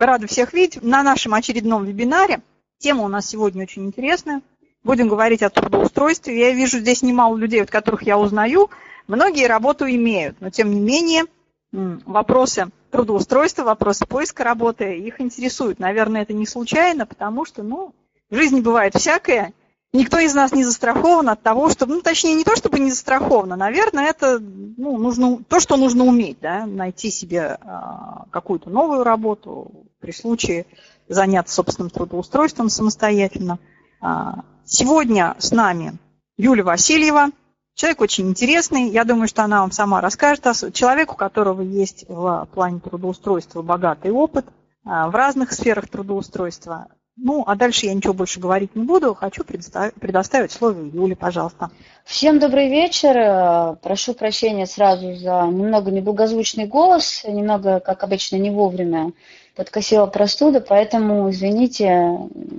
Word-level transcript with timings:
Рада 0.00 0.26
всех 0.26 0.54
видеть 0.54 0.82
на 0.82 1.02
нашем 1.02 1.34
очередном 1.34 1.84
вебинаре. 1.84 2.40
Тема 2.78 3.02
у 3.02 3.08
нас 3.08 3.26
сегодня 3.26 3.64
очень 3.64 3.84
интересная. 3.84 4.40
Будем 4.82 5.08
говорить 5.08 5.42
о 5.42 5.50
трудоустройстве. 5.50 6.40
Я 6.40 6.52
вижу 6.52 6.78
здесь 6.78 7.02
немало 7.02 7.36
людей, 7.36 7.62
от 7.62 7.70
которых 7.70 8.02
я 8.04 8.16
узнаю. 8.16 8.70
Многие 9.08 9.46
работу 9.46 9.84
имеют, 9.86 10.40
но 10.40 10.48
тем 10.48 10.70
не 10.70 10.80
менее 10.80 11.24
вопросы 11.70 12.70
трудоустройства, 12.90 13.64
вопросы 13.64 14.06
поиска 14.06 14.42
работы 14.42 14.96
их 14.96 15.20
интересуют. 15.20 15.78
Наверное, 15.78 16.22
это 16.22 16.32
не 16.32 16.46
случайно, 16.46 17.04
потому 17.04 17.44
что 17.44 17.62
ну, 17.62 17.94
в 18.30 18.36
жизни 18.36 18.62
бывает 18.62 18.94
всякое, 18.94 19.52
никто 19.92 20.18
из 20.18 20.34
нас 20.34 20.52
не 20.52 20.64
застрахован 20.64 21.28
от 21.28 21.42
того, 21.42 21.68
что, 21.70 21.86
ну, 21.86 22.00
точнее, 22.00 22.34
не 22.34 22.44
то, 22.44 22.56
чтобы 22.56 22.78
не 22.78 22.90
застрахован, 22.90 23.52
а, 23.52 23.56
наверное, 23.56 24.08
это 24.08 24.38
ну, 24.40 24.96
нужно, 24.96 25.42
то, 25.48 25.60
что 25.60 25.76
нужно 25.76 26.04
уметь, 26.04 26.38
да, 26.40 26.66
найти 26.66 27.10
себе 27.10 27.58
а, 27.60 28.26
какую-то 28.30 28.70
новую 28.70 29.04
работу, 29.04 29.86
при 30.00 30.12
случае 30.12 30.66
заняться 31.08 31.54
собственным 31.54 31.90
трудоустройством 31.90 32.68
самостоятельно. 32.68 33.58
А, 34.00 34.44
сегодня 34.64 35.34
с 35.38 35.50
нами 35.50 35.98
Юлия 36.36 36.62
Васильева, 36.62 37.30
человек 37.74 38.00
очень 38.00 38.28
интересный, 38.28 38.88
я 38.88 39.04
думаю, 39.04 39.28
что 39.28 39.42
она 39.42 39.60
вам 39.60 39.72
сама 39.72 40.00
расскажет, 40.00 40.46
о 40.46 40.70
человеку, 40.70 41.14
у 41.14 41.18
которого 41.18 41.62
есть 41.62 42.04
в 42.08 42.48
плане 42.52 42.80
трудоустройства 42.80 43.62
богатый 43.62 44.10
опыт 44.10 44.46
в 44.84 45.10
разных 45.14 45.52
сферах 45.52 45.88
трудоустройства. 45.88 46.86
Ну, 47.22 47.44
а 47.46 47.54
дальше 47.54 47.84
я 47.84 47.92
ничего 47.92 48.14
больше 48.14 48.40
говорить 48.40 48.74
не 48.74 48.82
буду. 48.82 49.14
Хочу 49.14 49.44
предоставить, 49.44 50.52
слово 50.52 50.80
Юле, 50.80 51.14
пожалуйста. 51.14 51.70
Всем 52.04 52.38
добрый 52.38 52.70
вечер. 52.70 53.14
Э, 53.14 53.76
прошу 53.82 54.14
прощения 54.14 54.66
сразу 54.66 55.14
за 55.16 55.42
немного 55.42 55.90
неблагозвучный 55.90 56.66
голос, 56.66 57.22
немного, 57.24 57.80
как 57.80 58.04
обычно, 58.04 58.36
не 58.36 58.50
вовремя 58.50 59.12
подкосила 59.54 60.06
простуда, 60.06 60.62
поэтому, 60.62 61.30
извините, 61.30 61.86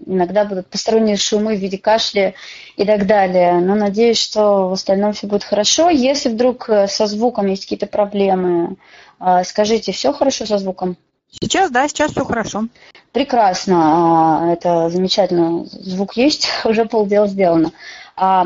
иногда 0.06 0.46
будут 0.46 0.68
посторонние 0.68 1.18
шумы 1.18 1.56
в 1.56 1.59
виде 1.59 1.80
кашля 1.80 2.36
и 2.75 2.86
так 2.86 3.08
далее. 3.08 3.53
Но 3.53 3.73
надеюсь, 3.73 4.20
что 4.20 4.70
в 4.70 4.73
остальном 4.73 5.14
все 5.14 5.25
будет 5.25 5.44
хорошо. 5.44 5.90
Если 5.90 6.30
вдруг 6.30 6.70
э, 6.70 6.88
со 6.88 7.08
звуком 7.08 7.48
есть 7.48 7.64
какие-то 7.64 7.88
проблемы, 7.88 8.75
э, 9.20 9.44
скажите, 9.44 9.92
все 9.92 10.14
хорошо 10.14 10.46
со 10.46 10.59
звуком? 10.59 10.98
Сейчас, 11.31 11.72
да, 11.72 11.88
сейчас 11.88 12.12
все 12.12 12.25
хорошо. 12.25 12.66
Прекрасно, 13.12 13.78
а, 13.78 14.54
это 14.54 14.90
замечательно. 14.90 15.66
Звук 15.66 16.16
есть, 16.16 16.48
уже 16.66 16.86
полдела 16.86 17.28
сделано. 17.28 17.72
А, 18.16 18.45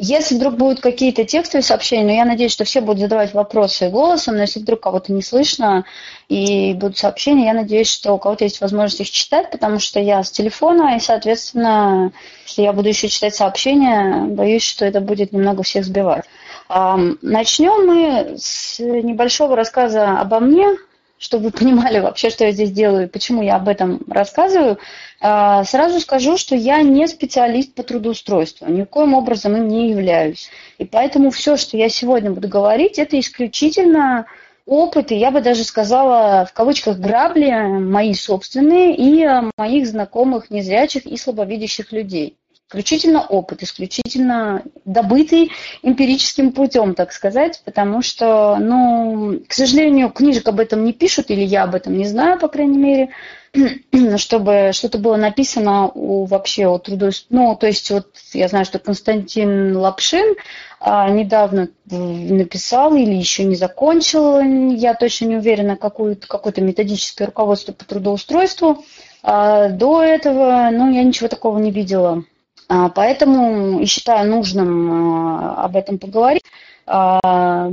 если 0.00 0.36
вдруг 0.36 0.54
будут 0.54 0.80
какие-то 0.80 1.24
текстовые 1.24 1.64
сообщения, 1.64 2.04
но 2.04 2.12
я 2.12 2.24
надеюсь, 2.24 2.52
что 2.52 2.64
все 2.64 2.80
будут 2.80 3.00
задавать 3.00 3.34
вопросы 3.34 3.88
голосом, 3.90 4.36
но 4.36 4.42
если 4.42 4.60
вдруг 4.60 4.80
кого-то 4.80 5.12
не 5.12 5.22
слышно 5.22 5.84
и 6.28 6.72
будут 6.74 6.96
сообщения, 6.98 7.46
я 7.46 7.52
надеюсь, 7.52 7.90
что 7.90 8.12
у 8.12 8.18
кого-то 8.18 8.44
есть 8.44 8.60
возможность 8.60 9.00
их 9.00 9.10
читать, 9.10 9.50
потому 9.50 9.80
что 9.80 9.98
я 9.98 10.22
с 10.22 10.30
телефона, 10.30 10.96
и, 10.96 11.00
соответственно, 11.00 12.12
если 12.46 12.62
я 12.62 12.72
буду 12.72 12.88
еще 12.88 13.08
читать 13.08 13.34
сообщения, 13.34 14.24
боюсь, 14.26 14.62
что 14.62 14.84
это 14.84 15.00
будет 15.00 15.32
немного 15.32 15.64
всех 15.64 15.84
сбивать. 15.84 16.24
А, 16.68 16.96
начнем 17.20 17.86
мы 17.86 18.36
с 18.38 18.78
небольшого 18.78 19.56
рассказа 19.56 20.20
обо 20.20 20.38
мне, 20.38 20.76
чтобы 21.18 21.44
вы 21.44 21.50
понимали 21.50 22.00
вообще, 22.00 22.30
что 22.30 22.44
я 22.44 22.52
здесь 22.52 22.70
делаю 22.70 23.04
и 23.04 23.10
почему 23.10 23.42
я 23.42 23.56
об 23.56 23.68
этом 23.68 24.00
рассказываю, 24.08 24.78
а, 25.20 25.64
сразу 25.64 26.00
скажу, 26.00 26.36
что 26.36 26.54
я 26.54 26.80
не 26.82 27.06
специалист 27.06 27.74
по 27.74 27.82
трудоустройству, 27.82 28.66
никоим 28.68 29.14
образом 29.14 29.56
им 29.56 29.68
не 29.68 29.90
являюсь. 29.90 30.50
И 30.78 30.84
поэтому 30.84 31.30
все, 31.30 31.56
что 31.56 31.76
я 31.76 31.88
сегодня 31.88 32.30
буду 32.30 32.48
говорить, 32.48 32.98
это 32.98 33.18
исключительно 33.18 34.26
опыт, 34.64 35.12
и 35.12 35.16
я 35.16 35.30
бы 35.30 35.40
даже 35.40 35.64
сказала 35.64 36.44
в 36.44 36.52
кавычках 36.52 36.98
грабли 36.98 37.50
мои 37.50 38.14
собственные 38.14 38.94
и 38.96 39.26
моих 39.56 39.86
знакомых 39.86 40.50
незрячих 40.50 41.06
и 41.06 41.16
слабовидящих 41.16 41.90
людей 41.92 42.36
исключительно 42.68 43.22
опыт, 43.22 43.62
исключительно 43.62 44.62
добытый 44.84 45.50
эмпирическим 45.82 46.52
путем, 46.52 46.94
так 46.94 47.12
сказать, 47.12 47.62
потому 47.64 48.02
что, 48.02 48.58
ну, 48.60 49.40
к 49.48 49.54
сожалению, 49.54 50.10
книжек 50.10 50.46
об 50.48 50.60
этом 50.60 50.84
не 50.84 50.92
пишут, 50.92 51.30
или 51.30 51.42
я 51.42 51.64
об 51.64 51.74
этом 51.74 51.96
не 51.96 52.04
знаю, 52.04 52.38
по 52.38 52.48
крайней 52.48 52.76
мере, 52.76 53.08
чтобы 54.18 54.72
что-то 54.74 54.98
было 54.98 55.16
написано 55.16 55.88
у, 55.88 56.26
вообще 56.26 56.66
о 56.66 56.78
трудоустройстве. 56.78 57.38
Ну, 57.38 57.56
то 57.56 57.66
есть 57.66 57.90
вот 57.90 58.08
я 58.34 58.48
знаю, 58.48 58.66
что 58.66 58.78
Константин 58.78 59.74
Лапшин 59.74 60.34
а, 60.78 61.08
недавно 61.08 61.70
написал 61.86 62.94
или 62.94 63.14
еще 63.14 63.44
не 63.44 63.56
закончил, 63.56 64.40
я 64.74 64.92
точно 64.92 65.24
не 65.24 65.36
уверена, 65.36 65.76
какое-то 65.76 66.60
методическое 66.60 67.28
руководство 67.28 67.72
по 67.72 67.86
трудоустройству. 67.86 68.84
А 69.22 69.70
до 69.70 70.02
этого, 70.02 70.68
ну, 70.70 70.92
я 70.92 71.02
ничего 71.02 71.28
такого 71.28 71.58
не 71.58 71.70
видела. 71.70 72.24
А, 72.68 72.90
поэтому 72.90 73.84
считаю 73.86 74.30
нужным 74.30 74.90
а, 74.92 75.64
об 75.64 75.76
этом 75.76 75.98
поговорить, 75.98 76.44
а, 76.86 77.70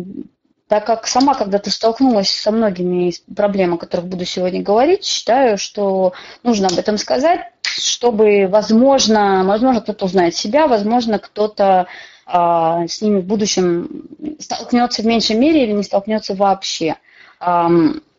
так 0.68 0.86
как 0.86 1.06
сама 1.06 1.36
когда-то 1.36 1.70
столкнулась 1.70 2.30
со 2.30 2.52
многими 2.52 3.10
из 3.10 3.20
проблем, 3.20 3.74
о 3.74 3.78
которых 3.78 4.08
буду 4.08 4.26
сегодня 4.26 4.64
говорить, 4.64 5.04
считаю, 5.04 5.58
что 5.58 6.14
нужно 6.44 6.68
об 6.68 6.78
этом 6.80 6.98
сказать, 6.98 7.42
чтобы, 7.62 8.48
возможно, 8.48 9.44
возможно, 9.46 9.82
кто-то 9.82 10.06
узнает 10.06 10.34
себя, 10.34 10.68
возможно, 10.68 11.20
кто-то 11.20 11.88
с 12.28 13.02
ними 13.02 13.20
в 13.20 13.26
будущем 13.26 14.08
столкнется 14.40 15.04
в 15.04 15.06
меньшей 15.06 15.36
мере 15.36 15.64
или 15.64 15.74
не 15.74 15.84
столкнется 15.84 16.34
вообще. 16.34 16.96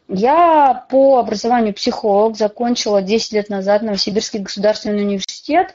Я 0.09 0.87
по 0.89 1.19
образованию 1.19 1.75
психолог, 1.75 2.37
закончила 2.37 3.03
10 3.03 3.33
лет 3.33 3.49
назад 3.49 3.83
Новосибирский 3.83 4.39
государственный 4.39 5.03
университет, 5.03 5.75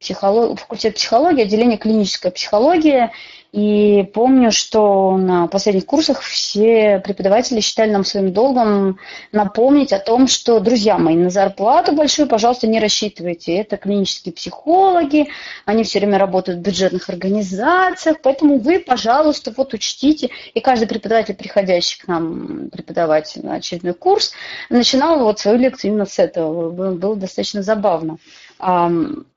психолог, 0.00 0.60
факультет 0.60 0.96
психологии, 0.96 1.42
отделение 1.42 1.78
клиническая 1.78 2.30
психология. 2.30 3.12
И 3.52 4.10
помню, 4.12 4.50
что 4.50 5.16
на 5.16 5.46
последних 5.46 5.86
курсах 5.86 6.22
все 6.22 6.98
преподаватели 6.98 7.60
считали 7.60 7.92
нам 7.92 8.04
своим 8.04 8.32
долгом 8.32 8.98
напомнить 9.30 9.92
о 9.92 10.00
том, 10.00 10.26
что, 10.26 10.58
друзья 10.58 10.98
мои, 10.98 11.14
на 11.14 11.30
зарплату 11.30 11.92
большую, 11.92 12.26
пожалуйста, 12.26 12.66
не 12.66 12.80
рассчитывайте. 12.80 13.54
Это 13.54 13.76
клинические 13.76 14.32
психологи, 14.32 15.28
они 15.66 15.84
все 15.84 16.00
время 16.00 16.18
работают 16.18 16.58
в 16.58 16.62
бюджетных 16.62 17.08
организациях, 17.08 18.16
поэтому 18.24 18.58
вы, 18.58 18.80
пожалуйста, 18.80 19.54
вот 19.56 19.72
учтите. 19.72 20.30
И 20.52 20.60
каждый 20.60 20.88
преподаватель, 20.88 21.36
приходящий 21.36 22.00
к 22.00 22.08
нам 22.08 22.70
преподавать 22.70 23.36
очередной 23.36 23.94
курс, 23.94 24.32
начинал 24.68 25.20
вот 25.20 25.38
свою 25.38 25.58
лекцию 25.58 25.92
именно 25.92 26.06
с 26.06 26.18
этого. 26.18 26.70
Было 26.70 27.14
достаточно 27.14 27.62
забавно. 27.62 28.18
Но 28.58 29.28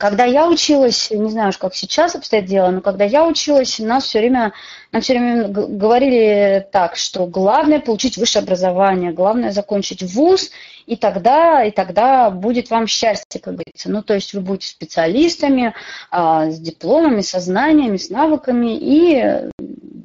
когда 0.00 0.24
я 0.24 0.48
училась, 0.48 1.10
не 1.10 1.30
знаю 1.30 1.50
уж, 1.50 1.58
как 1.58 1.74
сейчас 1.74 2.14
обстоит 2.14 2.46
дело, 2.46 2.70
но 2.70 2.80
когда 2.80 3.04
я 3.04 3.26
училась, 3.26 3.78
нас 3.78 4.04
все 4.04 4.20
время, 4.20 4.54
нам 4.92 5.02
все 5.02 5.12
время 5.12 5.46
говорили 5.48 6.66
так, 6.72 6.96
что 6.96 7.26
главное 7.26 7.80
получить 7.80 8.16
высшее 8.16 8.42
образование, 8.42 9.12
главное 9.12 9.52
закончить 9.52 10.02
вуз, 10.02 10.50
и 10.86 10.96
тогда, 10.96 11.62
и 11.64 11.70
тогда 11.70 12.30
будет 12.30 12.70
вам 12.70 12.86
счастье, 12.86 13.42
как 13.42 13.54
говорится. 13.54 13.90
Ну, 13.90 14.02
то 14.02 14.14
есть 14.14 14.32
вы 14.32 14.40
будете 14.40 14.68
специалистами, 14.68 15.74
а, 16.10 16.50
с 16.50 16.58
дипломами, 16.58 17.20
со 17.20 17.38
знаниями, 17.38 17.98
с 17.98 18.08
навыками, 18.08 18.78
и 18.80 19.50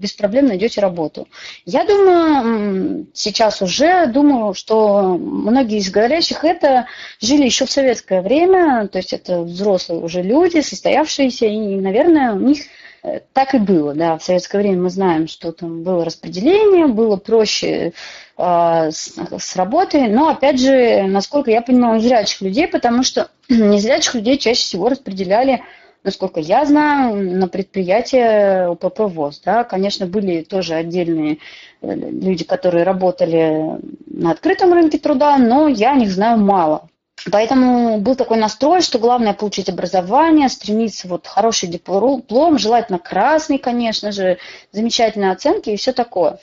без 0.06 0.14
проблем 0.14 0.46
найдете 0.46 0.82
работу. 0.82 1.28
Я 1.66 1.84
думаю, 1.84 3.08
сейчас 3.14 3.62
уже 3.64 4.06
думаю, 4.06 4.54
что 4.54 5.18
многие 5.18 5.80
из 5.80 5.90
говорящих 5.90 6.46
это 6.46 6.86
жили 7.20 7.46
еще 7.46 7.66
в 7.66 7.72
советское 7.72 8.22
время, 8.22 8.88
то 8.88 9.00
есть 9.00 9.14
это 9.14 9.42
взрослые 9.42 10.02
уже 10.02 10.22
люди, 10.22 10.62
состоявшиеся, 10.62 11.48
и, 11.48 11.76
наверное, 11.78 12.34
у 12.34 12.40
них 12.40 12.66
э, 13.02 13.22
так 13.34 13.56
и 13.56 13.58
было, 13.58 13.96
да, 13.96 14.20
в 14.20 14.24
советское 14.24 14.60
время 14.60 14.84
мы 14.84 14.90
знаем, 14.92 15.28
что 15.28 15.52
там 15.52 15.82
было 15.82 16.06
распределение, 16.06 16.86
было 16.86 17.16
проще 17.16 17.94
э, 18.38 18.92
с, 18.92 19.16
с 19.40 19.56
работой, 19.56 20.08
но, 20.08 20.30
опять 20.30 20.60
же, 20.60 21.08
насколько 21.08 21.50
я 21.50 21.64
понимаю, 21.64 21.98
незрячих 21.98 22.42
людей, 22.42 22.68
потому 22.68 23.02
что 23.02 23.30
незрячих 23.50 24.14
людей 24.14 24.38
чаще 24.38 24.62
всего 24.62 24.88
распределяли 24.88 25.64
насколько 26.06 26.40
я 26.40 26.66
знаю, 26.66 27.16
на 27.16 27.48
предприятие 27.48 28.70
УПП 28.70 29.00
ВОЗ. 29.00 29.42
Да, 29.44 29.64
конечно, 29.64 30.06
были 30.06 30.44
тоже 30.44 30.76
отдельные 30.76 31.40
э, 31.82 31.94
люди, 31.96 32.46
которые 32.46 32.84
работали 32.84 33.80
на 34.06 34.32
открытом 34.32 34.72
рынке 34.72 35.00
труда, 35.00 35.38
но 35.38 35.68
я 35.68 35.94
о 35.94 35.96
них 35.96 36.12
знаю 36.12 36.38
мало. 36.38 36.88
Поэтому 37.32 38.00
был 38.00 38.16
такой 38.16 38.38
настрой, 38.38 38.82
что 38.82 39.00
главное 39.00 39.34
получить 39.34 39.68
образование, 39.68 40.48
стремиться 40.48 41.08
вот 41.08 41.26
хороший 41.26 41.68
диплом, 41.70 42.60
желательно 42.60 43.00
красный, 43.00 43.58
конечно 43.58 44.12
же, 44.12 44.38
замечательные 44.72 45.32
оценки 45.32 45.72
и 45.72 45.78
все 45.78 45.92
такое. 45.92 46.38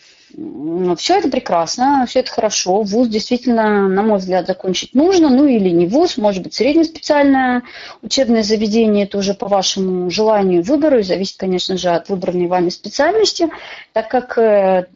Все 0.96 1.18
это 1.18 1.28
прекрасно, 1.28 2.06
все 2.08 2.20
это 2.20 2.30
хорошо. 2.30 2.82
ВУЗ 2.82 3.08
действительно, 3.08 3.88
на 3.88 4.02
мой 4.02 4.18
взгляд, 4.18 4.46
закончить 4.46 4.94
нужно. 4.94 5.28
Ну 5.28 5.46
или 5.46 5.68
не 5.70 5.86
ВУЗ, 5.86 6.16
может 6.16 6.42
быть, 6.42 6.54
среднеспециальное 6.54 7.62
учебное 8.02 8.42
заведение. 8.42 9.04
Это 9.04 9.18
уже 9.18 9.34
по 9.34 9.48
вашему 9.48 10.10
желанию 10.10 10.62
выбору. 10.62 10.98
И 10.98 11.02
зависит, 11.02 11.36
конечно 11.38 11.76
же, 11.76 11.90
от 11.90 12.08
выбранной 12.08 12.46
вами 12.46 12.70
специальности. 12.70 13.48
Так 13.92 14.08
как 14.08 14.38
э, 14.38 14.86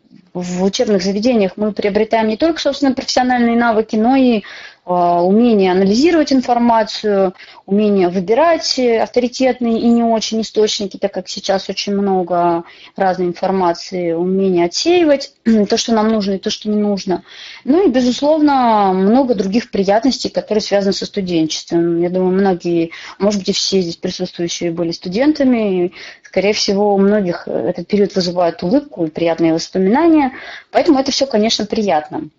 в 0.43 0.63
учебных 0.63 1.03
заведениях 1.03 1.53
мы 1.57 1.73
приобретаем 1.73 2.29
не 2.29 2.37
только, 2.37 2.61
собственно, 2.61 2.93
профессиональные 2.93 3.57
навыки, 3.57 3.97
но 3.97 4.17
и 4.17 4.43
а, 4.85 5.23
умение 5.23 5.73
анализировать 5.73 6.33
информацию, 6.33 7.35
умение 7.65 8.09
выбирать 8.09 8.79
авторитетные 8.79 9.81
и 9.81 9.89
не 9.89 10.05
очень 10.05 10.43
источники, 10.43 10.97
так 10.97 11.13
как 11.13 11.29
сейчас 11.29 11.69
очень 11.69 11.95
много 11.95 12.65
разной 12.95 13.29
информации, 13.29 14.13
умение 14.13 14.67
отсеивать 14.67 15.33
то, 15.69 15.77
что 15.77 15.93
нам 15.93 16.09
нужно 16.09 16.35
и 16.35 16.39
то, 16.39 16.51
что 16.51 16.69
не 16.69 16.77
нужно. 16.77 17.25
Ну 17.65 17.89
и, 17.89 17.91
безусловно, 17.91 18.93
много 18.95 19.35
других 19.35 19.71
приятностей, 19.71 20.31
которые 20.31 20.63
связаны 20.63 20.93
со 20.93 21.07
студенчеством. 21.07 22.01
Я 22.01 22.11
думаю, 22.11 22.33
многие, 22.33 22.93
может 23.19 23.41
быть, 23.41 23.49
и 23.49 23.53
все 23.53 23.81
здесь 23.81 23.97
присутствующие 23.97 24.71
были 24.71 24.93
студентами. 24.93 25.93
Скорее 26.27 26.53
всего, 26.53 26.93
у 26.93 26.99
многих 26.99 27.47
этот 27.47 27.87
период 27.87 28.15
вызывает 28.15 28.63
улыбку 28.63 29.07
и 29.07 29.11
приятные 29.11 29.55
воспоминания. 29.55 30.33
Поэтому 30.73 30.99
это 30.99 31.13
все, 31.13 31.25
конечно, 31.27 31.67
приятно 31.67 32.31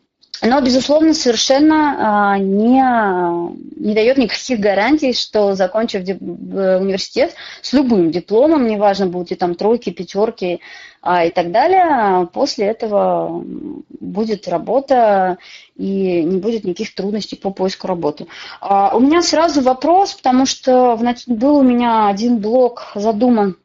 но, 0.41 0.61
безусловно, 0.61 1.13
совершенно 1.13 2.33
а, 2.33 2.37
не, 2.37 2.81
не 3.83 3.95
дает 3.95 4.17
никаких 4.17 4.59
гарантий, 4.59 5.13
что, 5.13 5.55
закончив 5.55 6.01
университет 6.21 7.33
с 7.61 7.73
любым 7.73 8.11
дипломом, 8.11 8.67
неважно, 8.67 9.07
будут 9.07 9.31
ли 9.31 9.35
там 9.35 9.55
тройки, 9.55 9.89
пятерки 9.89 10.61
а, 11.01 11.25
и 11.25 11.31
так 11.31 11.51
далее, 11.51 12.27
после 12.33 12.67
этого 12.67 13.43
будет 13.99 14.47
работа 14.47 15.37
и 15.75 16.23
не 16.23 16.37
будет 16.37 16.65
никаких 16.65 16.93
трудностей 16.93 17.35
по 17.35 17.49
поиску 17.49 17.87
работы. 17.87 18.27
А, 18.61 18.95
у 18.95 18.99
меня 18.99 19.23
сразу 19.23 19.61
вопрос, 19.61 20.13
потому 20.13 20.45
что 20.45 20.99
был 21.25 21.57
у 21.57 21.63
меня 21.63 22.07
один 22.07 22.37
блог 22.37 22.91
задуман 22.93 23.57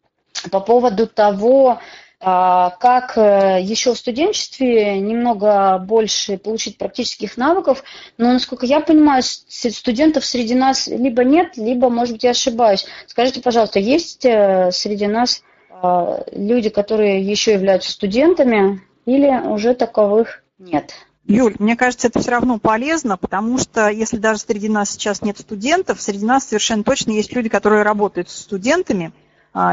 по 0.51 0.61
поводу 0.61 1.07
того, 1.07 1.81
а, 2.25 2.71
как 2.79 3.19
э, 3.19 3.59
еще 3.61 3.95
в 3.95 3.99
студенчестве 3.99 5.01
немного 5.01 5.79
больше 5.79 6.39
получить 6.39 6.79
практических 6.79 7.37
навыков, 7.37 7.83
но, 8.17 8.33
насколько 8.33 8.65
я 8.65 8.81
понимаю, 8.81 9.25
студентов 9.25 10.25
среди 10.25 10.55
нас 10.55 10.87
либо 10.87 11.25
нет, 11.25 11.57
либо, 11.57 11.89
может 11.89 12.15
быть, 12.15 12.23
я 12.23 12.31
ошибаюсь. 12.31 12.87
Скажите, 13.09 13.41
пожалуйста, 13.41 13.81
есть 13.81 14.25
э, 14.25 14.71
среди 14.73 15.09
нас 15.09 15.43
а, 15.71 16.23
люди, 16.31 16.69
которые 16.69 17.21
еще 17.21 17.55
являются 17.55 17.91
студентами, 17.91 18.81
или 19.05 19.29
уже 19.49 19.75
таковых 19.75 20.45
нет? 20.61 20.93
Юль, 21.25 21.57
мне 21.59 21.75
кажется, 21.75 22.07
это 22.07 22.21
все 22.21 22.31
равно 22.31 22.61
полезно, 22.61 23.17
потому 23.17 23.59
что 23.59 23.89
если 23.89 24.17
даже 24.17 24.41
среди 24.41 24.69
нас 24.69 24.91
сейчас 24.91 25.23
нет 25.23 25.39
студентов, 25.39 26.01
среди 26.01 26.25
нас 26.25 26.45
совершенно 26.47 26.85
точно 26.85 27.13
есть 27.13 27.33
люди, 27.33 27.49
которые 27.49 27.83
работают 27.83 28.29
с 28.29 28.43
студентами, 28.43 29.13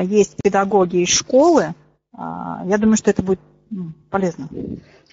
есть 0.04 0.36
педагоги 0.42 0.98
из 1.04 1.10
школы, 1.10 1.74
а, 2.14 2.64
я 2.66 2.78
думаю, 2.78 2.98
что 2.98 3.12
это 3.12 3.24
будет 3.24 3.40
ну, 3.70 3.92
полезно. 4.10 4.50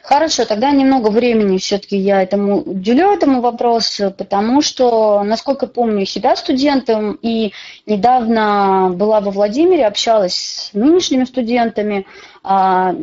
Хорошо, 0.02 0.44
тогда 0.44 0.70
немного 0.70 1.10
времени 1.10 1.58
все-таки 1.58 1.96
я 1.96 2.22
этому 2.22 2.62
уделю 2.62 3.10
этому 3.10 3.40
вопросу, 3.40 4.14
потому 4.16 4.62
что, 4.62 5.24
насколько 5.24 5.66
помню 5.66 6.06
себя 6.06 6.36
студентом, 6.36 7.18
и 7.22 7.52
недавно 7.86 8.92
была 8.94 9.20
во 9.20 9.32
Владимире, 9.32 9.86
общалась 9.86 10.34
с 10.34 10.74
нынешними 10.74 11.24
студентами, 11.24 12.06
а, 12.44 12.94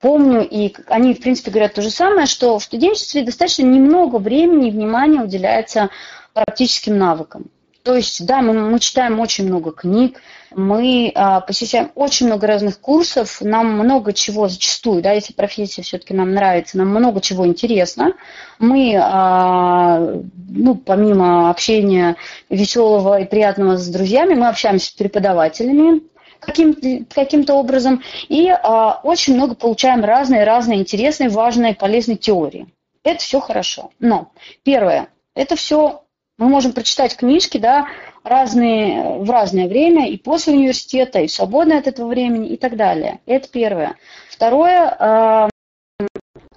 помню, 0.00 0.46
и 0.48 0.74
они, 0.88 1.14
в 1.14 1.20
принципе, 1.20 1.52
говорят 1.52 1.74
то 1.74 1.82
же 1.82 1.90
самое, 1.90 2.26
что 2.26 2.58
в 2.58 2.64
студенчестве 2.64 3.22
достаточно 3.22 3.62
немного 3.62 4.16
времени 4.16 4.68
и 4.68 4.72
внимания 4.72 5.22
уделяется 5.22 5.90
практическим 6.34 6.98
навыкам. 6.98 7.46
То 7.82 7.96
есть, 7.96 8.24
да, 8.26 8.42
мы, 8.42 8.52
мы 8.52 8.78
читаем 8.78 9.18
очень 9.18 9.46
много 9.46 9.72
книг, 9.72 10.20
мы 10.54 11.10
а, 11.14 11.40
посещаем 11.40 11.90
очень 11.94 12.26
много 12.26 12.46
разных 12.46 12.78
курсов, 12.78 13.40
нам 13.40 13.72
много 13.72 14.12
чего 14.12 14.48
зачастую, 14.48 15.02
да, 15.02 15.12
если 15.12 15.32
профессия 15.32 15.82
все-таки 15.82 16.14
нам 16.14 16.32
нравится, 16.32 16.78
нам 16.78 16.88
много 16.88 17.20
чего 17.20 17.46
интересно. 17.46 18.12
Мы, 18.60 18.96
а, 19.00 19.98
ну, 20.48 20.74
помимо 20.76 21.50
общения 21.50 22.16
веселого 22.48 23.20
и 23.20 23.24
приятного 23.24 23.76
с 23.76 23.88
друзьями, 23.88 24.34
мы 24.34 24.48
общаемся 24.48 24.88
с 24.88 24.90
преподавателями, 24.90 26.02
каким, 26.38 27.06
каким-то 27.06 27.54
образом, 27.54 28.02
и 28.28 28.48
а, 28.48 29.00
очень 29.02 29.34
много 29.34 29.56
получаем 29.56 30.04
разные-разные 30.04 30.78
интересные, 30.80 31.30
важные, 31.30 31.74
полезные 31.74 32.16
теории. 32.16 32.68
Это 33.02 33.20
все 33.20 33.40
хорошо. 33.40 33.90
Но 33.98 34.30
первое, 34.62 35.08
это 35.34 35.56
все 35.56 36.02
мы 36.42 36.48
можем 36.48 36.72
прочитать 36.72 37.16
книжки, 37.16 37.58
да, 37.58 37.86
разные, 38.24 39.18
в 39.20 39.30
разное 39.30 39.68
время, 39.68 40.08
и 40.08 40.16
после 40.16 40.54
университета, 40.54 41.20
и 41.20 41.28
свободное 41.28 41.78
от 41.78 41.86
этого 41.86 42.08
времени, 42.08 42.48
и 42.48 42.56
так 42.56 42.76
далее. 42.76 43.20
Это 43.26 43.48
первое. 43.48 43.94
Второе, 44.28 45.48
э, 46.00 46.06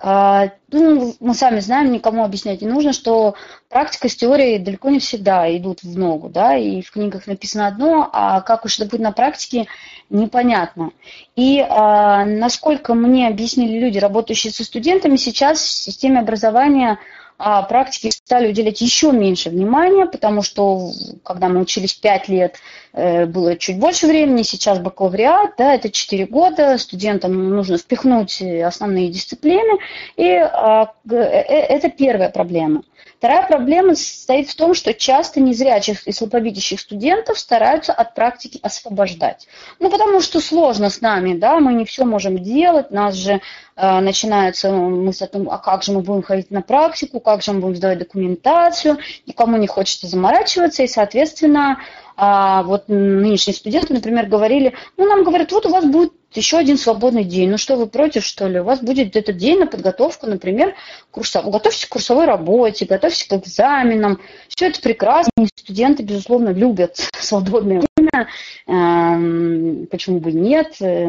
э, 0.01 0.49
ну, 0.71 1.13
мы 1.19 1.35
сами 1.35 1.59
знаем, 1.59 1.91
никому 1.91 2.23
объяснять 2.23 2.61
не 2.61 2.67
нужно, 2.67 2.93
что 2.93 3.35
практика 3.69 4.09
с 4.09 4.15
теорией 4.15 4.57
далеко 4.57 4.89
не 4.89 4.97
всегда 4.97 5.55
идут 5.55 5.83
в 5.83 5.97
ногу, 5.97 6.29
да, 6.29 6.57
и 6.57 6.81
в 6.81 6.89
книгах 6.89 7.27
написано 7.27 7.67
одно, 7.67 8.09
а 8.11 8.41
как 8.41 8.65
уж 8.65 8.79
это 8.79 8.89
будет 8.89 9.01
на 9.01 9.11
практике, 9.11 9.67
непонятно. 10.09 10.93
И 11.35 11.59
э, 11.59 12.25
насколько 12.25 12.95
мне 12.95 13.27
объяснили 13.27 13.77
люди, 13.77 13.99
работающие 13.99 14.51
со 14.51 14.63
студентами, 14.63 15.15
сейчас 15.15 15.59
в 15.59 15.83
системе 15.83 16.21
образования 16.21 16.97
а 17.37 17.63
практике 17.63 18.11
стали 18.11 18.49
уделять 18.49 18.81
еще 18.81 19.11
меньше 19.11 19.49
внимания, 19.49 20.05
потому 20.05 20.41
что 20.41 20.91
когда 21.23 21.49
мы 21.49 21.61
учились 21.61 21.93
5 21.93 22.29
лет, 22.29 22.55
было 22.95 23.57
чуть 23.57 23.77
больше 23.77 24.07
времени, 24.07 24.43
сейчас 24.43 24.79
бакалавриат, 24.79 25.55
да, 25.57 25.73
это 25.73 25.89
4 25.89 26.25
года, 26.27 26.77
студентам 26.77 27.49
нужно 27.49 27.77
впихнуть 27.77 28.41
основные 28.41 29.09
дисциплины, 29.09 29.79
и 30.15 30.29
а, 30.29 30.93
э, 31.09 31.15
это 31.15 31.89
первая 31.89 32.29
проблема. 32.29 32.83
Вторая 33.17 33.47
проблема 33.47 33.95
состоит 33.95 34.49
в 34.49 34.55
том, 34.55 34.73
что 34.73 34.93
часто 34.93 35.39
незрячих 35.39 36.05
и 36.05 36.11
слабовидящих 36.11 36.79
студентов 36.79 37.39
стараются 37.39 37.93
от 37.93 38.13
практики 38.13 38.59
освобождать. 38.61 39.47
Ну, 39.79 39.89
потому 39.89 40.21
что 40.21 40.39
сложно 40.41 40.89
с 40.89 41.01
нами, 41.01 41.33
да, 41.33 41.59
мы 41.59 41.73
не 41.73 41.85
все 41.85 42.05
можем 42.05 42.37
делать, 42.43 42.91
нас 42.91 43.15
же 43.15 43.41
э, 43.75 43.99
начинается 43.99 44.71
мысль 44.71 45.23
о 45.23 45.27
том, 45.27 45.49
а 45.49 45.57
как 45.57 45.83
же 45.83 45.93
мы 45.93 46.01
будем 46.01 46.23
ходить 46.23 46.51
на 46.51 46.61
практику, 46.61 47.19
как 47.19 47.41
же 47.41 47.53
мы 47.53 47.61
будем 47.61 47.75
сдавать 47.77 47.99
документацию, 47.99 48.97
никому 49.25 49.57
не 49.57 49.67
хочется 49.67 50.07
заморачиваться, 50.07 50.83
и, 50.83 50.87
соответственно, 50.87 51.79
а 52.17 52.63
вот 52.63 52.87
нынешние 52.87 53.55
студенты, 53.55 53.93
например, 53.93 54.27
говорили, 54.27 54.73
ну, 54.97 55.05
нам 55.05 55.23
говорят, 55.23 55.51
вот 55.51 55.65
у 55.65 55.69
вас 55.69 55.85
будет 55.85 56.13
еще 56.33 56.57
один 56.57 56.77
свободный 56.77 57.23
день. 57.23 57.49
Ну 57.49 57.57
что, 57.57 57.75
вы 57.75 57.87
против, 57.87 58.23
что 58.23 58.47
ли? 58.47 58.59
У 58.59 58.63
вас 58.63 58.81
будет 58.81 59.15
этот 59.15 59.37
день 59.37 59.59
на 59.59 59.67
подготовку, 59.67 60.27
например, 60.27 60.75
курсов... 61.11 61.45
готовьтесь 61.45 61.85
к 61.85 61.89
курсовой 61.89 62.25
работе, 62.25 62.85
готовьтесь 62.85 63.27
к 63.27 63.33
экзаменам. 63.33 64.19
Все 64.47 64.67
это 64.67 64.81
прекрасно. 64.81 65.31
И 65.37 65.47
студенты, 65.55 66.03
безусловно, 66.03 66.49
любят 66.49 66.97
свободное 67.19 67.83
время. 67.97 68.27
Эм, 68.67 69.87
почему 69.91 70.19
бы 70.19 70.31
нет? 70.31 70.75
Э, 70.81 71.07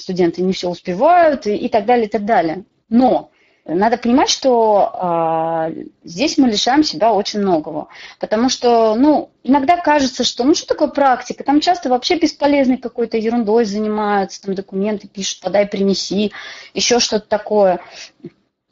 студенты 0.00 0.42
не 0.42 0.52
все 0.52 0.68
успевают 0.68 1.46
и 1.46 1.68
так 1.68 1.86
далее, 1.86 2.06
и 2.06 2.10
так 2.10 2.24
далее. 2.24 2.64
Но 2.88 3.30
надо 3.74 3.98
понимать, 3.98 4.30
что 4.30 5.68
э, 5.70 5.84
здесь 6.02 6.38
мы 6.38 6.48
лишаем 6.48 6.82
себя 6.82 7.12
очень 7.12 7.40
многого. 7.40 7.88
Потому 8.18 8.48
что, 8.48 8.94
ну, 8.94 9.30
иногда 9.44 9.76
кажется, 9.76 10.24
что, 10.24 10.44
ну, 10.44 10.54
что 10.54 10.66
такое 10.66 10.88
практика? 10.88 11.44
Там 11.44 11.60
часто 11.60 11.90
вообще 11.90 12.18
бесполезной 12.18 12.78
какой-то 12.78 13.18
ерундой 13.18 13.66
занимаются, 13.66 14.42
там 14.42 14.54
документы 14.54 15.06
пишут, 15.06 15.40
подай, 15.42 15.66
принеси, 15.66 16.32
еще 16.72 16.98
что-то 16.98 17.28
такое. 17.28 17.80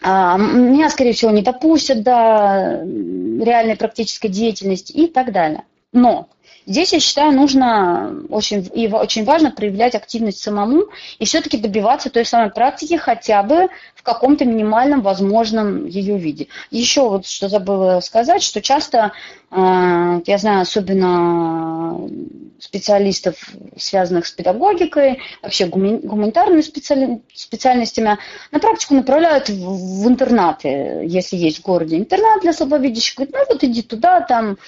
А, 0.02 0.38
меня, 0.38 0.88
скорее 0.88 1.12
всего, 1.12 1.30
не 1.30 1.42
допустят 1.42 2.02
до 2.02 2.82
реальной 2.82 3.76
практической 3.76 4.28
деятельности 4.28 4.92
и 4.92 5.08
так 5.08 5.30
далее. 5.30 5.64
Но 5.92 6.28
Здесь, 6.66 6.92
я 6.92 6.98
считаю, 6.98 7.32
нужно 7.32 8.24
очень, 8.28 8.68
и 8.74 8.88
очень 8.88 9.24
важно 9.24 9.52
проявлять 9.52 9.94
активность 9.94 10.42
самому 10.42 10.86
и 11.20 11.24
все-таки 11.24 11.58
добиваться 11.58 12.10
той 12.10 12.24
самой 12.24 12.50
практики 12.50 12.96
хотя 12.96 13.44
бы 13.44 13.68
в 13.94 14.02
каком-то 14.02 14.44
минимальном 14.44 15.00
возможном 15.00 15.86
ее 15.86 16.18
виде. 16.18 16.48
Еще 16.72 17.08
вот 17.08 17.24
что 17.24 17.48
забыла 17.48 18.00
сказать, 18.00 18.42
что 18.42 18.60
часто, 18.60 19.12
э, 19.52 20.20
я 20.26 20.38
знаю, 20.38 20.62
особенно 20.62 22.10
специалистов, 22.58 23.36
связанных 23.76 24.26
с 24.26 24.32
педагогикой, 24.32 25.20
вообще 25.42 25.66
гуманитарными 25.66 26.62
специали... 26.62 27.22
специальностями, 27.32 28.18
на 28.50 28.58
практику 28.58 28.94
направляют 28.94 29.48
в 29.48 30.08
интернаты, 30.08 31.02
если 31.04 31.36
есть 31.36 31.58
в 31.58 31.62
городе 31.62 31.96
интернат 31.96 32.42
для 32.42 32.52
слабовидящих. 32.52 33.14
Говорят, 33.16 33.48
ну 33.48 33.54
вот 33.54 33.62
иди 33.62 33.82
туда, 33.82 34.20
там 34.22 34.58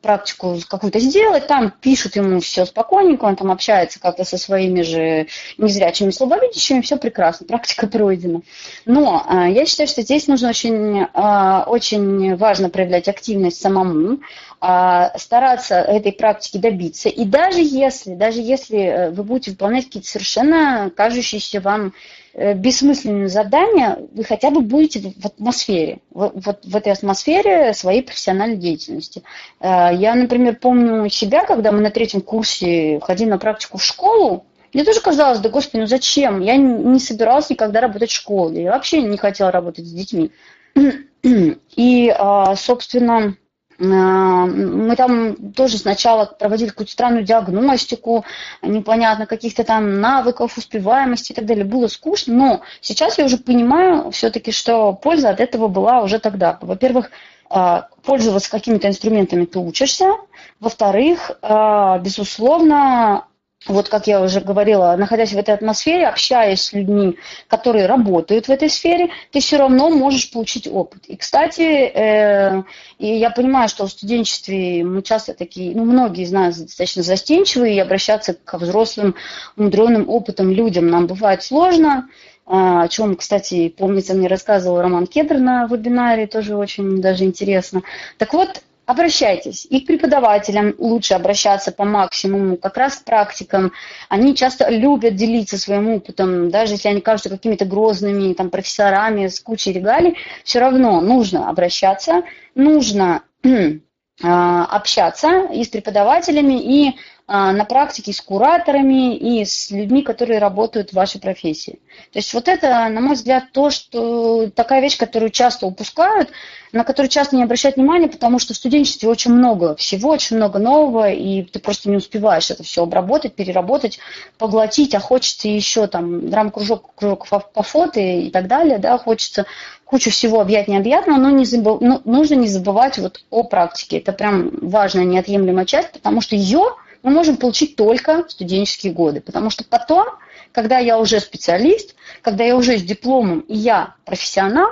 практику 0.00 0.56
какую-то 0.68 0.98
сделать, 0.98 1.46
там 1.46 1.72
пишут 1.80 2.16
ему 2.16 2.40
все 2.40 2.64
спокойненько, 2.64 3.24
он 3.24 3.36
там 3.36 3.50
общается 3.50 4.00
как-то 4.00 4.24
со 4.24 4.38
своими 4.38 4.82
же 4.82 5.26
незрячими 5.58 6.10
слабовидящими, 6.10 6.80
все 6.80 6.96
прекрасно, 6.96 7.46
практика 7.46 7.86
пройдена. 7.86 8.42
Но 8.86 9.24
а, 9.26 9.48
я 9.48 9.66
считаю, 9.66 9.88
что 9.88 10.02
здесь 10.02 10.26
нужно 10.26 10.48
очень, 10.48 11.06
а, 11.14 11.64
очень 11.66 12.36
важно 12.36 12.70
проявлять 12.70 13.08
активность 13.08 13.60
самому, 13.60 14.20
а, 14.60 15.16
стараться 15.18 15.76
этой 15.76 16.12
практики 16.12 16.58
добиться. 16.58 17.08
И 17.08 17.24
даже 17.24 17.60
если, 17.60 18.14
даже 18.14 18.40
если 18.40 18.78
э, 18.78 19.10
вы 19.10 19.22
будете 19.22 19.52
выполнять 19.52 19.86
какие-то 19.86 20.08
совершенно 20.08 20.90
кажущиеся 20.94 21.60
вам 21.60 21.92
Э, 21.92 21.92
бессмысленные 22.34 23.28
задания, 23.28 23.98
вы 24.12 24.24
хотя 24.24 24.50
бы 24.50 24.60
будете 24.60 25.00
в 25.16 25.26
атмосфере, 25.26 25.98
вот 26.10 26.64
в 26.64 26.76
этой 26.76 26.92
атмосфере 26.92 27.74
своей 27.74 28.02
профессиональной 28.02 28.56
деятельности. 28.56 29.22
Э, 29.60 29.90
я, 29.92 30.14
например, 30.14 30.56
помню 30.56 31.08
себя, 31.08 31.44
когда 31.44 31.72
мы 31.72 31.80
на 31.80 31.90
третьем 31.90 32.20
курсе 32.20 33.00
ходили 33.00 33.30
на 33.30 33.38
практику 33.38 33.78
в 33.78 33.84
школу, 33.84 34.44
мне 34.72 34.84
тоже 34.84 35.00
казалось, 35.00 35.40
да 35.40 35.48
господи, 35.48 35.80
ну 35.80 35.86
зачем? 35.86 36.40
Я 36.40 36.56
не 36.56 37.00
собиралась 37.00 37.50
никогда 37.50 37.80
работать 37.80 38.10
в 38.10 38.14
школе, 38.14 38.62
я 38.62 38.70
вообще 38.70 39.02
не 39.02 39.16
хотела 39.16 39.50
работать 39.50 39.86
с 39.86 39.92
детьми. 39.92 40.30
И, 41.22 42.14
а, 42.16 42.54
собственно, 42.56 43.36
мы 43.80 44.94
там 44.94 45.52
тоже 45.52 45.78
сначала 45.78 46.26
проводили 46.26 46.68
какую-то 46.68 46.92
странную 46.92 47.24
диагностику, 47.24 48.24
непонятно, 48.62 49.26
каких-то 49.26 49.64
там 49.64 50.00
навыков, 50.00 50.58
успеваемости 50.58 51.32
и 51.32 51.34
так 51.34 51.46
далее. 51.46 51.64
Было 51.64 51.88
скучно, 51.88 52.34
но 52.34 52.60
сейчас 52.80 53.18
я 53.18 53.24
уже 53.24 53.38
понимаю 53.38 54.10
все-таки, 54.10 54.52
что 54.52 54.92
польза 54.92 55.30
от 55.30 55.40
этого 55.40 55.68
была 55.68 56.02
уже 56.02 56.18
тогда. 56.18 56.58
Во-первых, 56.60 57.10
а, 57.48 57.88
пользоваться 58.04 58.50
какими-то 58.50 58.86
инструментами 58.86 59.44
ты 59.44 59.58
учишься. 59.58 60.12
Во-вторых, 60.60 61.32
а, 61.42 61.98
безусловно, 61.98 63.24
вот 63.66 63.88
как 63.88 64.06
я 64.06 64.22
уже 64.22 64.40
говорила, 64.40 64.94
находясь 64.96 65.32
в 65.32 65.38
этой 65.38 65.54
атмосфере, 65.54 66.06
общаясь 66.06 66.62
с 66.62 66.72
людьми, 66.72 67.18
которые 67.46 67.86
работают 67.86 68.46
в 68.46 68.50
этой 68.50 68.70
сфере, 68.70 69.10
ты 69.32 69.40
все 69.40 69.58
равно 69.58 69.90
можешь 69.90 70.30
получить 70.30 70.66
опыт. 70.66 71.04
И, 71.06 71.16
кстати, 71.16 71.60
э, 71.60 72.62
и 72.98 73.06
я 73.06 73.30
понимаю, 73.30 73.68
что 73.68 73.86
в 73.86 73.90
студенчестве 73.90 74.82
мы 74.82 75.02
часто 75.02 75.34
такие, 75.34 75.74
ну, 75.76 75.84
многие 75.84 76.24
из 76.24 76.32
нас 76.32 76.58
достаточно 76.58 77.02
застенчивые, 77.02 77.76
и 77.76 77.80
обращаться 77.80 78.34
к 78.34 78.58
взрослым, 78.58 79.14
мудреным 79.56 80.08
опытом 80.08 80.50
людям 80.50 80.88
нам 80.88 81.06
бывает 81.06 81.42
сложно, 81.42 82.08
о 82.46 82.88
чем, 82.88 83.14
кстати, 83.14 83.68
помнится, 83.68 84.14
мне 84.14 84.26
рассказывал 84.26 84.80
Роман 84.80 85.06
Кедр 85.06 85.38
на 85.38 85.66
вебинаре, 85.66 86.26
тоже 86.26 86.56
очень 86.56 87.00
даже 87.00 87.24
интересно. 87.24 87.82
Так 88.18 88.32
вот, 88.32 88.62
обращайтесь. 88.90 89.66
И 89.70 89.80
к 89.80 89.86
преподавателям 89.86 90.74
лучше 90.78 91.14
обращаться 91.14 91.70
по 91.72 91.84
максимуму, 91.84 92.56
как 92.56 92.76
раз 92.76 92.96
к 92.96 93.04
практикам. 93.04 93.72
Они 94.08 94.34
часто 94.34 94.68
любят 94.68 95.14
делиться 95.14 95.58
своим 95.58 95.88
опытом, 95.88 96.50
даже 96.50 96.74
если 96.74 96.88
они 96.88 97.00
кажутся 97.00 97.30
какими-то 97.30 97.64
грозными 97.64 98.32
там, 98.34 98.50
профессорами 98.50 99.28
с 99.28 99.40
кучей 99.40 99.72
регалий, 99.72 100.16
все 100.44 100.58
равно 100.58 101.00
нужно 101.00 101.48
обращаться, 101.48 102.22
нужно 102.54 103.22
а, 104.22 104.64
общаться 104.64 105.46
и 105.52 105.62
с 105.62 105.68
преподавателями, 105.68 106.60
и 106.60 106.96
на 107.30 107.64
практике 107.64 108.12
с 108.12 108.20
кураторами 108.20 109.14
и 109.14 109.44
с 109.44 109.70
людьми, 109.70 110.02
которые 110.02 110.40
работают 110.40 110.90
в 110.90 110.94
вашей 110.94 111.20
профессии. 111.20 111.78
То 112.12 112.18
есть 112.18 112.34
вот 112.34 112.48
это, 112.48 112.88
на 112.88 113.00
мой 113.00 113.14
взгляд, 113.14 113.52
то, 113.52 113.70
что 113.70 114.50
такая 114.50 114.80
вещь, 114.80 114.98
которую 114.98 115.30
часто 115.30 115.66
упускают, 115.66 116.30
на 116.72 116.82
которую 116.82 117.08
часто 117.08 117.36
не 117.36 117.44
обращают 117.44 117.76
внимания, 117.76 118.08
потому 118.08 118.40
что 118.40 118.52
в 118.52 118.56
студенчестве 118.56 119.08
очень 119.08 119.32
много 119.32 119.76
всего, 119.76 120.10
очень 120.10 120.38
много 120.38 120.58
нового, 120.58 121.08
и 121.08 121.42
ты 121.42 121.60
просто 121.60 121.88
не 121.88 121.98
успеваешь 121.98 122.50
это 122.50 122.64
все 122.64 122.82
обработать, 122.82 123.36
переработать, 123.36 124.00
поглотить, 124.36 124.96
а 124.96 125.00
хочется 125.00 125.46
еще 125.46 125.86
там 125.86 126.30
драм-кружок, 126.30 126.96
кружок 126.96 127.28
по 127.28 127.62
фото 127.62 128.00
и 128.00 128.30
так 128.30 128.48
далее, 128.48 128.78
да, 128.78 128.98
хочется 128.98 129.46
кучу 129.84 130.10
всего 130.10 130.40
объять 130.40 130.66
необъятного, 130.66 131.18
но 131.18 131.30
не 131.30 131.44
забыв... 131.44 131.80
ну, 131.80 132.00
нужно 132.04 132.34
не 132.34 132.48
забывать 132.48 132.98
вот 132.98 133.24
о 133.30 133.44
практике. 133.44 133.98
Это 133.98 134.12
прям 134.12 134.50
важная, 134.62 135.04
неотъемлемая 135.04 135.64
часть, 135.64 135.92
потому 135.92 136.20
что 136.20 136.34
ее 136.34 136.74
мы 137.02 137.10
можем 137.10 137.36
получить 137.36 137.76
только 137.76 138.24
в 138.26 138.32
студенческие 138.32 138.92
годы. 138.92 139.20
Потому 139.20 139.50
что 139.50 139.64
потом, 139.64 140.06
когда 140.52 140.78
я 140.78 140.98
уже 140.98 141.20
специалист, 141.20 141.94
когда 142.22 142.44
я 142.44 142.56
уже 142.56 142.78
с 142.78 142.82
дипломом 142.82 143.40
и 143.40 143.56
я 143.56 143.94
профессионал, 144.04 144.70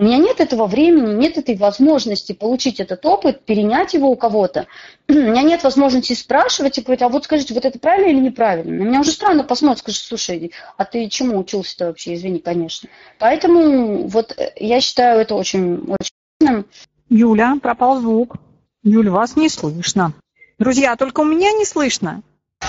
у 0.00 0.02
меня 0.02 0.16
нет 0.16 0.40
этого 0.40 0.66
времени, 0.66 1.12
нет 1.12 1.36
этой 1.36 1.56
возможности 1.56 2.32
получить 2.32 2.80
этот 2.80 3.04
опыт, 3.04 3.44
перенять 3.44 3.92
его 3.92 4.10
у 4.10 4.16
кого-то. 4.16 4.66
У 5.08 5.12
меня 5.12 5.42
нет 5.42 5.62
возможности 5.62 6.14
спрашивать 6.14 6.78
и 6.78 6.80
говорить, 6.80 7.02
а 7.02 7.10
вот 7.10 7.24
скажите, 7.24 7.52
вот 7.52 7.66
это 7.66 7.78
правильно 7.78 8.08
или 8.08 8.28
неправильно? 8.28 8.82
На 8.82 8.88
меня 8.88 9.00
уже 9.00 9.12
странно 9.12 9.44
посмотрят, 9.44 9.80
скажут, 9.80 10.00
слушай, 10.00 10.52
а 10.78 10.86
ты 10.86 11.06
чему 11.10 11.38
учился-то 11.38 11.88
вообще? 11.88 12.14
Извини, 12.14 12.38
конечно. 12.38 12.88
Поэтому 13.18 14.08
вот 14.08 14.32
э, 14.38 14.52
я 14.56 14.80
считаю 14.80 15.20
это 15.20 15.34
очень, 15.34 15.80
очень 15.80 16.14
важным. 16.40 16.66
Юля, 17.10 17.58
пропал 17.60 18.00
звук. 18.00 18.36
Юля, 18.82 19.10
вас 19.10 19.36
не 19.36 19.50
слышно. 19.50 20.14
Друзья, 20.60 20.94
только 20.94 21.20
у 21.20 21.24
меня 21.24 21.52
не 21.52 21.64
слышно. 21.64 22.22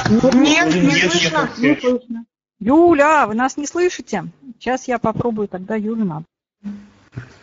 Нет, 0.09 0.73
не, 0.73 0.79
не 0.79 0.95
слышно. 0.95 1.49
Не 1.57 1.75
слышно. 1.75 2.25
Юля, 2.61 3.27
вы 3.27 3.35
нас 3.35 3.57
не 3.57 3.67
слышите? 3.67 4.23
Сейчас 4.57 4.87
я 4.87 4.97
попробую 4.97 5.49
тогда 5.49 5.75
Юлю 5.75 6.05
надо. 6.05 6.25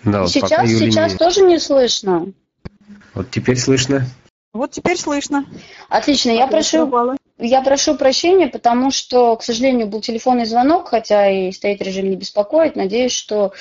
Да, 0.05 0.23
вот 0.23 0.31
сейчас 0.31 0.67
сейчас 0.71 1.13
не... 1.13 1.19
тоже 1.19 1.43
не 1.43 1.59
слышно. 1.59 2.33
Вот 3.13 3.31
теперь 3.31 3.59
слышно. 3.59 4.07
Вот 4.55 4.71
теперь 4.71 4.97
слышно. 4.97 5.45
Отлично, 5.91 6.31
я 6.31 6.47
прошу, 6.47 7.17
я 7.37 7.61
прошу 7.61 7.97
прощения, 7.97 8.47
потому 8.47 8.91
что, 8.91 9.37
к 9.37 9.43
сожалению, 9.43 9.89
был 9.89 10.01
телефонный 10.01 10.47
звонок, 10.47 10.89
хотя 10.89 11.29
и 11.29 11.53
стоит 11.53 11.83
режим 11.83 12.09
не 12.09 12.17
беспокоить. 12.17 12.75
Надеюсь, 12.75 13.13
что 13.13 13.53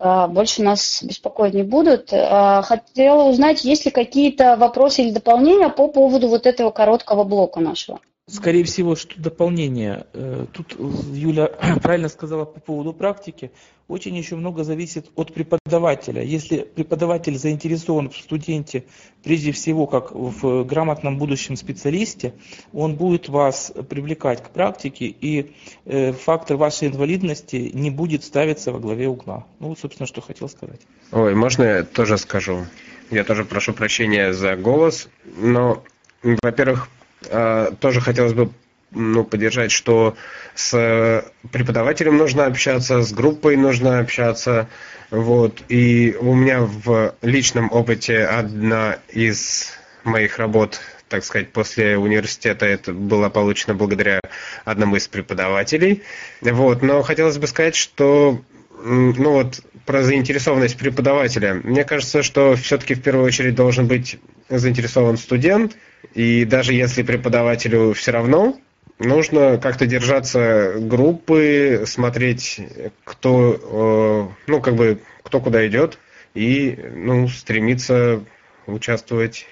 больше 0.00 0.62
нас 0.62 1.02
беспокоить 1.02 1.54
не 1.54 1.62
будут. 1.62 2.08
А, 2.12 2.62
хотела 2.62 3.24
узнать, 3.24 3.64
есть 3.64 3.84
ли 3.84 3.90
какие-то 3.90 4.56
вопросы 4.56 5.02
или 5.02 5.10
дополнения 5.12 5.68
по 5.68 5.88
поводу 5.88 6.28
вот 6.28 6.46
этого 6.46 6.70
короткого 6.70 7.24
блока 7.24 7.60
нашего. 7.60 8.00
Скорее 8.30 8.64
всего, 8.64 8.94
что 8.94 9.20
дополнение. 9.20 10.06
Э, 10.12 10.46
тут 10.52 10.76
Юля 11.12 11.46
правильно 11.82 12.08
сказала 12.08 12.44
по 12.44 12.60
поводу 12.60 12.92
практики. 12.92 13.50
Очень 13.88 14.16
еще 14.16 14.36
много 14.36 14.62
зависит 14.62 15.10
от 15.16 15.34
преподавателя. 15.34 16.22
Если 16.22 16.58
преподаватель 16.58 17.36
заинтересован 17.36 18.08
в 18.08 18.16
студенте, 18.16 18.84
прежде 19.24 19.50
всего, 19.50 19.88
как 19.88 20.12
в 20.12 20.62
грамотном 20.62 21.18
будущем 21.18 21.56
специалисте, 21.56 22.34
он 22.72 22.94
будет 22.94 23.28
вас 23.28 23.72
привлекать 23.88 24.44
к 24.44 24.50
практике, 24.50 25.06
и 25.06 25.52
э, 25.86 26.12
фактор 26.12 26.56
вашей 26.56 26.86
инвалидности 26.86 27.70
не 27.74 27.90
будет 27.90 28.22
ставиться 28.22 28.70
во 28.70 28.78
главе 28.78 29.08
угла. 29.08 29.46
Ну, 29.58 29.68
вот, 29.70 29.80
собственно, 29.80 30.06
что 30.06 30.20
хотел 30.20 30.48
сказать. 30.48 30.80
Ой, 31.10 31.34
можно 31.34 31.64
я 31.64 31.82
тоже 31.82 32.16
скажу? 32.16 32.66
Я 33.10 33.24
тоже 33.24 33.44
прошу 33.44 33.72
прощения 33.72 34.32
за 34.32 34.54
голос, 34.54 35.08
но, 35.36 35.82
во-первых, 36.22 36.88
Э, 36.90 36.99
тоже 37.22 38.00
хотелось 38.00 38.32
бы 38.32 38.50
ну, 38.92 39.24
поддержать, 39.24 39.70
что 39.70 40.16
с 40.54 41.24
преподавателем 41.52 42.16
нужно 42.16 42.46
общаться, 42.46 43.02
с 43.02 43.12
группой 43.12 43.56
нужно 43.56 44.00
общаться. 44.00 44.68
Вот. 45.10 45.62
И 45.68 46.16
у 46.20 46.34
меня 46.34 46.60
в 46.60 47.14
личном 47.22 47.70
опыте 47.72 48.24
одна 48.24 48.98
из 49.08 49.72
моих 50.04 50.38
работ, 50.38 50.80
так 51.08 51.24
сказать, 51.24 51.52
после 51.52 51.98
университета 51.98 52.66
это 52.66 52.92
было 52.92 53.28
получено 53.28 53.74
благодаря 53.74 54.20
одному 54.64 54.96
из 54.96 55.08
преподавателей. 55.08 56.02
Вот. 56.40 56.82
Но 56.82 57.02
хотелось 57.02 57.38
бы 57.38 57.46
сказать, 57.46 57.74
что 57.74 58.40
ну 58.82 59.32
вот 59.32 59.60
про 59.86 60.02
заинтересованность 60.02 60.76
преподавателя. 60.76 61.54
Мне 61.64 61.84
кажется, 61.84 62.22
что 62.22 62.54
все-таки 62.56 62.94
в 62.94 63.02
первую 63.02 63.26
очередь 63.26 63.54
должен 63.54 63.86
быть 63.86 64.18
заинтересован 64.48 65.16
студент, 65.16 65.76
и 66.14 66.44
даже 66.44 66.72
если 66.74 67.02
преподавателю 67.02 67.92
все 67.92 68.12
равно, 68.12 68.58
нужно 68.98 69.58
как-то 69.58 69.86
держаться 69.86 70.74
группы, 70.78 71.84
смотреть, 71.86 72.60
кто, 73.04 74.28
э, 74.36 74.50
ну, 74.50 74.60
как 74.60 74.74
бы, 74.76 75.00
кто 75.22 75.40
куда 75.40 75.66
идет, 75.66 75.98
и, 76.34 76.78
ну, 76.94 77.28
стремиться 77.28 78.22
участвовать. 78.66 79.46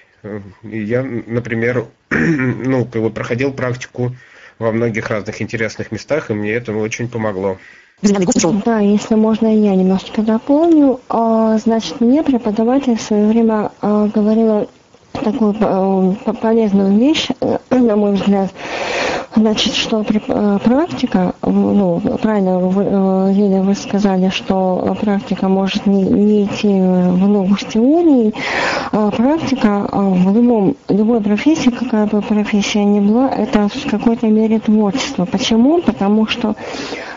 Я, 0.63 1.03
например, 1.03 1.87
ну, 2.09 2.85
как 2.85 3.01
бы 3.01 3.09
проходил 3.09 3.53
практику 3.53 4.15
во 4.59 4.71
многих 4.71 5.09
разных 5.09 5.41
интересных 5.41 5.91
местах, 5.91 6.29
и 6.29 6.33
мне 6.33 6.51
это 6.51 6.73
очень 6.73 7.07
помогло. 7.07 7.57
Да, 8.01 8.79
если 8.79 9.15
можно, 9.15 9.47
я 9.47 9.75
немножечко 9.75 10.21
дополню. 10.21 11.01
А, 11.09 11.57
значит, 11.57 11.99
мне 11.99 12.23
преподаватель 12.23 12.97
в 12.97 13.01
свое 13.01 13.27
время 13.27 13.71
а, 13.81 14.07
говорила 14.07 14.69
такую 15.13 15.55
э, 15.59 16.33
полезную 16.41 16.97
вещь, 16.97 17.29
э, 17.41 17.57
на 17.69 17.95
мой 17.95 18.13
взгляд. 18.13 18.49
Значит, 19.35 19.75
что 19.75 20.01
э, 20.01 20.59
практика, 20.63 21.33
ну, 21.43 22.01
правильно, 22.21 22.59
вы, 22.59 23.61
вы 23.61 23.75
сказали, 23.75 24.29
что 24.29 24.97
практика 25.01 25.47
может 25.47 25.85
не, 25.85 26.03
не 26.03 26.45
идти 26.45 26.67
в 26.67 27.27
ногу 27.27 27.55
с 27.55 27.65
теорией. 27.65 28.33
А 28.91 29.11
практика 29.11 29.87
в 29.91 30.35
любом, 30.35 30.75
любой 30.89 31.21
профессии, 31.21 31.69
какая 31.69 32.07
бы 32.07 32.21
профессия 32.21 32.83
ни 32.83 32.99
была, 32.99 33.29
это 33.29 33.67
в 33.67 33.89
какой-то 33.89 34.27
мере 34.27 34.59
творчество. 34.59 35.25
Почему? 35.25 35.81
Потому 35.81 36.27
что 36.27 36.55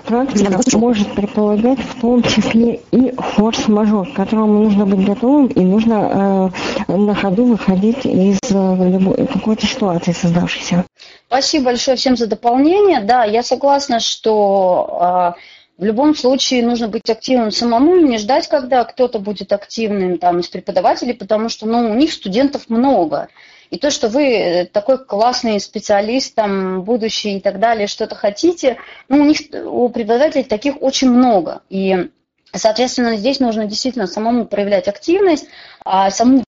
практика 0.04 0.60
может 0.76 1.14
предполагать 1.14 1.78
в 1.78 2.00
том 2.00 2.22
числе 2.22 2.80
и 2.90 3.12
форс-мажор, 3.16 4.08
к 4.08 4.14
которому 4.14 4.64
нужно 4.64 4.86
быть 4.86 5.04
готовым 5.04 5.46
и 5.46 5.60
нужно 5.60 6.52
э, 6.88 6.92
на 6.92 7.14
ходу 7.14 7.44
выходить 7.44 8.04
из 8.04 8.38
э, 8.50 9.26
какой-то 9.32 9.66
ситуации 9.66 10.12
создавшейся. 10.12 10.84
Спасибо 11.28 11.66
большое 11.66 11.96
всем 11.96 12.16
за 12.16 12.26
дополнение. 12.26 13.00
Да, 13.00 13.24
я 13.24 13.42
согласна, 13.42 14.00
что 14.00 15.34
э, 15.36 15.40
в 15.78 15.84
любом 15.84 16.14
случае 16.14 16.64
нужно 16.64 16.88
быть 16.88 17.08
активным 17.08 17.50
самому 17.50 17.96
не 17.96 18.18
ждать, 18.18 18.48
когда 18.48 18.84
кто-то 18.84 19.18
будет 19.18 19.52
активным 19.52 20.18
там, 20.18 20.40
из 20.40 20.48
преподавателей, 20.48 21.14
потому 21.14 21.48
что 21.48 21.66
ну, 21.66 21.90
у 21.90 21.94
них 21.94 22.12
студентов 22.12 22.68
много. 22.68 23.28
И 23.70 23.78
то, 23.78 23.90
что 23.90 24.08
вы 24.08 24.24
э, 24.24 24.66
такой 24.66 25.02
классный 25.02 25.58
специалист, 25.58 26.34
там, 26.34 26.82
будущий 26.82 27.38
и 27.38 27.40
так 27.40 27.58
далее, 27.58 27.86
что-то 27.86 28.14
хотите, 28.14 28.76
ну, 29.08 29.22
у 29.22 29.24
них, 29.24 29.38
у 29.64 29.88
преподавателей 29.88 30.44
таких 30.44 30.80
очень 30.82 31.10
много. 31.10 31.62
И, 31.70 32.10
соответственно, 32.54 33.16
здесь 33.16 33.40
нужно 33.40 33.64
действительно 33.64 34.06
самому 34.06 34.44
проявлять 34.44 34.88
активность, 34.88 35.46
а 35.84 36.10
саму 36.10 36.44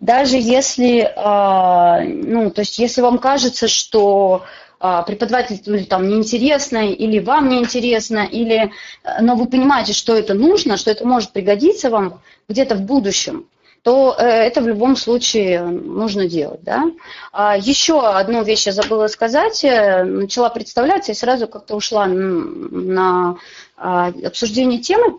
даже 0.00 0.36
если, 0.36 1.12
а, 1.14 2.00
ну, 2.00 2.50
то 2.50 2.62
есть 2.62 2.78
если 2.80 3.02
вам 3.02 3.18
кажется, 3.18 3.68
что 3.68 4.42
а, 4.84 5.02
преподаватель 5.02 5.86
там 5.86 6.08
неинтересно, 6.08 6.88
или 6.88 7.20
вам 7.20 7.48
неинтересно, 7.48 8.26
или, 8.26 8.72
э, 9.04 9.20
но 9.20 9.36
вы 9.36 9.46
понимаете, 9.46 9.92
что 9.92 10.12
это 10.12 10.34
нужно, 10.34 10.76
что 10.76 10.90
это 10.90 11.06
может 11.06 11.30
пригодиться 11.30 11.88
вам 11.88 12.20
где-то 12.48 12.74
в 12.74 12.80
будущем, 12.80 13.46
то 13.84 14.16
э, 14.18 14.24
это 14.24 14.60
в 14.60 14.66
любом 14.66 14.96
случае 14.96 15.62
нужно 15.62 16.26
делать. 16.26 16.64
Да? 16.64 16.90
А 17.30 17.56
еще 17.56 18.04
одну 18.04 18.42
вещь 18.42 18.66
я 18.66 18.72
забыла 18.72 19.06
сказать, 19.06 19.62
э, 19.62 20.02
начала 20.02 20.48
представляться 20.48 21.12
и 21.12 21.14
сразу 21.14 21.46
как-то 21.46 21.76
ушла 21.76 22.06
на 22.06 23.36
а, 23.76 24.08
обсуждение 24.08 24.80
темы. 24.80 25.16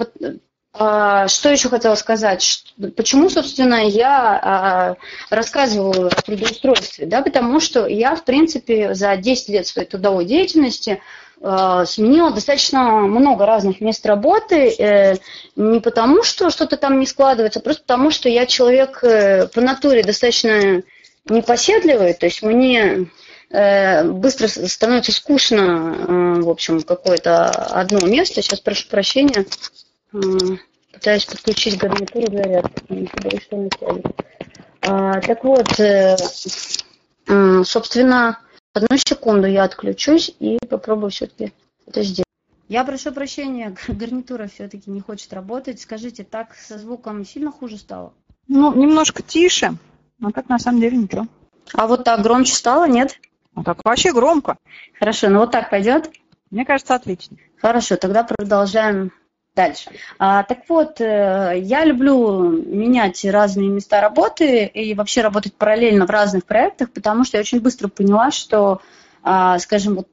А, 0.73 1.27
что 1.27 1.49
еще 1.49 1.69
хотела 1.69 1.95
сказать? 1.95 2.63
Почему, 2.95 3.29
собственно, 3.29 3.87
я 3.87 4.97
рассказываю 5.29 6.07
о 6.07 6.21
трудоустройстве? 6.21 7.05
Да, 7.05 7.21
потому 7.21 7.59
что 7.59 7.85
я, 7.85 8.15
в 8.15 8.23
принципе, 8.23 8.95
за 8.95 9.15
10 9.15 9.49
лет 9.49 9.67
своей 9.67 9.87
трудовой 9.87 10.25
деятельности 10.25 10.99
Э, 11.45 11.83
сменила 11.85 12.31
достаточно 12.31 13.01
много 13.01 13.45
разных 13.45 13.81
мест 13.81 14.05
работы, 14.05 14.69
э, 14.79 15.17
не 15.57 15.81
потому, 15.81 16.23
что 16.23 16.49
что-то 16.49 16.77
там 16.77 17.01
не 17.01 17.05
складывается, 17.05 17.59
а 17.59 17.61
просто 17.61 17.83
потому, 17.83 18.11
что 18.11 18.29
я 18.29 18.45
человек 18.45 19.03
э, 19.03 19.47
по 19.47 19.59
натуре 19.59 20.03
достаточно 20.03 20.83
непоседливый, 21.29 22.13
то 22.13 22.25
есть 22.25 22.41
мне 22.41 23.07
быстро 23.49 24.47
становится 24.47 25.11
скучно, 25.11 26.41
в 26.41 26.49
общем, 26.49 26.81
какое-то 26.81 27.49
одно 27.49 27.99
место. 27.99 28.41
Сейчас 28.41 28.59
прошу 28.59 28.87
прощения, 28.89 29.45
пытаюсь 30.91 31.25
подключить 31.25 31.77
гарнитуру 31.77 32.31
зарядки, 32.31 32.83
боюсь, 32.89 33.43
что 33.43 33.57
не 33.57 33.69
сядет. 33.79 34.15
Так 34.81 35.43
вот, 35.43 35.67
собственно, 37.67 38.37
Одну 38.73 38.97
секунду 38.97 39.47
я 39.47 39.65
отключусь 39.65 40.35
и 40.39 40.57
попробую 40.67 41.11
все-таки 41.11 41.53
это 41.85 42.01
сделать. 42.01 42.25
Я 42.69 42.83
прошу 42.83 43.11
прощения, 43.11 43.75
гарнитура 43.87 44.47
все-таки 44.47 44.89
не 44.89 44.99
хочет 44.99 45.31
работать. 45.31 45.79
Скажите, 45.79 46.23
так 46.23 46.55
со 46.55 46.79
звуком 46.79 47.23
сильно 47.23 47.51
хуже 47.51 47.77
стало? 47.77 48.13
Ну, 48.47 48.73
немножко 48.73 49.21
тише, 49.21 49.75
но 50.17 50.31
так 50.31 50.49
на 50.49 50.57
самом 50.57 50.81
деле 50.81 50.97
ничего. 50.97 51.27
А 51.75 51.85
вот 51.85 52.03
так 52.03 52.21
громче 52.23 52.53
стало, 52.53 52.87
нет? 52.87 53.19
А 53.53 53.63
так 53.63 53.77
вообще 53.85 54.11
громко. 54.11 54.57
Хорошо, 54.97 55.29
ну 55.29 55.39
вот 55.39 55.51
так 55.51 55.69
пойдет? 55.69 56.09
Мне 56.49 56.65
кажется, 56.65 56.95
отлично. 56.95 57.37
Хорошо, 57.61 57.95
тогда 57.95 58.23
продолжаем 58.23 59.11
дальше. 59.55 59.91
А, 60.19 60.43
так 60.43 60.59
вот, 60.67 60.99
э, 60.99 61.53
я 61.61 61.85
люблю 61.85 62.49
менять 62.49 63.23
разные 63.25 63.69
места 63.69 64.01
работы 64.01 64.65
и 64.65 64.93
вообще 64.93 65.21
работать 65.21 65.53
параллельно 65.53 66.05
в 66.05 66.09
разных 66.09 66.45
проектах, 66.45 66.91
потому 66.91 67.23
что 67.23 67.37
я 67.37 67.41
очень 67.41 67.61
быстро 67.61 67.87
поняла, 67.87 68.31
что, 68.31 68.81
а, 69.21 69.59
скажем, 69.59 69.95
вот 69.95 70.07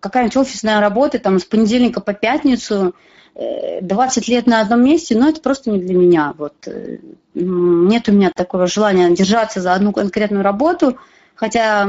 какая-нибудь 0.00 0.36
офисная 0.36 0.80
работа 0.80 1.18
там 1.18 1.38
с 1.38 1.44
понедельника 1.44 2.00
по 2.00 2.14
пятницу, 2.14 2.94
20 3.34 4.28
э, 4.28 4.32
лет 4.32 4.46
на 4.46 4.60
одном 4.60 4.84
месте, 4.84 5.16
но 5.16 5.28
это 5.28 5.40
просто 5.40 5.70
не 5.70 5.80
для 5.80 5.94
меня. 5.94 6.34
Вот. 6.36 6.54
Э, 6.66 6.98
нет 7.34 8.08
у 8.08 8.12
меня 8.12 8.30
такого 8.34 8.66
желания 8.66 9.10
держаться 9.10 9.60
за 9.60 9.74
одну 9.74 9.92
конкретную 9.92 10.42
работу, 10.42 10.98
хотя 11.34 11.88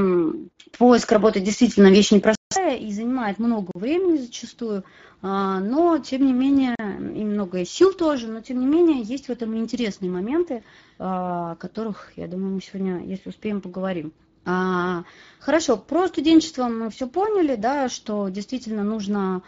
поиск 0.77 1.11
работы 1.11 1.39
действительно 1.39 1.87
вещь 1.87 2.11
непростая 2.11 2.77
и 2.77 2.91
занимает 2.91 3.39
много 3.39 3.71
времени 3.73 4.17
зачастую. 4.17 4.83
А, 5.21 5.59
но, 5.59 5.97
тем 5.97 6.25
не 6.25 6.33
менее, 6.33 6.75
и 6.79 7.23
много 7.23 7.65
сил 7.65 7.93
тоже, 7.93 8.27
но, 8.27 8.41
тем 8.41 8.59
не 8.59 8.65
менее, 8.65 9.01
есть 9.01 9.27
в 9.27 9.29
этом 9.29 9.55
интересные 9.57 10.09
моменты, 10.09 10.63
а, 10.97 11.51
о 11.51 11.55
которых, 11.55 12.13
я 12.15 12.27
думаю, 12.27 12.55
мы 12.55 12.61
сегодня, 12.61 13.03
если 13.03 13.29
успеем, 13.29 13.61
поговорим. 13.61 14.13
А, 14.45 15.03
хорошо, 15.39 15.77
про 15.77 16.07
студенчество 16.07 16.67
мы 16.69 16.89
все 16.89 17.07
поняли, 17.07 17.55
да, 17.55 17.89
что 17.89 18.29
действительно 18.29 18.83
нужно 18.83 19.41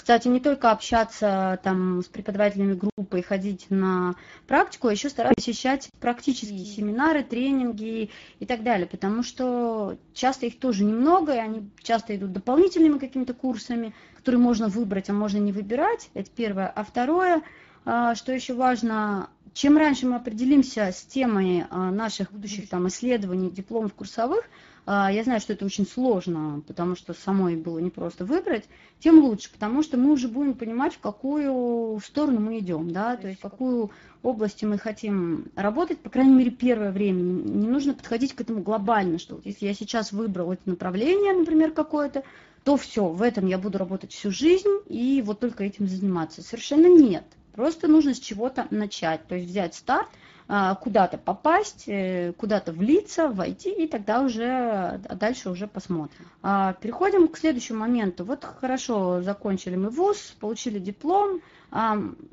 кстати, 0.00 0.28
не 0.28 0.40
только 0.40 0.70
общаться 0.70 1.60
там 1.62 2.00
с 2.00 2.06
преподавателями 2.06 2.72
группы 2.72 3.18
и 3.18 3.22
ходить 3.22 3.66
на 3.68 4.14
практику, 4.46 4.88
а 4.88 4.92
еще 4.92 5.10
стараться 5.10 5.34
посещать 5.34 5.90
практические 6.00 6.64
семинары, 6.64 7.22
тренинги 7.22 8.08
и 8.38 8.46
так 8.46 8.62
далее, 8.62 8.86
потому 8.86 9.22
что 9.22 9.98
часто 10.14 10.46
их 10.46 10.58
тоже 10.58 10.84
немного, 10.84 11.34
и 11.34 11.38
они 11.38 11.68
часто 11.82 12.16
идут 12.16 12.32
дополнительными 12.32 12.96
какими-то 12.96 13.34
курсами, 13.34 13.94
которые 14.16 14.40
можно 14.40 14.68
выбрать, 14.68 15.10
а 15.10 15.12
можно 15.12 15.36
не 15.36 15.52
выбирать. 15.52 16.08
Это 16.14 16.30
первое. 16.34 16.68
А 16.68 16.82
второе, 16.82 17.42
а, 17.84 18.14
что 18.14 18.32
еще 18.32 18.54
важно, 18.54 19.28
чем 19.52 19.76
раньше 19.76 20.06
мы 20.06 20.16
определимся 20.16 20.92
с 20.92 21.02
темой 21.02 21.66
а, 21.68 21.90
наших 21.90 22.32
будущих 22.32 22.70
там, 22.70 22.88
исследований, 22.88 23.50
дипломов 23.50 23.92
курсовых, 23.92 24.46
я 24.92 25.22
знаю, 25.22 25.40
что 25.40 25.52
это 25.52 25.64
очень 25.64 25.86
сложно, 25.86 26.62
потому 26.66 26.96
что 26.96 27.14
самой 27.14 27.54
было 27.54 27.78
непросто 27.78 28.24
выбрать, 28.24 28.64
тем 28.98 29.22
лучше, 29.22 29.50
потому 29.52 29.84
что 29.84 29.96
мы 29.96 30.10
уже 30.10 30.26
будем 30.26 30.54
понимать, 30.54 30.94
в 30.94 30.98
какую 30.98 32.00
сторону 32.00 32.40
мы 32.40 32.58
идем, 32.58 32.90
да, 32.90 33.16
то 33.16 33.28
есть 33.28 33.38
в 33.38 33.42
какую 33.42 33.92
область 34.22 34.62
мы 34.64 34.78
хотим 34.78 35.46
работать, 35.54 35.98
по 35.98 36.10
крайней 36.10 36.34
мере, 36.34 36.50
первое 36.50 36.90
время. 36.90 37.22
Не 37.22 37.68
нужно 37.68 37.94
подходить 37.94 38.34
к 38.34 38.40
этому 38.40 38.62
глобально, 38.62 39.18
что 39.18 39.36
вот 39.36 39.46
если 39.46 39.66
я 39.66 39.74
сейчас 39.74 40.10
выбрал 40.10 40.52
это 40.52 40.68
направление, 40.68 41.34
например, 41.34 41.70
какое-то, 41.70 42.24
то 42.64 42.76
все, 42.76 43.06
в 43.06 43.22
этом 43.22 43.46
я 43.46 43.58
буду 43.58 43.78
работать 43.78 44.12
всю 44.12 44.32
жизнь 44.32 44.80
и 44.88 45.22
вот 45.24 45.38
только 45.38 45.62
этим 45.62 45.86
заниматься. 45.86 46.42
Совершенно 46.42 46.86
нет. 46.86 47.24
Просто 47.54 47.86
нужно 47.86 48.14
с 48.14 48.18
чего-то 48.18 48.66
начать, 48.70 49.26
то 49.28 49.36
есть 49.36 49.48
взять 49.48 49.74
старт– 49.76 50.08
а, 50.39 50.39
куда-то 50.74 51.16
попасть, 51.16 51.84
э, 51.86 52.32
куда-то 52.36 52.72
влиться, 52.72 53.28
войти, 53.28 53.70
и 53.70 53.86
тогда 53.86 54.22
уже 54.22 55.00
а 55.08 55.14
дальше 55.14 55.48
уже 55.48 55.68
посмотрим. 55.68 56.26
А, 56.42 56.72
переходим 56.72 57.28
к 57.28 57.38
следующему 57.38 57.78
моменту. 57.78 58.24
Вот 58.24 58.44
хорошо 58.44 59.22
закончили 59.22 59.76
мы 59.76 59.90
вуз, 59.90 60.34
получили 60.40 60.80
диплом, 60.80 61.40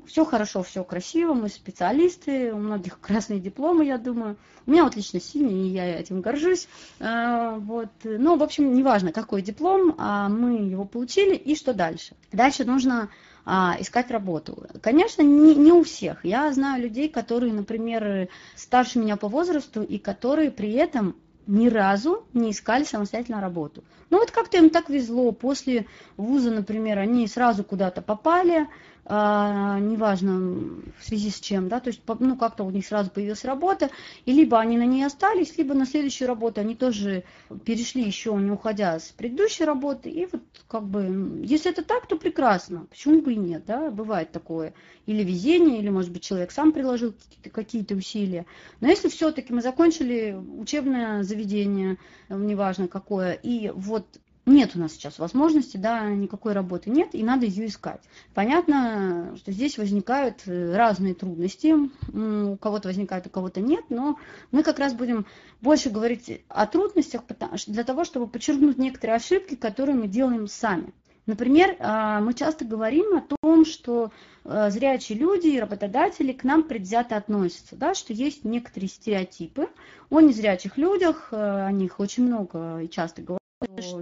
все 0.06 0.24
хорошо, 0.24 0.64
все 0.64 0.82
красиво, 0.82 1.32
мы 1.32 1.48
специалисты, 1.48 2.52
у 2.52 2.56
многих 2.56 2.98
красные 3.00 3.38
дипломы, 3.38 3.84
я 3.84 3.98
думаю. 3.98 4.36
У 4.66 4.72
меня 4.72 4.84
отлично 4.84 5.20
синий, 5.20 5.68
и 5.68 5.72
я 5.72 6.00
этим 6.00 6.20
горжусь. 6.20 6.66
Вот. 6.98 7.88
Но, 8.02 8.36
в 8.36 8.42
общем, 8.42 8.74
неважно, 8.74 9.12
какой 9.12 9.42
диплом, 9.42 9.94
мы 9.96 10.68
его 10.68 10.84
получили, 10.84 11.36
и 11.36 11.54
что 11.54 11.72
дальше. 11.72 12.16
Дальше 12.32 12.64
нужно 12.64 13.08
а, 13.50 13.76
искать 13.80 14.10
работу. 14.10 14.66
Конечно, 14.82 15.22
не, 15.22 15.54
не 15.54 15.72
у 15.72 15.82
всех. 15.82 16.22
Я 16.22 16.52
знаю 16.52 16.82
людей, 16.82 17.08
которые, 17.08 17.50
например, 17.50 18.28
старше 18.54 18.98
меня 18.98 19.16
по 19.16 19.28
возрасту 19.28 19.82
и 19.82 19.96
которые 19.96 20.50
при 20.50 20.72
этом 20.74 21.16
ни 21.46 21.68
разу 21.68 22.26
не 22.34 22.50
искали 22.50 22.84
самостоятельно 22.84 23.40
работу. 23.40 23.82
Ну 24.10 24.18
вот 24.18 24.30
как-то 24.30 24.58
им 24.58 24.68
так 24.68 24.90
везло. 24.90 25.32
После 25.32 25.86
вуза, 26.18 26.50
например, 26.50 26.98
они 26.98 27.26
сразу 27.26 27.64
куда-то 27.64 28.02
попали, 28.02 28.68
неважно 29.10 30.82
в 30.98 31.04
связи 31.04 31.30
с 31.30 31.40
чем, 31.40 31.68
да, 31.68 31.80
то 31.80 31.88
есть, 31.88 32.02
ну, 32.18 32.36
как-то 32.36 32.64
у 32.64 32.70
них 32.70 32.86
сразу 32.86 33.10
появилась 33.10 33.44
работа, 33.44 33.90
и 34.26 34.32
либо 34.32 34.58
они 34.60 34.76
на 34.76 34.84
ней 34.84 35.02
остались, 35.04 35.56
либо 35.56 35.74
на 35.74 35.86
следующую 35.86 36.28
работу 36.28 36.60
они 36.60 36.74
тоже 36.74 37.24
перешли 37.64 38.02
еще 38.02 38.34
не 38.34 38.50
уходя 38.50 38.98
с 38.98 39.08
предыдущей 39.08 39.64
работы, 39.64 40.10
и 40.10 40.28
вот 40.30 40.42
как 40.68 40.84
бы, 40.84 41.40
если 41.42 41.70
это 41.70 41.82
так, 41.82 42.06
то 42.06 42.16
прекрасно, 42.16 42.86
почему 42.90 43.22
бы 43.22 43.32
и 43.32 43.36
нет, 43.36 43.64
да, 43.66 43.90
бывает 43.90 44.30
такое, 44.30 44.74
или 45.06 45.24
везение, 45.24 45.78
или, 45.78 45.88
может 45.88 46.12
быть, 46.12 46.22
человек 46.22 46.50
сам 46.50 46.72
приложил 46.72 47.14
какие-то 47.50 47.94
усилия, 47.94 48.44
но 48.80 48.88
если 48.88 49.08
все-таки 49.08 49.54
мы 49.54 49.62
закончили 49.62 50.36
учебное 50.58 51.22
заведение, 51.22 51.96
неважно 52.28 52.88
какое, 52.88 53.32
и 53.32 53.70
вот 53.74 54.04
нет 54.48 54.72
у 54.74 54.78
нас 54.78 54.92
сейчас 54.92 55.18
возможности, 55.18 55.76
да, 55.76 56.08
никакой 56.08 56.52
работы 56.52 56.90
нет, 56.90 57.14
и 57.14 57.22
надо 57.22 57.46
ее 57.46 57.66
искать. 57.66 58.00
Понятно, 58.34 59.34
что 59.36 59.52
здесь 59.52 59.78
возникают 59.78 60.42
э, 60.46 60.76
разные 60.76 61.14
трудности, 61.14 61.74
у 62.12 62.56
кого-то 62.56 62.88
возникают, 62.88 63.26
у 63.26 63.30
кого-то 63.30 63.60
нет, 63.60 63.84
но 63.88 64.18
мы 64.50 64.62
как 64.62 64.78
раз 64.78 64.94
будем 64.94 65.26
больше 65.60 65.90
говорить 65.90 66.42
о 66.48 66.66
трудностях 66.66 67.22
для 67.66 67.84
того, 67.84 68.04
чтобы 68.04 68.26
подчеркнуть 68.26 68.78
некоторые 68.78 69.16
ошибки, 69.16 69.54
которые 69.54 69.96
мы 69.96 70.08
делаем 70.08 70.46
сами. 70.46 70.92
Например, 71.26 71.76
а, 71.78 72.20
мы 72.20 72.32
часто 72.32 72.64
говорим 72.64 73.18
о 73.18 73.22
том, 73.42 73.66
что 73.66 74.10
э, 74.44 74.70
зрячие 74.70 75.18
люди 75.18 75.48
и 75.48 75.60
работодатели 75.60 76.32
к 76.32 76.42
нам 76.42 76.62
предвзято 76.62 77.16
относятся, 77.16 77.76
да, 77.76 77.94
что 77.94 78.14
есть 78.14 78.44
некоторые 78.44 78.88
стереотипы 78.88 79.68
о 80.08 80.20
незрячих 80.20 80.78
людях, 80.78 81.28
э, 81.32 81.36
о 81.36 81.70
них 81.70 82.00
очень 82.00 82.24
много 82.24 82.78
и 82.78 82.88
часто 82.88 83.20
говорят 83.20 83.38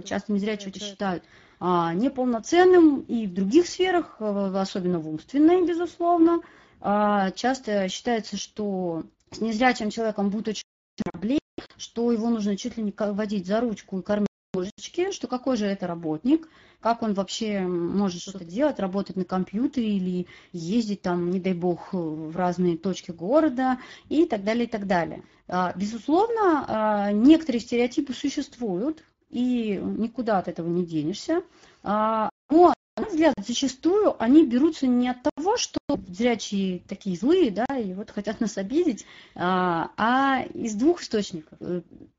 часто 0.03 0.31
незрячие 0.31 0.69
это... 0.69 0.79
считают 0.79 1.23
а, 1.59 1.93
неполноценным 1.93 3.01
и 3.01 3.27
в 3.27 3.33
других 3.33 3.67
сферах, 3.67 4.17
э, 4.19 4.51
особенно 4.55 4.99
в 4.99 5.09
умственной, 5.09 5.65
безусловно. 5.65 6.41
А, 6.79 7.31
часто 7.31 7.89
считается, 7.89 8.37
что 8.37 9.03
с 9.31 9.41
незрячим 9.41 9.89
человеком 9.89 10.29
будет 10.29 10.49
очень 10.49 10.63
проблем, 11.03 11.39
что 11.77 12.11
его 12.11 12.29
нужно 12.29 12.55
чуть 12.57 12.77
ли 12.77 12.83
не 12.83 12.93
водить 12.95 13.47
за 13.47 13.59
ручку 13.61 13.99
и 13.99 14.03
кормить 14.03 14.27
ложечки, 14.53 15.11
что 15.11 15.27
какой 15.27 15.57
же 15.57 15.65
это 15.65 15.87
работник, 15.87 16.47
как 16.79 17.01
он 17.01 17.15
вообще 17.15 17.61
может 17.61 18.21
что-то 18.21 18.45
делать, 18.45 18.79
работать 18.79 19.15
на 19.15 19.25
компьютере 19.25 19.97
или 19.97 20.27
ездить 20.53 21.01
там, 21.01 21.31
не 21.31 21.39
дай 21.39 21.53
бог, 21.53 21.91
в 21.91 22.35
разные 22.35 22.77
точки 22.77 23.09
города 23.09 23.79
и 24.09 24.25
так 24.25 24.43
далее, 24.43 24.65
и 24.65 24.69
так 24.69 24.85
далее. 24.85 25.23
А, 25.47 25.73
безусловно, 25.75 27.09
некоторые 27.13 27.61
стереотипы 27.61 28.13
существуют, 28.13 29.03
и 29.29 29.79
никуда 29.81 30.39
от 30.39 30.47
этого 30.47 30.67
не 30.67 30.85
денешься. 30.85 31.43
А, 31.83 32.29
но, 32.49 32.73
на 32.95 33.03
мой 33.03 33.11
взгляд, 33.11 33.33
зачастую 33.45 34.21
они 34.21 34.45
берутся 34.45 34.87
не 34.87 35.09
от 35.09 35.17
того, 35.23 35.57
что 35.57 35.77
зрячие 36.07 36.81
такие 36.87 37.15
злые, 37.17 37.51
да, 37.51 37.65
и 37.77 37.93
вот 37.93 38.09
хотят 38.11 38.39
нас 38.39 38.57
обидеть, 38.57 39.05
а, 39.35 39.91
а 39.97 40.43
из 40.53 40.75
двух 40.75 41.01
источников. 41.01 41.57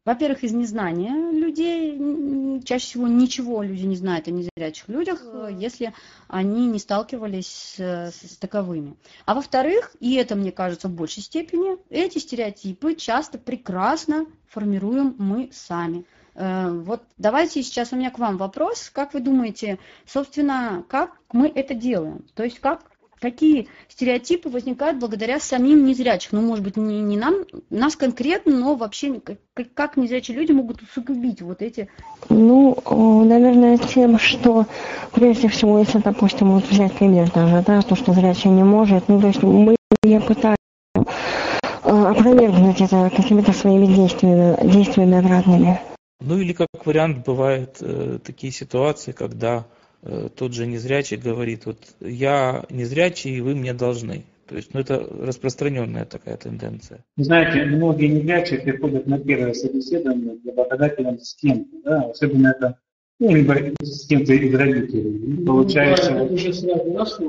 Во-первых, 0.04 0.44
из 0.44 0.52
незнания 0.52 1.32
людей, 1.32 2.62
чаще 2.64 2.86
всего 2.86 3.08
ничего 3.08 3.62
люди 3.62 3.84
не 3.84 3.96
знают 3.96 4.28
о 4.28 4.30
незрячих 4.30 4.88
людях, 4.88 5.22
если 5.50 5.92
они 6.28 6.66
не 6.66 6.78
сталкивались 6.78 7.74
с, 7.76 8.12
с 8.12 8.36
таковыми. 8.38 8.96
А 9.26 9.34
во-вторых, 9.34 9.94
и 10.00 10.14
это 10.14 10.34
мне 10.34 10.52
кажется 10.52 10.88
в 10.88 10.92
большей 10.92 11.22
степени, 11.22 11.76
эти 11.90 12.18
стереотипы 12.18 12.94
часто 12.94 13.38
прекрасно 13.38 14.26
формируем 14.46 15.14
мы 15.18 15.50
сами. 15.52 16.04
Э, 16.38 16.70
вот 16.70 17.02
давайте 17.18 17.62
сейчас 17.62 17.92
у 17.92 17.96
меня 17.96 18.10
к 18.10 18.18
вам 18.18 18.36
вопрос. 18.36 18.90
Как 18.92 19.12
вы 19.12 19.20
думаете, 19.20 19.78
собственно, 20.06 20.84
как 20.88 21.10
мы 21.32 21.48
это 21.52 21.74
делаем? 21.74 22.24
То 22.34 22.44
есть 22.44 22.60
как 22.60 22.80
какие 23.20 23.66
стереотипы 23.88 24.48
возникают 24.48 25.00
благодаря 25.00 25.40
самим 25.40 25.84
незрячих. 25.84 26.30
Ну, 26.30 26.40
может 26.40 26.62
быть, 26.62 26.76
не, 26.76 27.00
не 27.00 27.16
нам, 27.16 27.34
нас 27.68 27.96
конкретно, 27.96 28.56
но 28.56 28.76
вообще 28.76 29.20
как, 29.20 29.38
как 29.74 29.96
незрячие 29.96 30.36
люди 30.36 30.52
могут 30.52 30.82
усугубить 30.82 31.42
вот 31.42 31.60
эти... 31.60 31.88
Ну, 32.28 32.78
наверное, 33.24 33.76
тем, 33.76 34.20
что 34.20 34.66
прежде 35.12 35.48
всего, 35.48 35.80
если, 35.80 35.98
допустим, 35.98 36.52
вот 36.52 36.64
взять 36.66 36.92
пример 36.92 37.28
даже, 37.32 37.64
да, 37.66 37.82
то, 37.82 37.96
что 37.96 38.12
зрячий 38.12 38.50
не 38.50 38.62
может, 38.62 39.08
ну, 39.08 39.20
то 39.20 39.26
есть 39.26 39.42
мы 39.42 39.74
не 40.04 40.20
пытаемся 40.20 40.56
э, 40.94 41.90
опровергнуть 41.90 42.80
это 42.80 43.10
какими-то 43.10 43.52
своими 43.52 43.86
действиями, 43.86 44.56
действиями 44.64 45.18
обратными. 45.18 45.80
Ну 46.20 46.38
или 46.38 46.52
как 46.52 46.68
вариант 46.84 47.24
бывают 47.24 47.78
э, 47.80 48.18
такие 48.24 48.52
ситуации, 48.52 49.12
когда 49.12 49.66
э, 50.02 50.28
тот 50.34 50.52
же 50.52 50.66
незрячий 50.66 51.16
говорит, 51.16 51.66
вот 51.66 51.78
я 52.00 52.64
незрячий, 52.70 53.36
и 53.36 53.40
вы 53.40 53.54
мне 53.54 53.72
должны. 53.72 54.24
То 54.48 54.56
есть, 54.56 54.72
ну 54.72 54.80
это 54.80 54.98
распространенная 54.98 56.06
такая 56.06 56.36
тенденция. 56.36 57.04
Знаете, 57.16 57.64
многие 57.64 58.06
незрячие 58.06 58.60
приходят 58.60 59.06
на 59.06 59.18
первое 59.18 59.52
собеседование 59.52 60.36
для 60.36 60.54
работодателя 60.54 61.18
с 61.18 61.34
кем-то, 61.34 61.76
да, 61.84 62.00
особенно 62.10 62.48
это 62.48 62.78
ну, 63.20 63.34
либо 63.34 63.54
с 63.82 64.06
кем-то 64.06 64.32
из 64.32 64.54
родителей. 64.54 65.44
Получается, 65.44 66.12
ну, 66.12 66.28
да, 66.36 67.04
вот 67.04 67.28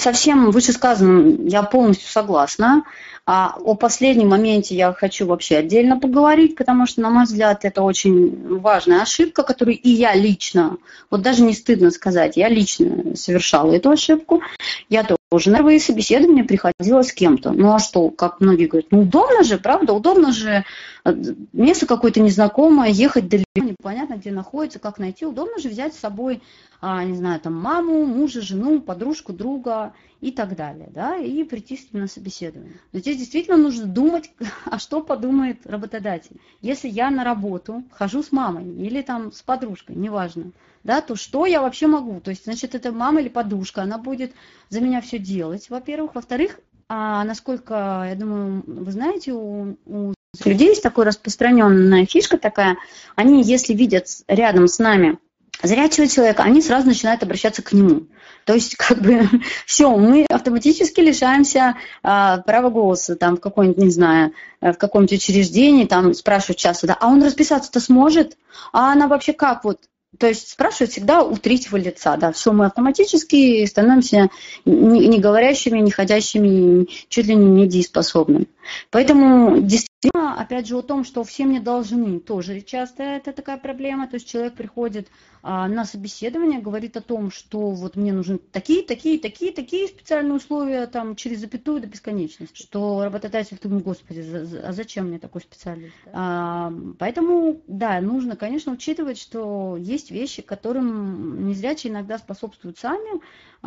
совсем 0.00 0.50
вышесказанным 0.50 1.46
я 1.46 1.62
полностью 1.62 2.10
согласна. 2.10 2.84
А 3.26 3.56
о 3.64 3.74
последнем 3.74 4.28
моменте 4.28 4.74
я 4.74 4.92
хочу 4.92 5.26
вообще 5.26 5.56
отдельно 5.56 5.98
поговорить, 5.98 6.56
потому 6.56 6.86
что, 6.86 7.00
на 7.00 7.08
мой 7.08 7.24
взгляд, 7.24 7.64
это 7.64 7.80
очень 7.80 8.58
важная 8.58 9.00
ошибка, 9.00 9.42
которую 9.42 9.78
и 9.78 9.88
я 9.88 10.14
лично, 10.14 10.76
вот 11.10 11.22
даже 11.22 11.42
не 11.42 11.54
стыдно 11.54 11.90
сказать, 11.90 12.36
я 12.36 12.50
лично 12.50 13.16
совершала 13.16 13.72
эту 13.72 13.90
ошибку. 13.90 14.42
Я 14.90 15.04
тоже 15.04 15.16
на 15.50 15.58
первые 15.58 15.80
собеседования 15.80 16.44
приходила 16.44 17.02
с 17.02 17.12
кем-то. 17.12 17.52
Ну 17.52 17.72
а 17.72 17.78
что, 17.78 18.10
как 18.10 18.40
многие 18.40 18.66
говорят, 18.66 18.90
ну 18.90 19.02
удобно 19.02 19.42
же, 19.42 19.58
правда, 19.58 19.92
удобно 19.92 20.32
же 20.32 20.64
э, 21.04 21.14
место 21.52 21.86
какое-то 21.86 22.20
незнакомое, 22.20 22.90
ехать 22.90 23.28
далеко, 23.28 23.44
непонятно 23.56 24.14
где 24.14 24.30
находится, 24.30 24.78
как 24.78 24.98
найти, 24.98 25.26
удобно 25.26 25.58
же 25.58 25.68
взять 25.68 25.94
с 25.94 26.00
собой 26.00 26.42
а, 26.86 27.02
не 27.02 27.16
знаю, 27.16 27.40
там, 27.40 27.54
маму, 27.54 28.04
мужа, 28.04 28.42
жену, 28.42 28.78
подружку, 28.78 29.32
друга 29.32 29.94
и 30.20 30.30
так 30.30 30.54
далее, 30.54 30.90
да, 30.92 31.16
и 31.16 31.42
прийти 31.44 31.78
с 31.78 31.90
ним 31.90 32.02
на 32.02 32.08
собеседование. 32.08 32.74
Но 32.92 32.98
здесь 32.98 33.16
действительно 33.16 33.56
нужно 33.56 33.86
думать, 33.86 34.30
а 34.66 34.78
что 34.78 35.02
подумает 35.02 35.66
работодатель. 35.66 36.36
Если 36.60 36.90
я 36.90 37.10
на 37.10 37.24
работу 37.24 37.84
хожу 37.90 38.22
с 38.22 38.32
мамой 38.32 38.66
или 38.66 39.00
там 39.00 39.32
с 39.32 39.40
подружкой, 39.40 39.96
неважно, 39.96 40.52
да, 40.84 41.00
то 41.00 41.16
что 41.16 41.46
я 41.46 41.60
вообще 41.62 41.86
могу? 41.86 42.20
То 42.20 42.30
есть, 42.30 42.44
значит, 42.44 42.74
это 42.74 42.92
мама 42.92 43.20
или 43.20 43.28
подружка, 43.28 43.82
она 43.82 43.98
будет 43.98 44.32
за 44.68 44.80
меня 44.80 45.00
все 45.00 45.18
делать, 45.18 45.70
во-первых. 45.70 46.14
Во-вторых, 46.14 46.60
а 46.88 47.24
насколько, 47.24 48.06
я 48.08 48.14
думаю, 48.14 48.62
вы 48.66 48.92
знаете, 48.92 49.32
у, 49.32 49.76
у 49.86 50.12
людей 50.44 50.68
есть 50.68 50.82
такая 50.82 51.06
распространенная 51.06 52.06
фишка 52.06 52.36
такая, 52.36 52.76
они, 53.16 53.42
если 53.42 53.72
видят 53.72 54.06
рядом 54.28 54.68
с 54.68 54.78
нами 54.78 55.18
зрячего 55.62 56.06
человека, 56.06 56.42
они 56.42 56.60
сразу 56.60 56.86
начинают 56.86 57.22
обращаться 57.22 57.62
к 57.62 57.72
нему. 57.72 58.06
То 58.44 58.52
есть, 58.52 58.76
как 58.76 59.00
бы, 59.00 59.26
все, 59.66 59.96
мы 59.96 60.26
автоматически 60.28 61.00
лишаемся 61.00 61.76
а, 62.02 62.38
права 62.38 62.68
голоса, 62.68 63.16
там, 63.16 63.36
в 63.36 63.40
какой-нибудь, 63.40 63.82
не 63.82 63.90
знаю, 63.90 64.32
э, 64.60 64.72
в 64.72 64.78
каком-нибудь 64.78 65.14
учреждении, 65.14 65.86
там, 65.86 66.12
спрашивают 66.12 66.58
часто, 66.58 66.86
да, 66.88 66.96
а 67.00 67.08
он 67.08 67.22
расписаться-то 67.22 67.80
сможет? 67.80 68.36
А 68.72 68.92
она 68.92 69.08
вообще 69.08 69.32
как 69.32 69.64
вот? 69.64 69.80
То 70.18 70.28
есть 70.28 70.50
спрашивают 70.50 70.92
всегда 70.92 71.22
у 71.22 71.36
третьего 71.36 71.76
лица, 71.76 72.16
да, 72.16 72.32
все 72.32 72.52
мы 72.52 72.66
автоматически 72.66 73.64
становимся 73.66 74.28
не, 74.64 75.18
говорящими, 75.18 75.78
не 75.80 75.90
ходящими, 75.90 76.86
чуть 77.08 77.26
ли 77.26 77.34
не 77.34 77.62
недееспособными. 77.62 78.46
Поэтому 78.90 79.60
действительно, 80.04 80.40
опять 80.40 80.66
же, 80.66 80.76
о 80.76 80.82
том, 80.82 81.04
что 81.04 81.24
все 81.24 81.44
мне 81.44 81.60
должны, 81.60 82.20
тоже 82.20 82.60
часто 82.60 83.02
это 83.02 83.32
такая 83.32 83.56
проблема. 83.56 84.06
То 84.06 84.14
есть 84.14 84.28
человек 84.28 84.54
приходит 84.54 85.08
а, 85.42 85.68
на 85.68 85.84
собеседование, 85.84 86.60
говорит 86.60 86.96
о 86.96 87.00
том, 87.00 87.30
что 87.30 87.70
вот 87.70 87.96
мне 87.96 88.12
нужны 88.12 88.38
такие, 88.38 88.82
такие, 88.82 89.18
такие, 89.18 89.52
такие 89.52 89.88
специальные 89.88 90.34
условия, 90.34 90.86
там, 90.86 91.16
через 91.16 91.40
запятую 91.40 91.80
до 91.80 91.86
бесконечности. 91.86 92.62
Что 92.62 93.04
работодатель 93.04 93.58
думает, 93.62 93.84
господи, 93.84 94.20
а 94.62 94.72
зачем 94.72 95.08
мне 95.08 95.18
такой 95.18 95.40
специалист? 95.40 95.94
А, 96.12 96.72
поэтому, 96.98 97.62
да, 97.66 98.00
нужно, 98.00 98.36
конечно, 98.36 98.72
учитывать, 98.72 99.18
что 99.18 99.76
есть 99.78 100.10
вещи, 100.10 100.42
которым 100.42 101.48
незрячие 101.48 101.92
иногда 101.92 102.18
способствуют 102.18 102.78
сами, 102.78 103.20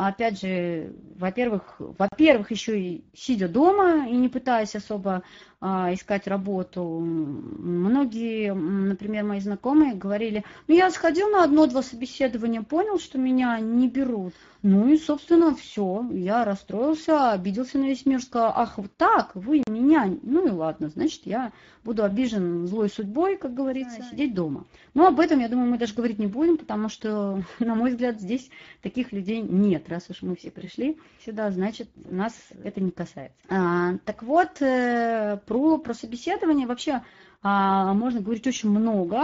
опять 0.06 0.40
же, 0.40 0.92
во-первых, 1.16 1.76
во-первых, 1.78 2.52
еще 2.52 2.80
и 2.80 3.04
сидя 3.14 3.48
дома 3.48 4.06
и 4.06 4.16
не 4.16 4.28
пытаясь 4.28 4.76
особо 4.76 5.24
а, 5.60 5.92
искать 5.92 6.28
работу. 6.28 6.82
Многие, 6.84 8.54
например, 8.54 9.24
мои 9.24 9.40
знакомые 9.40 9.94
говорили, 9.94 10.44
ну 10.68 10.74
я 10.74 10.90
сходил 10.90 11.28
на 11.30 11.42
одно-два 11.42 11.82
собеседования, 11.82 12.62
понял, 12.62 13.00
что 13.00 13.18
меня 13.18 13.58
не 13.58 13.88
берут. 13.88 14.34
Ну 14.62 14.88
и, 14.88 14.96
собственно, 14.96 15.54
все. 15.54 16.04
Я 16.10 16.44
расстроился, 16.44 17.30
обиделся 17.30 17.78
на 17.78 17.84
весь 17.84 18.04
мир, 18.06 18.20
сказал, 18.20 18.52
ах, 18.56 18.78
вот 18.78 18.96
так, 18.96 19.30
вы 19.34 19.62
меня. 19.68 20.12
Ну 20.22 20.46
и 20.46 20.50
ладно, 20.50 20.88
значит, 20.88 21.26
я 21.26 21.52
буду 21.84 22.02
обижен 22.02 22.66
злой 22.66 22.90
судьбой, 22.90 23.36
как 23.36 23.54
говорится, 23.54 24.02
сидеть 24.10 24.34
дома. 24.34 24.64
Но 24.94 25.06
об 25.06 25.20
этом, 25.20 25.38
я 25.38 25.48
думаю, 25.48 25.70
мы 25.70 25.78
даже 25.78 25.94
говорить 25.94 26.18
не 26.18 26.26
будем, 26.26 26.56
потому 26.56 26.88
что, 26.88 27.42
на 27.60 27.74
мой 27.76 27.90
взгляд, 27.90 28.20
здесь 28.20 28.50
таких 28.82 29.12
людей 29.12 29.40
нет. 29.40 29.88
Раз 29.88 30.10
уж 30.10 30.22
мы 30.22 30.34
все 30.34 30.50
пришли 30.50 30.98
сюда, 31.24 31.50
значит, 31.52 31.88
нас 32.10 32.34
это 32.64 32.80
не 32.80 32.90
касается. 32.90 33.36
А, 33.48 33.96
так 34.04 34.24
вот, 34.24 34.60
э, 34.60 35.38
про, 35.46 35.78
про 35.78 35.94
собеседование 35.94 36.66
вообще 36.66 37.02
а, 37.42 37.94
можно 37.94 38.20
говорить 38.20 38.46
очень 38.48 38.70
много, 38.70 39.20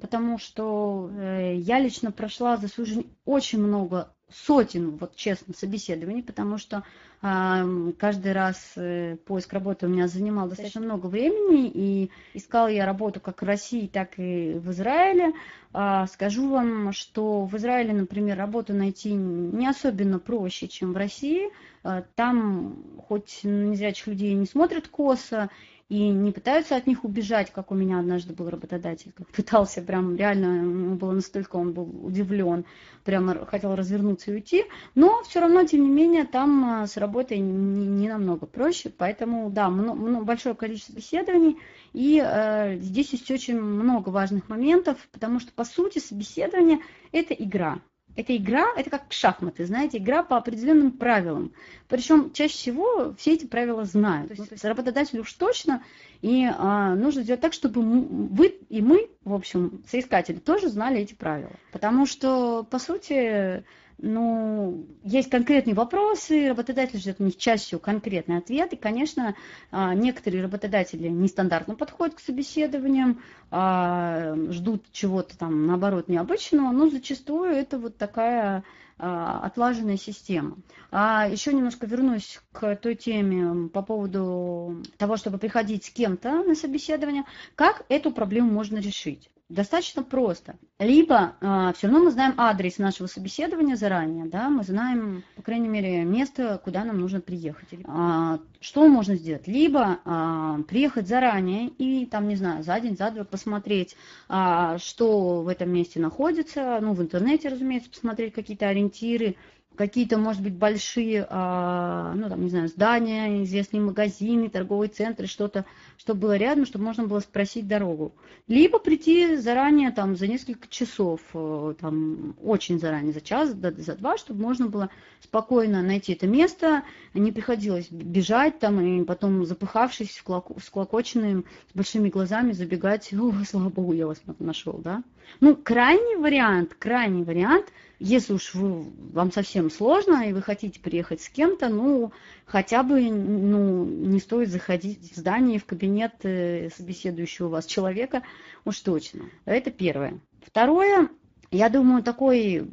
потому 0.00 0.38
что 0.38 1.10
э, 1.12 1.56
я 1.56 1.78
лично 1.78 2.10
прошла 2.10 2.56
за 2.56 2.68
свою 2.68 2.86
жизнь 2.86 3.16
очень 3.26 3.60
много 3.60 4.14
сотен, 4.34 4.96
вот 4.96 5.16
честно, 5.16 5.54
собеседований, 5.54 6.22
потому 6.22 6.58
что 6.58 6.84
э, 7.22 7.92
каждый 7.98 8.32
раз 8.32 8.72
э, 8.76 9.16
поиск 9.24 9.52
работы 9.52 9.86
у 9.86 9.88
меня 9.88 10.08
занимал 10.08 10.48
достаточно 10.48 10.80
много 10.80 11.06
времени, 11.06 11.70
и 11.72 12.10
искала 12.34 12.68
я 12.68 12.86
работу 12.86 13.20
как 13.20 13.42
в 13.42 13.44
России, 13.44 13.86
так 13.86 14.18
и 14.18 14.54
в 14.54 14.70
Израиле. 14.70 15.32
Э, 15.74 16.06
скажу 16.12 16.48
вам, 16.48 16.92
что 16.92 17.44
в 17.44 17.56
Израиле, 17.56 17.92
например, 17.92 18.38
работу 18.38 18.74
найти 18.74 19.12
не 19.12 19.66
особенно 19.66 20.18
проще, 20.18 20.68
чем 20.68 20.92
в 20.92 20.96
России. 20.96 21.50
Э, 21.84 22.02
там 22.14 22.76
хоть 23.08 23.40
на 23.42 23.64
незрячих 23.64 24.06
людей 24.08 24.34
не 24.34 24.46
смотрят 24.46 24.88
косо, 24.88 25.50
и 25.92 26.08
не 26.08 26.32
пытаются 26.32 26.74
от 26.76 26.86
них 26.86 27.04
убежать, 27.04 27.52
как 27.52 27.70
у 27.70 27.74
меня 27.74 27.98
однажды 27.98 28.32
был 28.32 28.48
работодатель, 28.48 29.12
как 29.12 29.28
пытался 29.28 29.82
прям 29.82 30.16
реально, 30.16 30.96
было 30.96 31.12
настолько, 31.12 31.56
он 31.56 31.74
был 31.74 32.06
удивлен, 32.06 32.64
прямо 33.04 33.44
хотел 33.44 33.74
развернуться 33.74 34.30
и 34.30 34.34
уйти, 34.36 34.64
но 34.94 35.22
все 35.24 35.40
равно, 35.40 35.64
тем 35.64 35.82
не 35.82 35.90
менее, 35.90 36.24
там 36.24 36.64
а, 36.64 36.86
с 36.86 36.96
работой 36.96 37.40
не, 37.40 37.86
не 37.86 38.08
намного 38.08 38.46
проще, 38.46 38.88
поэтому, 38.88 39.50
да, 39.50 39.68
много, 39.68 40.24
большое 40.24 40.54
количество 40.54 40.98
исследований, 40.98 41.58
и 41.92 42.22
э, 42.24 42.78
здесь 42.78 43.12
есть 43.12 43.30
очень 43.30 43.60
много 43.60 44.08
важных 44.08 44.48
моментов, 44.48 44.96
потому 45.12 45.40
что, 45.40 45.52
по 45.52 45.64
сути, 45.64 45.98
собеседование– 45.98 46.78
это 47.12 47.34
игра, 47.34 47.82
эта 48.14 48.36
игра, 48.36 48.66
это 48.76 48.90
как 48.90 49.04
шахматы, 49.10 49.64
знаете, 49.64 49.98
игра 49.98 50.22
по 50.22 50.36
определенным 50.36 50.92
правилам. 50.92 51.52
Причем 51.88 52.32
чаще 52.32 52.54
всего 52.54 53.14
все 53.14 53.34
эти 53.34 53.46
правила 53.46 53.84
знают. 53.84 54.34
То 54.34 54.42
есть 54.50 54.64
работодатель 54.64 55.18
уж 55.18 55.32
точно, 55.32 55.82
и 56.22 56.48
а, 56.48 56.94
нужно 56.94 57.22
сделать 57.22 57.40
так, 57.40 57.52
чтобы 57.52 57.82
вы 57.82 58.58
и 58.68 58.80
мы, 58.80 59.10
в 59.24 59.34
общем, 59.34 59.82
соискатели, 59.90 60.38
тоже 60.38 60.68
знали 60.68 61.00
эти 61.00 61.14
правила. 61.14 61.52
Потому 61.72 62.06
что, 62.06 62.62
по 62.62 62.78
сути, 62.78 63.64
ну, 63.98 64.86
есть 65.04 65.30
конкретные 65.30 65.74
вопросы, 65.74 66.48
работодатель 66.48 66.98
ждет 66.98 67.16
у 67.20 67.24
них 67.24 67.36
чаще 67.36 67.78
конкретный 67.78 68.38
ответ, 68.38 68.72
и, 68.72 68.76
конечно, 68.76 69.34
а, 69.70 69.94
некоторые 69.94 70.42
работодатели 70.42 71.08
нестандартно 71.08 71.74
подходят 71.74 72.14
к 72.14 72.20
собеседованиям, 72.20 73.20
а, 73.50 74.34
ждут 74.50 74.84
чего-то 74.92 75.36
там, 75.36 75.66
наоборот, 75.66 76.08
необычного, 76.08 76.70
но 76.70 76.88
зачастую 76.88 77.52
это 77.52 77.78
вот 77.78 77.96
такая 77.96 78.62
отлаженная 79.02 79.96
система. 79.96 80.58
А 80.92 81.28
еще 81.28 81.52
немножко 81.52 81.86
вернусь 81.86 82.40
к 82.52 82.76
той 82.76 82.94
теме 82.94 83.68
по 83.68 83.82
поводу 83.82 84.82
того, 84.96 85.16
чтобы 85.16 85.38
приходить 85.38 85.84
с 85.86 85.90
кем-то 85.90 86.44
на 86.44 86.54
собеседование, 86.54 87.24
как 87.56 87.84
эту 87.88 88.12
проблему 88.12 88.52
можно 88.52 88.78
решить. 88.78 89.28
Достаточно 89.52 90.02
просто. 90.02 90.56
Либо 90.78 91.36
а, 91.42 91.74
все 91.74 91.86
равно 91.86 92.04
мы 92.04 92.10
знаем 92.10 92.32
адрес 92.38 92.78
нашего 92.78 93.06
собеседования 93.06 93.76
заранее, 93.76 94.24
да, 94.24 94.48
мы 94.48 94.62
знаем, 94.62 95.24
по 95.36 95.42
крайней 95.42 95.68
мере, 95.68 96.04
место, 96.04 96.58
куда 96.64 96.84
нам 96.84 96.98
нужно 96.98 97.20
приехать. 97.20 97.68
А, 97.84 98.38
что 98.60 98.88
можно 98.88 99.14
сделать? 99.14 99.46
Либо 99.46 99.98
а, 100.06 100.62
приехать 100.62 101.06
заранее 101.06 101.68
и 101.68 102.06
там, 102.06 102.28
не 102.28 102.36
знаю, 102.36 102.62
за 102.62 102.80
день, 102.80 102.96
за 102.96 103.10
два 103.10 103.24
посмотреть, 103.24 103.94
а, 104.26 104.78
что 104.78 105.42
в 105.42 105.48
этом 105.48 105.70
месте 105.70 106.00
находится, 106.00 106.78
ну, 106.80 106.94
в 106.94 107.02
интернете, 107.02 107.50
разумеется, 107.50 107.90
посмотреть 107.90 108.32
какие-то 108.32 108.68
ориентиры, 108.68 109.36
какие-то, 109.76 110.18
может 110.18 110.42
быть, 110.42 110.54
большие, 110.54 111.26
а, 111.28 112.12
ну, 112.14 112.28
там, 112.28 112.42
не 112.42 112.50
знаю, 112.50 112.68
здания, 112.68 113.42
известные 113.44 113.80
магазины, 113.80 114.48
торговые 114.48 114.88
центры, 114.88 115.26
что-то, 115.26 115.64
что 115.96 116.14
было 116.14 116.36
рядом, 116.36 116.66
чтобы 116.66 116.84
можно 116.84 117.06
было 117.06 117.20
спросить 117.20 117.66
дорогу. 117.66 118.14
Либо 118.48 118.78
прийти 118.78 119.36
заранее, 119.36 119.90
там, 119.90 120.16
за 120.16 120.26
несколько 120.26 120.68
часов, 120.68 121.20
э, 121.34 121.74
там, 121.80 122.36
очень 122.42 122.78
заранее, 122.78 123.12
за 123.12 123.20
час, 123.20 123.50
за 123.50 123.94
два, 123.94 124.18
чтобы 124.18 124.42
можно 124.42 124.66
было 124.66 124.90
спокойно 125.20 125.82
найти 125.82 126.12
это 126.12 126.26
место, 126.26 126.82
не 127.14 127.32
приходилось 127.32 127.90
бежать 127.90 128.58
там, 128.58 128.80
и 128.80 129.04
потом, 129.04 129.44
запыхавшись, 129.46 130.22
склокоченным, 130.62 131.44
с 131.72 131.76
большими 131.76 132.08
глазами 132.08 132.52
забегать, 132.52 133.12
о, 133.12 133.32
слава 133.44 133.70
богу, 133.70 133.92
я 133.92 134.06
вас 134.06 134.20
нашел, 134.38 134.74
да. 134.74 135.02
Ну, 135.40 135.56
крайний 135.56 136.16
вариант, 136.16 136.74
крайний 136.74 137.24
вариант– 137.24 137.66
если 138.02 138.32
уж 138.32 138.54
вы, 138.54 138.84
вам 139.12 139.30
совсем 139.30 139.70
сложно, 139.70 140.28
и 140.28 140.32
вы 140.32 140.42
хотите 140.42 140.80
приехать 140.80 141.22
с 141.22 141.28
кем-то, 141.28 141.68
ну, 141.68 142.12
хотя 142.46 142.82
бы 142.82 143.00
ну, 143.10 143.84
не 143.84 144.18
стоит 144.18 144.48
заходить 144.48 145.12
в 145.12 145.16
здание, 145.16 145.60
в 145.60 145.64
кабинет 145.64 146.12
э, 146.24 146.68
собеседующего 146.76 147.48
вас 147.48 147.64
человека, 147.66 148.22
уж 148.64 148.80
точно. 148.80 149.26
Это 149.44 149.70
первое. 149.70 150.20
Второе, 150.44 151.08
я 151.52 151.68
думаю, 151.68 152.02
такой 152.02 152.66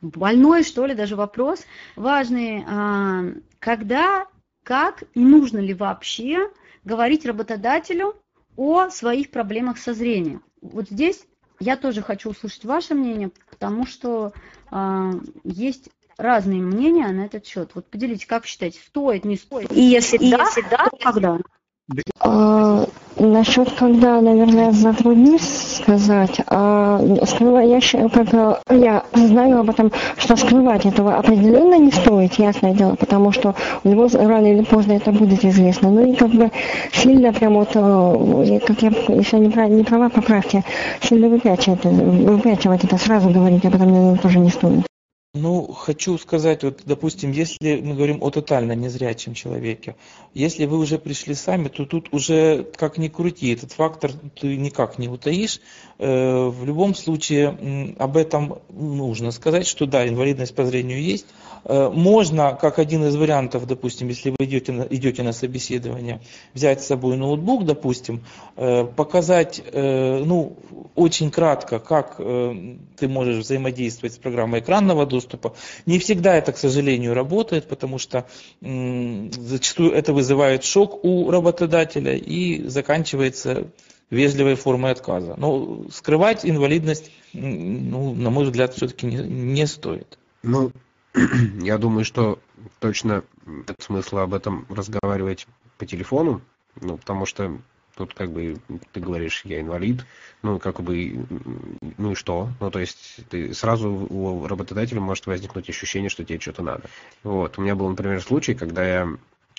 больной, 0.00 0.62
что 0.62 0.86
ли, 0.86 0.94
даже 0.94 1.16
вопрос 1.16 1.64
важный, 1.96 2.64
а, 2.66 3.24
когда, 3.58 4.28
как 4.62 5.02
и 5.14 5.20
нужно 5.20 5.58
ли 5.58 5.74
вообще 5.74 6.48
говорить 6.84 7.26
работодателю 7.26 8.14
о 8.56 8.88
своих 8.90 9.30
проблемах 9.30 9.78
со 9.78 9.94
зрением. 9.94 10.44
Вот 10.60 10.88
здесь 10.90 11.26
я 11.60 11.76
тоже 11.76 12.02
хочу 12.02 12.30
услышать 12.30 12.64
ваше 12.64 12.94
мнение, 12.94 13.30
потому 13.50 13.86
что 13.86 14.32
э, 14.70 15.10
есть 15.44 15.90
разные 16.16 16.60
мнения 16.60 17.08
на 17.08 17.26
этот 17.26 17.46
счет. 17.46 17.70
Вот 17.74 17.86
поделитесь, 17.86 18.26
как 18.26 18.46
считаете, 18.46 18.80
стоит, 18.80 19.24
не 19.24 19.36
стоит? 19.36 19.72
И 19.72 19.80
если, 19.80 20.16
и 20.16 20.30
да, 20.30 20.44
если 20.44 20.62
да, 20.62 20.88
то 20.90 20.96
когда? 20.96 21.38
А, 22.20 22.86
насчет 23.18 23.70
когда, 23.72 24.20
наверное, 24.22 24.72
затруднюсь 24.72 25.76
сказать. 25.82 26.40
А, 26.46 26.98
скрывать, 27.26 27.68
я, 27.92 28.08
как, 28.08 28.62
я 28.70 29.04
знаю 29.12 29.60
об 29.60 29.68
этом, 29.68 29.92
что 30.16 30.34
скрывать 30.36 30.86
этого 30.86 31.16
определенно 31.16 31.78
не 31.78 31.92
стоит, 31.92 32.34
ясное 32.34 32.72
дело, 32.72 32.94
потому 32.94 33.32
что 33.32 33.54
у 33.84 33.88
него 33.88 34.08
рано 34.14 34.46
или 34.46 34.64
поздно 34.64 34.92
это 34.92 35.12
будет 35.12 35.44
известно. 35.44 35.90
Ну 35.90 36.12
и 36.12 36.14
как 36.14 36.30
бы 36.30 36.50
сильно 36.92 37.34
прям 37.34 37.54
вот, 37.54 37.72
э, 37.74 38.60
как 38.66 38.80
я, 38.82 38.90
если 39.08 39.36
не, 39.38 39.50
прав, 39.50 39.68
не 39.68 39.84
права, 39.84 40.08
поправьте, 40.08 40.64
сильно 41.02 41.28
выпячивать, 41.28 41.84
выпячивать 41.84 42.84
это 42.84 42.96
сразу 42.96 43.28
говорить 43.28 43.66
об 43.66 43.74
этом, 43.74 43.92
наверное, 43.92 44.18
тоже 44.18 44.38
не 44.38 44.48
стоит. 44.48 44.86
Ну, 45.36 45.66
хочу 45.72 46.16
сказать, 46.16 46.62
вот, 46.62 46.82
допустим, 46.86 47.32
если 47.32 47.80
мы 47.80 47.96
говорим 47.96 48.22
о 48.22 48.30
тотально 48.30 48.76
незрячем 48.76 49.34
человеке, 49.34 49.96
если 50.32 50.64
вы 50.64 50.78
уже 50.78 50.96
пришли 50.96 51.34
сами, 51.34 51.66
то 51.66 51.86
тут 51.86 52.06
уже 52.12 52.62
как 52.76 52.98
ни 52.98 53.08
крути, 53.08 53.52
этот 53.52 53.72
фактор 53.72 54.12
ты 54.40 54.56
никак 54.56 54.96
не 54.96 55.08
утаишь. 55.08 55.60
Э, 55.98 56.46
в 56.46 56.64
любом 56.64 56.94
случае 56.94 57.96
об 57.98 58.16
этом 58.16 58.60
нужно 58.70 59.32
сказать, 59.32 59.66
что 59.66 59.86
да, 59.86 60.06
инвалидность 60.06 60.54
по 60.54 60.64
зрению 60.64 61.02
есть, 61.02 61.26
Э, 61.64 61.88
можно, 61.88 62.56
как 62.60 62.78
один 62.78 63.04
из 63.04 63.16
вариантов, 63.16 63.66
допустим, 63.66 64.08
если 64.08 64.30
вы 64.30 64.44
идете 64.44 64.72
на, 64.72 64.82
идете 64.82 65.22
на 65.22 65.32
собеседование, 65.32 66.20
взять 66.52 66.82
с 66.82 66.86
собой 66.86 67.16
ноутбук, 67.16 67.64
допустим, 67.64 68.24
э, 68.56 68.84
показать, 68.84 69.62
ну, 69.72 70.56
очень 70.94 71.30
кратко, 71.30 71.78
как 71.78 72.16
ты 72.16 73.08
можешь 73.08 73.38
взаимодействовать 73.38 74.14
с 74.14 74.18
программой 74.18 74.60
экранного 74.60 75.06
доступа. 75.06 75.23
Не 75.86 75.98
всегда 75.98 76.36
это, 76.36 76.52
к 76.52 76.58
сожалению, 76.58 77.14
работает, 77.14 77.68
потому 77.68 77.98
что 77.98 78.26
зачастую 78.60 79.92
это 79.92 80.12
вызывает 80.12 80.64
шок 80.64 81.04
у 81.04 81.30
работодателя 81.30 82.14
и 82.14 82.66
заканчивается 82.68 83.68
вежливой 84.10 84.54
формой 84.54 84.92
отказа. 84.92 85.34
Но 85.36 85.86
скрывать 85.90 86.44
инвалидность, 86.44 87.10
ну, 87.32 88.14
на 88.14 88.30
мой 88.30 88.44
взгляд, 88.44 88.74
все-таки 88.74 89.06
не, 89.06 89.16
не 89.16 89.66
стоит. 89.66 90.18
Ну, 90.42 90.72
я 91.62 91.78
думаю, 91.78 92.04
что 92.04 92.38
точно 92.80 93.24
нет 93.46 93.76
смысла 93.80 94.22
об 94.22 94.34
этом 94.34 94.66
разговаривать 94.68 95.46
по 95.78 95.86
телефону, 95.86 96.42
ну, 96.80 96.96
потому 96.96 97.26
что 97.26 97.58
тут 97.96 98.14
как 98.14 98.30
бы 98.32 98.56
ты 98.92 99.00
говоришь, 99.00 99.42
я 99.44 99.60
инвалид, 99.60 100.04
ну, 100.42 100.58
как 100.58 100.80
бы, 100.80 101.26
ну 101.98 102.12
и 102.12 102.14
что? 102.14 102.48
Ну, 102.60 102.70
то 102.70 102.78
есть 102.78 103.20
ты 103.30 103.54
сразу 103.54 103.90
у 103.90 104.46
работодателя 104.46 105.00
может 105.00 105.26
возникнуть 105.26 105.68
ощущение, 105.68 106.10
что 106.10 106.24
тебе 106.24 106.40
что-то 106.40 106.62
надо. 106.62 106.84
Вот, 107.22 107.58
у 107.58 107.62
меня 107.62 107.74
был, 107.74 107.88
например, 107.88 108.20
случай, 108.20 108.54
когда 108.54 108.86
я 108.86 109.08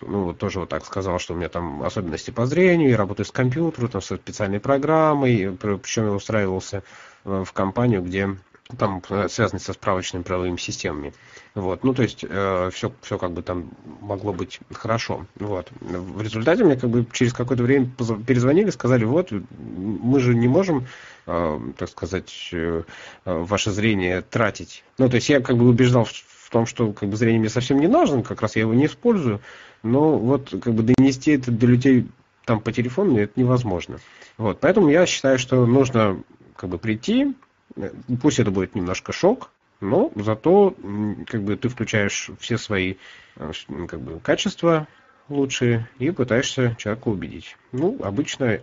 ну, 0.01 0.25
вот 0.25 0.37
тоже 0.37 0.59
вот 0.59 0.69
так 0.69 0.85
сказал, 0.85 1.19
что 1.19 1.33
у 1.33 1.37
меня 1.37 1.47
там 1.47 1.81
особенности 1.81 2.31
по 2.31 2.45
зрению, 2.45 2.89
я 2.89 2.97
работаю 2.97 3.25
с 3.25 3.31
компьютером, 3.31 3.89
там, 3.89 4.01
со 4.01 4.17
специальной 4.17 4.59
программой, 4.59 5.57
причем 5.57 6.05
я 6.05 6.11
устраивался 6.11 6.83
в 7.23 7.47
компанию, 7.53 8.01
где 8.01 8.35
там 8.77 9.01
э, 9.09 9.27
связанные 9.29 9.61
со 9.61 9.73
справочными 9.73 10.23
правовыми 10.23 10.57
системами. 10.57 11.13
Вот. 11.53 11.83
Ну, 11.83 11.93
то 11.93 12.03
есть 12.03 12.25
э, 12.27 12.69
все, 12.73 12.91
все 13.01 13.17
как 13.17 13.31
бы 13.31 13.41
там 13.41 13.69
могло 14.01 14.33
быть 14.33 14.59
хорошо. 14.73 15.25
Вот. 15.35 15.69
В 15.79 16.21
результате 16.21 16.63
мне 16.63 16.75
как 16.75 16.89
бы 16.89 17.05
через 17.11 17.33
какое-то 17.33 17.63
время 17.63 17.89
перезвонили, 18.25 18.69
сказали, 18.71 19.05
вот, 19.05 19.31
мы 19.31 20.19
же 20.19 20.35
не 20.35 20.47
можем, 20.47 20.87
э, 21.27 21.59
так 21.77 21.89
сказать, 21.89 22.49
э, 22.51 22.83
ваше 23.25 23.71
зрение 23.71 24.21
тратить. 24.21 24.83
Ну, 24.97 25.09
то 25.09 25.15
есть 25.15 25.29
я 25.29 25.41
как 25.41 25.57
бы 25.57 25.67
убеждал 25.67 26.05
в 26.05 26.49
том, 26.49 26.65
что 26.65 26.91
как 26.91 27.09
бы 27.09 27.17
зрение 27.17 27.39
мне 27.39 27.49
совсем 27.49 27.79
не 27.79 27.87
нужно, 27.87 28.23
как 28.23 28.41
раз 28.41 28.55
я 28.55 28.61
его 28.61 28.73
не 28.73 28.87
использую, 28.87 29.41
но 29.83 30.17
вот 30.17 30.49
как 30.49 30.73
бы 30.73 30.83
донести 30.83 31.31
это 31.31 31.51
до 31.51 31.67
людей 31.67 32.07
там 32.45 32.61
по 32.61 32.71
телефону 32.71 33.17
это 33.17 33.39
невозможно. 33.39 33.99
Вот, 34.37 34.59
поэтому 34.59 34.89
я 34.89 35.05
считаю, 35.05 35.39
что 35.39 35.65
нужно 35.65 36.21
как 36.55 36.69
бы 36.69 36.77
прийти, 36.77 37.35
пусть 38.21 38.39
это 38.39 38.51
будет 38.51 38.75
немножко 38.75 39.11
шок, 39.11 39.51
но 39.81 40.11
зато 40.15 40.75
как 41.27 41.43
бы 41.43 41.55
ты 41.57 41.69
включаешь 41.69 42.31
все 42.39 42.57
свои 42.57 42.95
э, 43.35 43.51
как 43.87 44.01
бы, 44.01 44.19
качества 44.19 44.87
лучшие 45.29 45.89
и 45.97 46.11
пытаешься 46.11 46.75
человека 46.77 47.07
убедить. 47.07 47.57
Ну, 47.71 47.97
обычно 48.03 48.59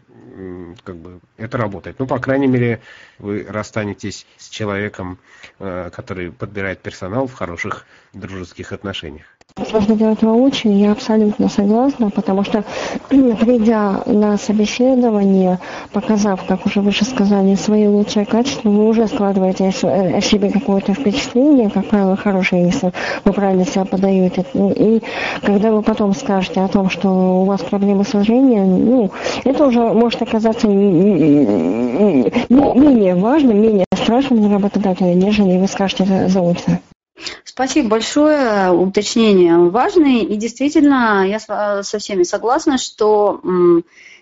как 0.85 0.97
бы 0.97 1.21
это 1.37 1.59
работает. 1.59 1.99
Ну, 1.99 2.07
по 2.07 2.19
крайней 2.19 2.47
мере, 2.47 2.81
вы 3.19 3.45
расстанетесь 3.49 4.27
с 4.37 4.49
человеком, 4.49 5.19
э, 5.59 5.91
который 5.93 6.33
подбирает 6.33 6.81
персонал 6.81 7.27
в 7.27 7.35
хороших 7.35 7.87
дружеских 8.13 8.73
отношениях. 8.73 9.27
Нужно 9.73 9.97
делать 9.97 10.23
воочию, 10.23 10.77
я 10.77 10.93
абсолютно 10.93 11.49
согласна, 11.49 12.11
потому 12.11 12.45
что 12.45 12.65
придя 13.09 14.03
на 14.07 14.37
собеседование, 14.37 15.59
показав, 15.93 16.45
как 16.47 16.67
уже 16.67 16.81
выше 16.81 17.05
сказали, 17.05 17.55
свои 17.55 17.87
лучшие 17.87 18.27
качества, 18.27 18.69
вы 18.71 18.89
уже 18.89 19.07
складываете 19.07 19.69
о 19.69 20.21
себе 20.21 20.51
какое-то 20.51 20.95
впечатление, 20.95 21.71
как 21.71 21.87
правило, 21.87 22.17
хорошее, 22.17 22.67
если 22.67 22.93
вы 23.25 23.33
правильно 23.33 23.65
себя 23.65 23.85
подаете. 23.85 24.45
Ну, 24.55 24.73
и 24.73 25.01
когда 25.43 25.71
вы 25.71 25.83
потом 25.83 26.15
скажете 26.15 26.61
о 26.61 26.69
том, 26.69 26.91
что 26.91 27.09
у 27.09 27.45
вас 27.45 27.63
проблемы 27.63 28.05
со 28.05 28.21
зрением, 28.23 28.85
ну, 28.91 29.11
это 29.45 29.67
уже 29.67 29.81
может 29.81 30.21
оказаться 30.21 30.67
менее 32.49 33.15
важным, 33.15 33.61
менее 33.61 33.87
страшным 33.95 34.41
для 34.41 34.53
работодателя, 34.55 35.15
нежели 35.15 35.59
вы 35.59 35.67
скажете 35.67 36.29
заочно. 36.29 36.81
Спасибо 37.53 37.91
большое, 37.91 38.71
уточнение 38.71 39.59
важное. 39.59 40.23
И 40.23 40.37
действительно, 40.37 41.29
я 41.29 41.39
со 41.83 41.99
всеми 41.99 42.23
согласна, 42.23 42.79
что, 42.79 43.43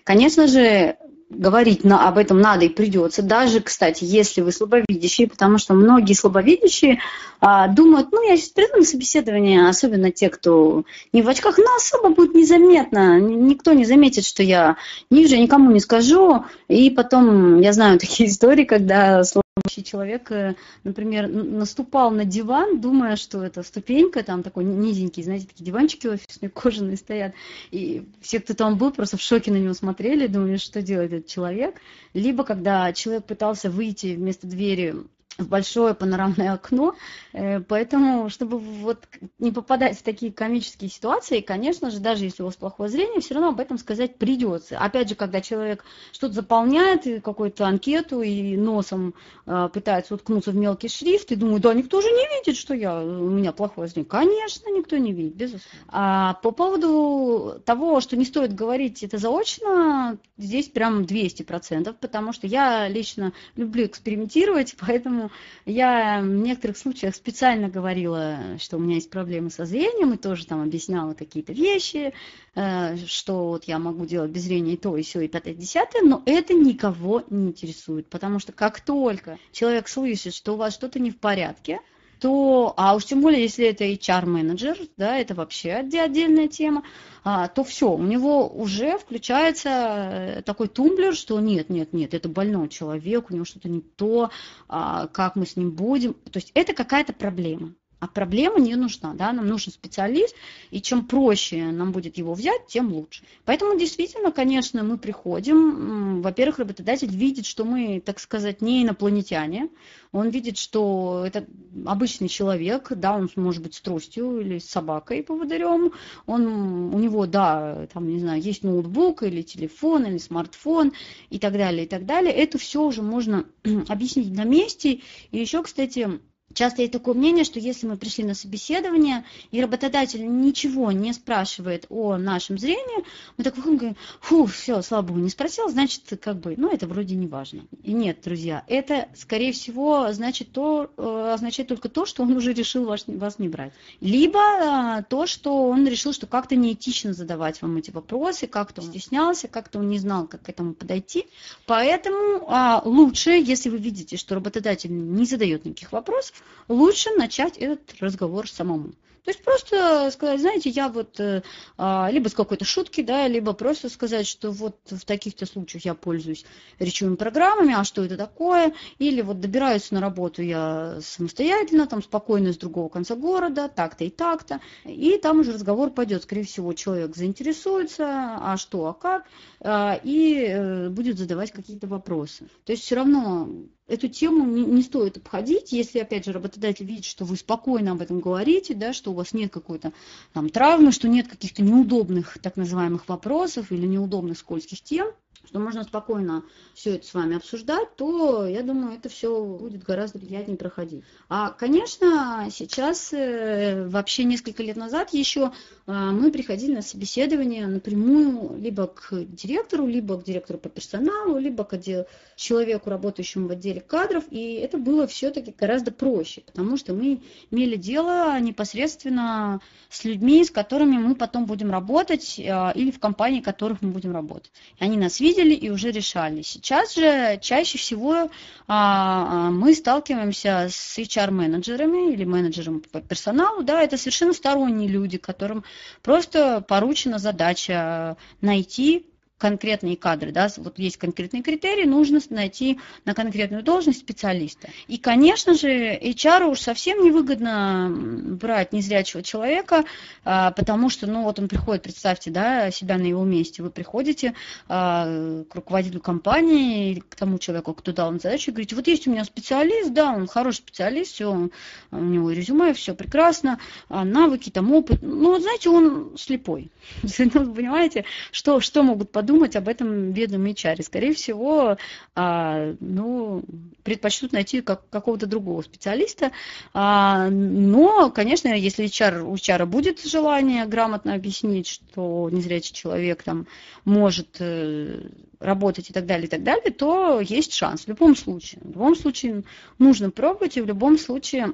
конечно 0.03 0.47
же, 0.47 0.97
говорить 1.29 1.85
на, 1.85 2.09
об 2.09 2.17
этом 2.17 2.41
надо 2.41 2.65
и 2.65 2.69
придется, 2.69 3.21
даже, 3.21 3.61
кстати, 3.61 4.03
если 4.03 4.41
вы 4.41 4.51
слабовидящие, 4.51 5.29
потому 5.29 5.59
что 5.59 5.73
многие 5.73 6.11
слабовидящие 6.11 6.99
а, 7.39 7.69
думают, 7.69 8.09
ну, 8.11 8.21
я 8.27 8.35
сейчас 8.35 8.49
приду 8.49 8.79
на 8.79 8.83
собеседование, 8.83 9.69
особенно 9.69 10.11
те, 10.11 10.27
кто 10.27 10.83
не 11.13 11.21
в 11.21 11.29
очках, 11.29 11.57
но 11.57 11.73
особо 11.77 12.13
будет 12.13 12.35
незаметно, 12.35 13.17
никто 13.21 13.71
не 13.71 13.85
заметит, 13.85 14.25
что 14.25 14.43
я 14.43 14.75
ниже, 15.09 15.37
никому 15.37 15.71
не 15.71 15.79
скажу, 15.79 16.43
и 16.67 16.89
потом, 16.89 17.61
я 17.61 17.71
знаю 17.71 17.97
такие 18.01 18.27
истории, 18.27 18.65
когда 18.65 19.23
слабовидящий 19.51 19.83
человек, 19.83 20.31
э, 20.31 20.55
например, 20.85 21.27
наступал 21.27 22.11
на 22.11 22.23
диван, 22.23 22.79
думая, 22.79 23.17
что 23.17 23.43
это 23.43 23.63
ступенька, 23.63 24.23
там 24.23 24.43
такой 24.43 24.63
низенький, 24.63 25.23
знаете, 25.23 25.47
такие 25.47 25.65
диванчики 25.65 26.07
офисные, 26.07 26.49
кожаные 26.53 26.95
стоят, 26.95 27.33
и 27.69 28.07
все, 28.21 28.39
кто 28.39 28.53
там 28.53 28.77
был, 28.77 28.91
просто 28.91 29.17
в 29.17 29.21
шоке 29.21 29.51
на 29.51 29.57
него 29.57 29.73
смотрели, 29.73 30.27
думали, 30.27 30.55
что 30.55 30.81
делает 30.81 31.11
этот 31.11 31.27
человек. 31.27 31.75
Либо 32.13 32.45
когда 32.45 32.93
человек 32.93 33.25
пытался 33.25 33.69
выйти 33.69 34.15
вместо 34.15 34.47
двери 34.47 34.95
в 35.37 35.47
большое 35.47 35.93
панорамное 35.93 36.53
окно, 36.53 36.95
э, 37.33 37.59
поэтому, 37.61 38.29
чтобы 38.29 38.57
вот 38.59 39.07
не 39.39 39.51
попадать 39.51 39.97
в 39.97 40.03
такие 40.03 40.31
комические 40.31 40.89
ситуации, 40.89 41.41
конечно 41.41 41.89
же, 41.89 41.99
даже 41.99 42.25
если 42.25 42.43
у 42.43 42.45
вас 42.45 42.55
плохое 42.55 42.89
зрение, 42.89 43.21
все 43.21 43.35
равно 43.35 43.49
об 43.49 43.59
этом 43.59 43.77
сказать 43.77 44.17
придется. 44.17 44.77
Опять 44.77 45.09
же, 45.09 45.15
когда 45.15 45.41
человек 45.41 45.83
что-то 46.11 46.33
заполняет, 46.33 47.23
какую-то 47.23 47.65
анкету 47.65 48.21
и 48.21 48.55
носом 48.57 49.13
э, 49.45 49.69
пытается 49.73 50.15
уткнуться 50.15 50.51
в 50.51 50.55
мелкий 50.55 50.89
шрифт 50.89 51.31
и 51.31 51.35
думает, 51.35 51.61
да, 51.61 51.73
никто 51.73 52.01
же 52.01 52.07
не 52.07 52.39
видит, 52.39 52.59
что 52.59 52.73
я, 52.73 53.01
у 53.01 53.29
меня 53.29 53.51
плохое 53.51 53.87
зрение. 53.87 54.09
Конечно, 54.09 54.69
никто 54.69 54.97
не 54.97 55.13
видит, 55.13 55.35
безусловно. 55.35 55.69
А 55.87 56.33
по 56.35 56.51
поводу 56.51 57.61
того, 57.65 58.01
что 58.01 58.17
не 58.17 58.25
стоит 58.25 58.53
говорить 58.53 59.03
это 59.03 59.17
заочно, 59.17 60.17
здесь 60.37 60.67
прям 60.67 61.03
200%, 61.03 61.95
потому 61.99 62.33
что 62.33 62.47
я 62.47 62.87
лично 62.87 63.33
люблю 63.55 63.85
экспериментировать, 63.85 64.75
поэтому 64.79 65.30
я 65.65 66.21
в 66.21 66.27
некоторых 66.27 66.77
случаях 66.77 67.15
специально 67.15 67.69
говорила, 67.69 68.57
что 68.59 68.77
у 68.77 68.79
меня 68.79 68.95
есть 68.95 69.09
проблемы 69.09 69.49
со 69.49 69.65
зрением, 69.65 70.13
и 70.13 70.17
тоже 70.17 70.45
там 70.45 70.61
объясняла 70.61 71.13
какие-то 71.13 71.53
вещи, 71.53 72.13
э, 72.55 72.97
что 73.05 73.49
вот 73.49 73.65
я 73.65 73.79
могу 73.79 74.05
делать 74.05 74.31
без 74.31 74.43
зрения 74.43 74.73
и 74.73 74.77
то, 74.77 74.95
и 74.97 75.03
все, 75.03 75.21
и 75.21 75.27
пятое, 75.27 75.53
и 75.53 75.57
десятое, 75.57 76.01
но 76.01 76.21
это 76.25 76.53
никого 76.53 77.23
не 77.29 77.47
интересует, 77.47 78.07
потому 78.07 78.39
что 78.39 78.51
как 78.51 78.81
только 78.81 79.37
человек 79.51 79.87
слышит, 79.87 80.33
что 80.33 80.53
у 80.53 80.57
вас 80.57 80.73
что-то 80.73 80.99
не 80.99 81.11
в 81.11 81.17
порядке, 81.17 81.79
то, 82.21 82.75
а 82.77 82.95
уж 82.95 83.05
тем 83.05 83.19
более, 83.21 83.41
если 83.41 83.65
это 83.65 83.83
HR-менеджер, 83.83 84.77
да, 84.95 85.17
это 85.17 85.33
вообще 85.33 85.73
отдельная 85.73 86.47
тема, 86.47 86.83
а, 87.23 87.47
то 87.47 87.63
все, 87.63 87.91
у 87.91 88.03
него 88.03 88.47
уже 88.47 88.99
включается 88.99 89.69
э, 89.69 90.41
такой 90.43 90.67
тумблер, 90.67 91.15
что 91.15 91.39
нет, 91.39 91.69
нет, 91.69 91.93
нет, 91.93 92.13
это 92.13 92.29
больной 92.29 92.69
человек, 92.69 93.31
у 93.31 93.33
него 93.33 93.43
что-то 93.43 93.69
не 93.69 93.81
то, 93.81 94.29
а, 94.69 95.07
как 95.07 95.35
мы 95.35 95.47
с 95.47 95.55
ним 95.55 95.71
будем. 95.71 96.13
То 96.13 96.37
есть 96.37 96.51
это 96.53 96.73
какая-то 96.73 97.11
проблема. 97.11 97.73
А 98.01 98.07
проблема 98.07 98.59
не 98.59 98.75
нужна, 98.75 99.13
да, 99.13 99.31
нам 99.31 99.47
нужен 99.47 99.71
специалист, 99.71 100.35
и 100.71 100.81
чем 100.81 101.05
проще 101.05 101.65
нам 101.65 101.91
будет 101.91 102.17
его 102.17 102.33
взять, 102.33 102.65
тем 102.65 102.91
лучше. 102.91 103.23
Поэтому 103.45 103.77
действительно, 103.77 104.31
конечно, 104.31 104.83
мы 104.83 104.97
приходим, 104.97 106.23
во-первых, 106.23 106.57
работодатель 106.57 107.15
видит, 107.15 107.45
что 107.45 107.63
мы, 107.63 108.01
так 108.03 108.19
сказать, 108.19 108.59
не 108.59 108.81
инопланетяне, 108.81 109.69
он 110.11 110.29
видит, 110.29 110.57
что 110.57 111.23
это 111.27 111.45
обычный 111.85 112.27
человек, 112.27 112.91
да, 112.91 113.15
он 113.15 113.29
может 113.35 113.61
быть 113.61 113.75
с 113.75 113.81
тростью 113.81 114.41
или 114.41 114.57
с 114.57 114.67
собакой 114.67 115.21
поводырем, 115.21 115.93
он, 116.25 116.47
у 116.93 116.97
него, 116.97 117.27
да, 117.27 117.87
там, 117.93 118.07
не 118.07 118.19
знаю, 118.19 118.41
есть 118.41 118.63
ноутбук 118.63 119.21
или 119.21 119.43
телефон, 119.43 120.07
или 120.07 120.17
смартфон 120.17 120.93
и 121.29 121.37
так 121.37 121.53
далее, 121.53 121.85
и 121.85 121.87
так 121.87 122.07
далее. 122.07 122.33
Это 122.33 122.57
все 122.57 122.81
уже 122.81 123.03
можно 123.03 123.45
объяснить 123.87 124.35
на 124.35 124.43
месте. 124.43 125.01
И 125.29 125.37
еще, 125.37 125.61
кстати, 125.61 126.19
Часто 126.53 126.81
есть 126.81 126.93
такое 126.93 127.13
мнение, 127.13 127.43
что 127.43 127.59
если 127.59 127.87
мы 127.87 127.97
пришли 127.97 128.23
на 128.23 128.33
собеседование, 128.33 129.23
и 129.51 129.61
работодатель 129.61 130.25
ничего 130.25 130.91
не 130.91 131.13
спрашивает 131.13 131.85
о 131.89 132.17
нашем 132.17 132.57
зрении, 132.57 133.05
мы 133.37 133.43
так 133.43 133.55
выходим 133.57 133.75
и 133.75 133.77
говорим, 133.77 133.97
фу, 134.19 134.45
все, 134.45 134.81
слава 134.81 135.03
богу, 135.03 135.19
не 135.19 135.29
спросил, 135.29 135.69
значит, 135.69 136.03
как 136.21 136.39
бы, 136.39 136.55
ну, 136.57 136.71
это 136.71 136.87
вроде 136.87 137.15
не 137.15 137.27
важно. 137.27 137.63
И 137.83 137.93
нет, 137.93 138.19
друзья, 138.23 138.63
это, 138.67 139.07
скорее 139.15 139.51
всего, 139.51 140.11
значит 140.11 140.51
то, 140.51 140.91
э, 140.97 141.31
означает 141.33 141.69
только 141.69 141.89
то, 141.89 142.05
что 142.05 142.23
он 142.23 142.35
уже 142.35 142.53
решил 142.53 142.85
вас, 142.85 143.05
вас 143.07 143.39
не 143.39 143.49
брать. 143.49 143.73
Либо 143.99 144.39
э, 144.39 145.03
то, 145.09 145.25
что 145.25 145.67
он 145.67 145.87
решил, 145.87 146.13
что 146.13 146.27
как-то 146.27 146.55
неэтично 146.55 147.13
задавать 147.13 147.61
вам 147.61 147.77
эти 147.77 147.91
вопросы, 147.91 148.47
как-то 148.47 148.81
он 148.81 148.87
стеснялся, 148.87 149.47
как-то 149.47 149.79
он 149.79 149.89
не 149.89 149.99
знал, 149.99 150.27
как 150.27 150.43
к 150.43 150.49
этому 150.49 150.73
подойти. 150.73 151.27
Поэтому 151.65 152.45
а, 152.47 152.81
лучше, 152.83 153.31
если 153.31 153.69
вы 153.69 153.77
видите, 153.77 154.17
что 154.17 154.35
работодатель 154.35 154.91
не 154.91 155.25
задает 155.25 155.65
никаких 155.65 155.91
вопросов, 155.91 156.40
лучше 156.67 157.09
начать 157.11 157.57
этот 157.57 157.99
разговор 157.99 158.49
самому. 158.49 158.93
То 159.23 159.29
есть 159.29 159.43
просто 159.43 160.09
сказать, 160.11 160.41
знаете, 160.41 160.69
я 160.71 160.89
вот 160.89 161.19
э, 161.19 161.43
а, 161.77 162.09
либо 162.11 162.27
с 162.27 162.33
какой-то 162.33 162.65
шутки, 162.65 163.01
да, 163.01 163.27
либо 163.27 163.53
просто 163.53 163.87
сказать, 163.89 164.25
что 164.25 164.49
вот 164.49 164.77
в 164.89 165.05
таких-то 165.05 165.45
случаях 165.45 165.85
я 165.85 165.93
пользуюсь 165.93 166.43
речевыми 166.79 167.17
программами, 167.17 167.75
а 167.77 167.83
что 167.83 168.03
это 168.03 168.17
такое, 168.17 168.73
или 168.97 169.21
вот 169.21 169.39
добираюсь 169.39 169.91
на 169.91 170.01
работу 170.01 170.41
я 170.41 170.97
самостоятельно, 171.01 171.85
там 171.85 172.01
спокойно 172.01 172.51
с 172.51 172.57
другого 172.57 172.89
конца 172.89 173.15
города, 173.15 173.69
так-то 173.69 174.05
и 174.05 174.09
так-то, 174.09 174.59
и 174.85 175.19
там 175.19 175.41
уже 175.41 175.53
разговор 175.53 175.91
пойдет, 175.91 176.23
скорее 176.23 176.43
всего, 176.43 176.73
человек 176.73 177.15
заинтересуется, 177.15 178.07
а 178.41 178.57
что, 178.57 178.87
а 178.87 178.93
как, 178.95 179.25
а, 179.59 179.99
и 180.03 180.45
э, 180.47 180.89
будет 180.89 181.19
задавать 181.19 181.51
какие-то 181.51 181.85
вопросы. 181.85 182.47
То 182.65 182.71
есть 182.71 182.83
все 182.83 182.95
равно 182.95 183.47
эту 183.91 184.07
тему 184.07 184.45
не, 184.45 184.63
не 184.63 184.81
стоит 184.81 185.17
обходить, 185.17 185.73
если, 185.73 185.99
опять 185.99 186.25
же, 186.25 186.31
работодатель 186.31 186.85
видит, 186.85 187.03
что 187.03 187.25
вы 187.25 187.35
спокойно 187.35 187.91
об 187.91 188.01
этом 188.01 188.21
говорите, 188.21 188.73
да, 188.73 188.93
что 188.93 189.11
у 189.11 189.13
вас 189.13 189.33
нет 189.33 189.51
какой-то 189.51 189.91
там 190.31 190.49
травмы, 190.49 190.93
что 190.93 191.09
нет 191.09 191.27
каких-то 191.27 191.61
неудобных 191.61 192.37
так 192.41 192.55
называемых 192.55 193.09
вопросов 193.09 193.71
или 193.71 193.85
неудобных 193.85 194.37
скользких 194.37 194.81
тем, 194.81 195.11
что 195.45 195.59
можно 195.59 195.83
спокойно 195.83 196.43
все 196.73 196.95
это 196.95 197.05
с 197.05 197.13
вами 197.13 197.37
обсуждать, 197.37 197.95
то, 197.95 198.45
я 198.45 198.63
думаю, 198.63 198.95
это 198.95 199.09
все 199.09 199.43
будет 199.43 199.83
гораздо 199.83 200.19
приятнее 200.19 200.57
проходить. 200.57 201.03
А, 201.29 201.49
конечно, 201.49 202.47
сейчас, 202.51 203.11
э, 203.13 203.87
вообще 203.87 204.23
несколько 204.23 204.63
лет 204.63 204.77
назад 204.77 205.13
еще 205.13 205.51
э, 205.87 205.91
мы 205.91 206.31
приходили 206.31 206.75
на 206.75 206.81
собеседование 206.81 207.67
напрямую 207.67 208.57
либо 208.59 208.87
к 208.87 209.11
директору, 209.11 209.87
либо 209.87 210.17
к 210.17 210.23
директору 210.23 210.59
по 210.59 210.69
персоналу, 210.69 211.37
либо 211.37 211.63
к 211.63 211.73
отдел, 211.73 212.05
человеку, 212.35 212.89
работающему 212.89 213.47
в 213.47 213.51
отделе 213.51 213.81
кадров, 213.81 214.23
и 214.31 214.53
это 214.53 214.77
было 214.77 215.05
все-таки 215.07 215.53
гораздо 215.57 215.91
проще, 215.91 216.41
потому 216.41 216.77
что 216.77 216.93
мы 216.93 217.21
имели 217.51 217.75
дело 217.75 218.39
непосредственно 218.39 219.61
с 219.89 220.03
людьми, 220.03 220.43
с 220.43 220.49
которыми 220.49 220.97
мы 220.97 221.15
потом 221.15 221.45
будем 221.45 221.71
работать, 221.71 222.39
э, 222.39 222.71
или 222.75 222.91
в 222.91 222.99
компании, 222.99 223.41
в 223.41 223.45
которых 223.45 223.81
мы 223.81 223.91
будем 223.91 224.13
работать. 224.13 224.51
Они 224.79 224.97
нас 224.97 225.19
видели, 225.19 225.30
видели 225.31 225.53
и 225.53 225.69
уже 225.69 225.91
решали. 225.91 226.41
Сейчас 226.41 226.95
же 226.95 227.39
чаще 227.41 227.77
всего 227.77 228.13
а, 228.13 228.27
а 228.67 229.49
мы 229.51 229.73
сталкиваемся 229.73 230.67
с 230.69 230.97
HR-менеджерами 230.97 232.13
или 232.13 232.23
менеджером 232.23 232.81
по 232.91 233.01
персоналу, 233.01 233.63
да, 233.63 233.81
это 233.81 233.97
совершенно 233.97 234.33
сторонние 234.33 234.89
люди, 234.89 235.17
которым 235.17 235.63
просто 236.01 236.61
поручена 236.67 237.17
задача 237.17 238.17
найти 238.41 239.05
конкретные 239.41 239.97
кадры, 239.97 240.31
да, 240.31 240.49
вот 240.57 240.77
есть 240.77 240.97
конкретные 240.97 241.41
критерии, 241.41 241.85
нужно 241.85 242.19
найти 242.29 242.79
на 243.05 243.15
конкретную 243.15 243.63
должность 243.63 243.97
специалиста. 243.97 244.69
И, 244.87 244.99
конечно 244.99 245.55
же, 245.55 245.97
HR 245.97 246.45
уж 246.51 246.59
совсем 246.59 247.03
невыгодно 247.03 247.91
брать 248.39 248.71
незрячего 248.71 249.23
человека, 249.23 249.85
а, 250.23 250.51
потому 250.51 250.91
что, 250.91 251.07
ну, 251.07 251.23
вот 251.23 251.39
он 251.39 251.47
приходит, 251.47 251.81
представьте, 251.81 252.29
да, 252.29 252.69
себя 252.69 252.99
на 252.99 253.05
его 253.05 253.23
месте, 253.23 253.63
вы 253.63 253.71
приходите 253.71 254.35
а, 254.69 255.43
к 255.49 255.55
руководителю 255.55 256.01
компании 256.01 257.01
к 257.09 257.15
тому 257.15 257.39
человеку, 257.39 257.73
кто 257.73 257.93
дал 257.93 258.11
вам 258.11 258.19
задачу, 258.19 258.51
и 258.51 258.53
говорите, 258.53 258.75
вот 258.75 258.85
есть 258.85 259.07
у 259.07 259.11
меня 259.11 259.23
специалист, 259.23 259.91
да, 259.91 260.11
он 260.13 260.27
хороший 260.27 260.57
специалист, 260.57 261.13
все, 261.13 261.49
у 261.89 261.97
него 261.97 262.29
резюме, 262.29 262.75
все 262.75 262.93
прекрасно, 262.93 263.57
а, 263.89 264.05
навыки, 264.05 264.51
там, 264.51 264.71
опыт, 264.71 264.99
ну, 265.01 265.31
вот 265.31 265.41
знаете, 265.41 265.69
он 265.71 266.15
слепой. 266.15 266.69
Ну, 267.33 267.53
понимаете, 267.53 268.03
что, 268.31 268.59
что 268.59 268.83
могут 268.83 269.11
подумать 269.11 269.30
думать 269.31 269.55
об 269.55 269.69
этом 269.69 270.11
бедном 270.11 270.45
HR. 270.45 270.83
Скорее 270.83 271.13
всего, 271.13 271.77
а, 272.15 272.73
ну, 272.79 273.43
предпочтут 273.83 274.33
найти 274.33 274.61
как, 274.61 274.89
какого-то 274.89 275.25
другого 275.25 275.61
специалиста. 275.61 276.31
А, 276.73 277.29
но, 277.29 278.11
конечно, 278.11 278.49
если 278.49 278.85
HR, 278.85 279.21
у 279.21 279.35
HR 279.35 279.65
будет 279.65 280.03
желание 280.03 280.65
грамотно 280.65 281.13
объяснить, 281.13 281.67
что 281.67 282.29
незрячий 282.29 282.73
человек 282.73 283.23
там 283.23 283.47
может 283.85 284.37
э, 284.39 285.01
работать 285.39 285.89
и 285.89 285.93
так 285.93 286.05
далее, 286.05 286.27
и 286.27 286.29
так 286.29 286.43
далее, 286.43 286.71
то 286.71 287.21
есть 287.21 287.53
шанс 287.53 287.85
в 287.85 287.87
любом 287.87 288.15
случае. 288.15 288.61
В 288.63 288.71
любом 288.71 288.95
случае 288.95 289.43
нужно 289.79 290.11
пробовать, 290.11 290.57
и 290.57 290.61
в 290.61 290.65
любом 290.65 290.97
случае 290.97 291.53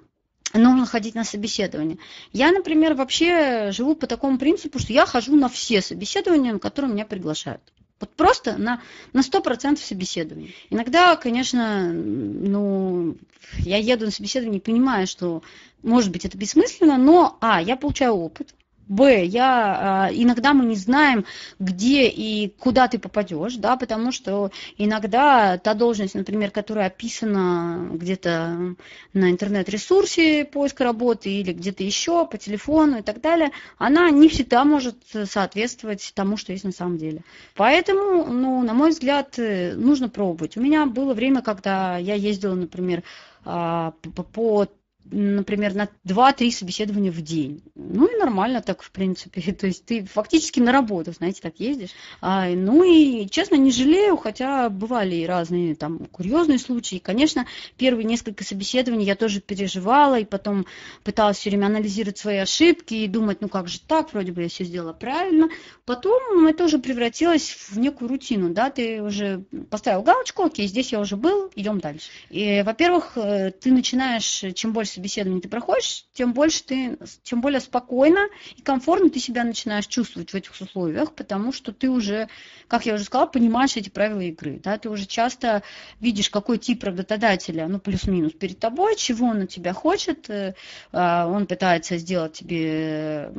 нужно 0.53 0.85
ходить 0.85 1.15
на 1.15 1.23
собеседование. 1.23 1.97
Я, 2.33 2.51
например, 2.51 2.93
вообще 2.93 3.71
живу 3.71 3.95
по 3.95 4.07
такому 4.07 4.37
принципу, 4.37 4.79
что 4.79 4.93
я 4.93 5.05
хожу 5.05 5.35
на 5.35 5.49
все 5.49 5.81
собеседования, 5.81 6.53
на 6.53 6.59
которые 6.59 6.91
меня 6.91 7.05
приглашают. 7.05 7.61
Вот 7.99 8.11
просто 8.11 8.57
на, 8.57 8.81
на 9.13 9.21
100% 9.21 9.77
собеседования. 9.77 10.51
Иногда, 10.69 11.15
конечно, 11.15 11.91
ну, 11.91 13.17
я 13.59 13.77
еду 13.77 14.05
на 14.05 14.11
собеседование 14.11 14.59
и 14.59 14.63
понимаю, 14.63 15.07
что, 15.07 15.41
может 15.81 16.11
быть, 16.11 16.23
это 16.23 16.37
бессмысленно, 16.37 16.97
но, 16.97 17.37
а, 17.41 17.61
я 17.61 17.75
получаю 17.75 18.13
опыт, 18.13 18.53
Б, 18.87 19.25
я, 19.25 20.05
а, 20.05 20.09
иногда 20.13 20.53
мы 20.53 20.65
не 20.65 20.75
знаем, 20.75 21.25
где 21.59 22.07
и 22.07 22.49
куда 22.57 22.87
ты 22.87 22.99
попадешь, 22.99 23.55
да, 23.55 23.75
потому 23.75 24.11
что 24.11 24.51
иногда 24.77 25.57
та 25.57 25.73
должность, 25.73 26.15
например, 26.15 26.51
которая 26.51 26.87
описана 26.87 27.89
где-то 27.93 28.75
на 29.13 29.31
интернет-ресурсе 29.31 30.45
поиска 30.45 30.85
работы 30.85 31.29
или 31.29 31.51
где-то 31.51 31.83
еще 31.83 32.25
по 32.25 32.37
телефону 32.37 32.99
и 32.99 33.01
так 33.01 33.19
далее, 33.19 33.51
она 33.77 34.09
не 34.09 34.29
всегда 34.29 34.63
может 34.63 34.95
соответствовать 35.25 36.11
тому, 36.15 36.37
что 36.37 36.53
есть 36.53 36.63
на 36.63 36.71
самом 36.71 36.97
деле. 36.97 37.21
Поэтому, 37.55 38.25
ну, 38.25 38.63
на 38.63 38.73
мой 38.73 38.91
взгляд, 38.91 39.35
нужно 39.37 40.07
пробовать. 40.07 40.55
У 40.55 40.61
меня 40.61 40.85
было 40.85 41.13
время, 41.13 41.41
когда 41.41 41.97
я 41.97 42.15
ездила, 42.15 42.55
например, 42.55 43.03
а, 43.43 43.93
по 44.15 44.67
например, 45.11 45.73
на 45.73 45.89
2-3 46.05 46.51
собеседования 46.51 47.11
в 47.11 47.21
день. 47.21 47.61
Ну 47.75 48.07
и 48.07 48.17
нормально 48.17 48.61
так, 48.61 48.81
в 48.81 48.91
принципе. 48.91 49.41
То 49.59 49.67
есть 49.67 49.85
ты 49.85 50.03
фактически 50.05 50.59
на 50.59 50.71
работу, 50.71 51.11
знаете, 51.11 51.41
так 51.41 51.59
ездишь. 51.59 51.91
А, 52.21 52.47
ну 52.49 52.83
и, 52.83 53.27
честно, 53.29 53.55
не 53.55 53.71
жалею, 53.71 54.17
хотя 54.17 54.69
бывали 54.69 55.15
и 55.15 55.25
разные 55.25 55.75
там 55.75 56.05
курьезные 56.05 56.59
случаи. 56.59 56.97
Конечно, 56.97 57.45
первые 57.77 58.05
несколько 58.05 58.43
собеседований 58.43 59.05
я 59.05 59.15
тоже 59.15 59.41
переживала, 59.41 60.19
и 60.19 60.25
потом 60.25 60.65
пыталась 61.03 61.37
все 61.37 61.49
время 61.49 61.67
анализировать 61.67 62.17
свои 62.17 62.37
ошибки 62.37 62.93
и 62.93 63.07
думать, 63.07 63.41
ну 63.41 63.49
как 63.49 63.67
же 63.67 63.79
так, 63.79 64.13
вроде 64.13 64.31
бы 64.31 64.43
я 64.43 64.49
все 64.49 64.63
сделала 64.63 64.93
правильно. 64.93 65.49
Потом 65.85 66.47
это 66.47 66.65
уже 66.65 66.79
превратилось 66.79 67.49
в 67.69 67.79
некую 67.79 68.09
рутину, 68.09 68.49
да, 68.49 68.69
ты 68.69 69.01
уже 69.01 69.43
поставил 69.69 70.01
галочку, 70.01 70.43
окей, 70.43 70.67
здесь 70.67 70.91
я 70.91 70.99
уже 70.99 71.15
был, 71.15 71.51
идем 71.55 71.79
дальше. 71.79 72.09
И, 72.29 72.61
во-первых, 72.65 73.13
э, 73.15 73.51
ты 73.51 73.71
начинаешь, 73.71 74.43
чем 74.53 74.73
больше 74.73 74.96
собеседование 74.97 75.41
ты 75.41 75.47
проходишь, 75.47 76.05
тем 76.13 76.33
больше 76.33 76.63
ты, 76.63 76.97
тем 77.23 77.39
более 77.39 77.59
спокойно 77.59 78.27
и 78.55 78.61
комфортно 78.61 79.09
ты 79.09 79.19
себя 79.19 79.43
начинаешь 79.43 79.85
чувствовать 79.85 80.31
в 80.31 80.35
этих 80.35 80.51
условиях, 80.59 81.13
потому 81.13 81.51
что 81.51 81.71
ты 81.71 81.89
уже, 81.89 82.29
как 82.67 82.85
я 82.85 82.95
уже 82.95 83.03
сказала, 83.03 83.27
понимаешь 83.27 83.77
эти 83.77 83.89
правила 83.89 84.21
игры, 84.21 84.59
да, 84.63 84.77
ты 84.77 84.89
уже 84.89 85.05
часто 85.05 85.61
видишь, 85.99 86.29
какой 86.29 86.57
тип 86.57 86.83
работодателя, 86.83 87.67
ну, 87.67 87.79
плюс-минус 87.79 88.33
перед 88.33 88.59
тобой, 88.59 88.95
чего 88.95 89.27
он 89.27 89.43
от 89.43 89.49
тебя 89.49 89.73
хочет, 89.73 90.29
э, 90.29 90.55
а, 90.91 91.27
он 91.27 91.45
пытается 91.45 91.97
сделать 91.97 92.33
тебе 92.33 93.31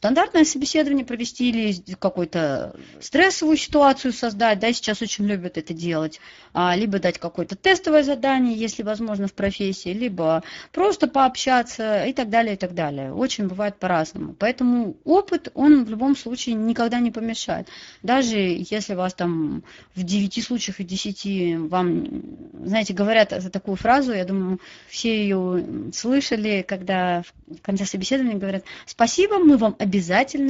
стандартное 0.00 0.46
собеседование 0.46 1.04
провести 1.04 1.50
или 1.50 1.94
какую-то 1.96 2.74
стрессовую 3.00 3.58
ситуацию 3.58 4.14
создать, 4.14 4.58
да, 4.58 4.72
сейчас 4.72 5.02
очень 5.02 5.26
любят 5.26 5.58
это 5.58 5.74
делать, 5.74 6.20
а, 6.54 6.74
либо 6.74 6.98
дать 6.98 7.18
какое-то 7.18 7.54
тестовое 7.54 8.02
задание, 8.02 8.56
если 8.56 8.82
возможно, 8.82 9.28
в 9.28 9.34
профессии, 9.34 9.90
либо 9.90 10.42
просто 10.72 11.06
пообщаться 11.06 12.06
и 12.06 12.14
так 12.14 12.30
далее, 12.30 12.54
и 12.54 12.56
так 12.56 12.72
далее. 12.72 13.12
Очень 13.12 13.46
бывает 13.46 13.76
по-разному. 13.76 14.34
Поэтому 14.38 14.96
опыт, 15.04 15.50
он 15.52 15.84
в 15.84 15.90
любом 15.90 16.16
случае 16.16 16.54
никогда 16.54 16.98
не 16.98 17.10
помешает. 17.10 17.68
Даже 18.02 18.38
если 18.38 18.94
вас 18.94 19.12
там 19.12 19.62
в 19.94 20.02
9 20.02 20.42
случаях 20.42 20.80
из 20.80 20.86
10 20.86 21.68
вам, 21.70 22.22
знаете, 22.64 22.94
говорят 22.94 23.34
за 23.36 23.50
такую 23.50 23.76
фразу, 23.76 24.14
я 24.14 24.24
думаю, 24.24 24.60
все 24.88 25.22
ее 25.22 25.92
слышали, 25.92 26.64
когда 26.66 27.22
в 27.46 27.60
конце 27.60 27.84
собеседования 27.84 28.38
говорят, 28.38 28.64
спасибо, 28.86 29.38
мы 29.38 29.58
вам 29.58 29.76
обязательно 29.78 29.89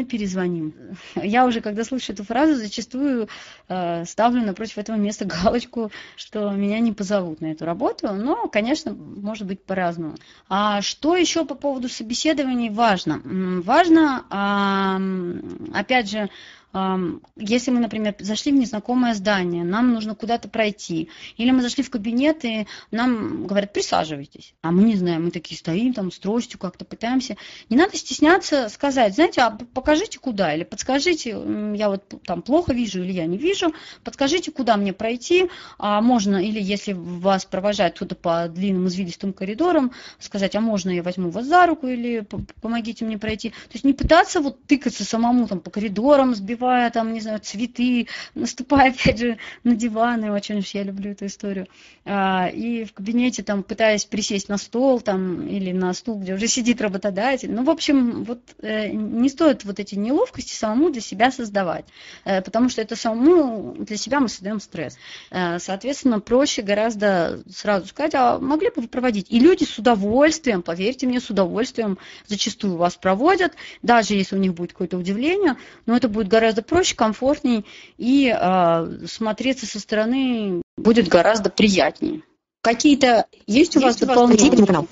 перезвоним. 0.05 0.75
Я 1.17 1.47
уже, 1.47 1.61
когда 1.61 1.85
слышу 1.85 2.13
эту 2.13 2.25
фразу, 2.25 2.55
зачастую 2.55 3.29
э, 3.69 4.05
ставлю 4.05 4.43
напротив 4.43 4.79
этого 4.79 4.97
места 4.97 5.25
галочку, 5.25 5.91
что 6.17 6.51
меня 6.51 6.81
не 6.81 6.93
позовут 6.93 7.41
на 7.41 7.47
эту 7.47 7.65
работу, 7.65 8.13
но, 8.13 8.49
конечно, 8.49 8.93
может 8.93 9.47
быть 9.47 9.63
по-разному. 9.63 10.17
А 10.49 10.83
что 10.83 11.17
еще 11.17 11.45
по 11.45 11.55
поводу 11.55 11.89
собеседований 11.89 12.71
важно? 12.71 13.21
Важно, 13.25 14.25
э, 14.31 15.79
опять 15.79 16.11
же, 16.11 16.31
если 16.73 17.73
мы, 17.73 17.81
например, 17.81 18.15
зашли 18.21 18.53
в 18.53 18.55
незнакомое 18.55 19.15
здание, 19.15 19.65
нам 19.65 19.93
нужно 19.93 20.15
куда-то 20.15 20.49
пройти, 20.49 21.09
или 21.37 21.51
мы 21.51 21.63
зашли 21.63 21.83
в 21.83 21.91
кабинет, 21.91 22.45
и 22.45 22.69
нам 22.93 23.49
говорят, 23.49 23.73
присаживайтесь, 23.73 24.55
а 24.63 24.71
мы 24.71 24.85
не 24.85 24.95
знаем, 24.95 25.25
мы 25.25 25.31
такие 25.33 25.59
стоим 25.59 25.93
там 25.93 26.13
с 26.13 26.19
тростью 26.21 26.61
как-то 26.61 26.85
пытаемся. 26.85 27.37
Не 27.71 27.77
надо 27.77 27.97
стесняться 27.97 28.69
сказать, 28.69 29.17
знаете, 29.17 29.41
а 29.41 29.51
покажите 29.51 30.21
куда, 30.21 30.55
или 30.55 30.63
подскажите, 30.63 31.31
я 31.75 31.89
вот 31.89 32.05
там 32.25 32.43
плохо 32.43 32.73
вижу, 32.73 33.03
или 33.03 33.11
я 33.13 33.27
не 33.27 33.37
вижу, 33.37 33.75
подскажите, 34.05 34.53
куда 34.53 34.77
мне 34.77 34.93
пройти, 34.93 35.51
а 35.77 36.01
можно, 36.01 36.37
или 36.37 36.61
если 36.61 36.93
вас 36.93 37.47
провожают 37.47 37.97
кто-то 37.97 38.15
по 38.15 38.47
длинным 38.47 38.87
извилистым 38.87 39.33
коридорам, 39.33 39.91
сказать, 40.21 40.55
а 40.55 40.61
можно 40.61 40.91
я 40.91 41.03
возьму 41.03 41.31
вас 41.31 41.47
за 41.47 41.67
руку, 41.67 41.89
или 41.89 42.25
помогите 42.63 43.05
мне 43.05 43.19
пройти. 43.19 43.51
То 43.51 43.73
есть 43.73 43.85
не 43.85 43.93
пытаться 43.93 44.41
вот 44.41 44.65
тыкаться 44.67 45.05
самому 45.05 45.49
там 45.49 45.59
по 45.59 45.71
коридорам, 45.71 46.37
сбивать 46.37 46.60
поливая 46.61 46.91
там, 46.91 47.13
не 47.13 47.21
знаю, 47.21 47.41
цветы, 47.41 48.07
наступая, 48.35 48.91
опять 48.91 49.19
же, 49.19 49.39
на 49.65 49.75
диваны, 49.75 50.31
очень 50.31 50.59
уж 50.59 50.71
я 50.71 50.83
люблю 50.83 51.13
эту 51.13 51.27
историю, 51.27 51.67
а, 52.05 52.49
и 52.53 52.85
в 52.85 52.93
кабинете 52.93 53.43
там 53.43 53.63
пытаясь 53.63 54.05
присесть 54.05 54.49
на 54.49 54.59
стол 54.59 55.01
там 55.01 55.47
или 55.47 55.73
на 55.73 55.93
стул, 55.95 56.21
где 56.21 56.35
уже 56.35 56.49
сидит 56.49 56.81
работодатель. 56.81 57.51
Ну, 57.51 57.65
в 57.65 57.71
общем, 57.71 58.25
вот 58.25 58.41
э, 58.63 58.91
не 58.91 59.29
стоит 59.29 59.65
вот 59.65 59.81
эти 59.81 59.95
неловкости 59.95 60.55
самому 60.55 60.91
для 60.91 61.01
себя 61.01 61.31
создавать, 61.31 61.87
э, 62.25 62.43
потому 62.43 62.69
что 62.69 62.83
это 62.83 62.97
самому 62.97 63.75
для 63.79 63.97
себя 63.97 64.21
мы 64.21 64.29
создаем 64.29 64.61
стресс. 64.61 64.99
Э, 65.31 65.59
соответственно, 65.59 66.21
проще 66.21 66.63
гораздо 66.63 67.43
сразу 67.51 67.87
сказать, 67.87 68.15
а 68.15 68.39
могли 68.39 68.69
бы 68.69 68.83
вы 68.83 68.89
проводить? 68.89 69.27
И 69.31 69.39
люди 69.39 69.65
с 69.65 69.79
удовольствием, 69.79 70.63
поверьте 70.63 71.07
мне, 71.07 71.21
с 71.21 71.31
удовольствием 71.31 71.99
зачастую 72.27 72.77
вас 72.77 72.97
проводят, 72.97 73.55
даже 73.83 74.15
если 74.15 74.37
у 74.37 74.39
них 74.39 74.55
будет 74.55 74.73
какое-то 74.73 74.99
удивление, 74.99 75.57
но 75.87 75.97
это 75.97 76.09
будет 76.09 76.29
гораздо 76.29 76.50
гораздо 76.51 76.63
проще, 76.63 76.97
комфортнее 76.97 77.65
и 77.97 78.35
э, 78.37 79.07
смотреться 79.07 79.67
со 79.67 79.79
стороны 79.79 80.63
будет 80.77 81.09
гораздо 81.09 81.51
приятнее. 81.51 82.23
Какие-то 82.63 83.27
есть 83.47 83.77
у 83.77 83.81
вас 83.81 83.97
дополнения? 83.97 84.85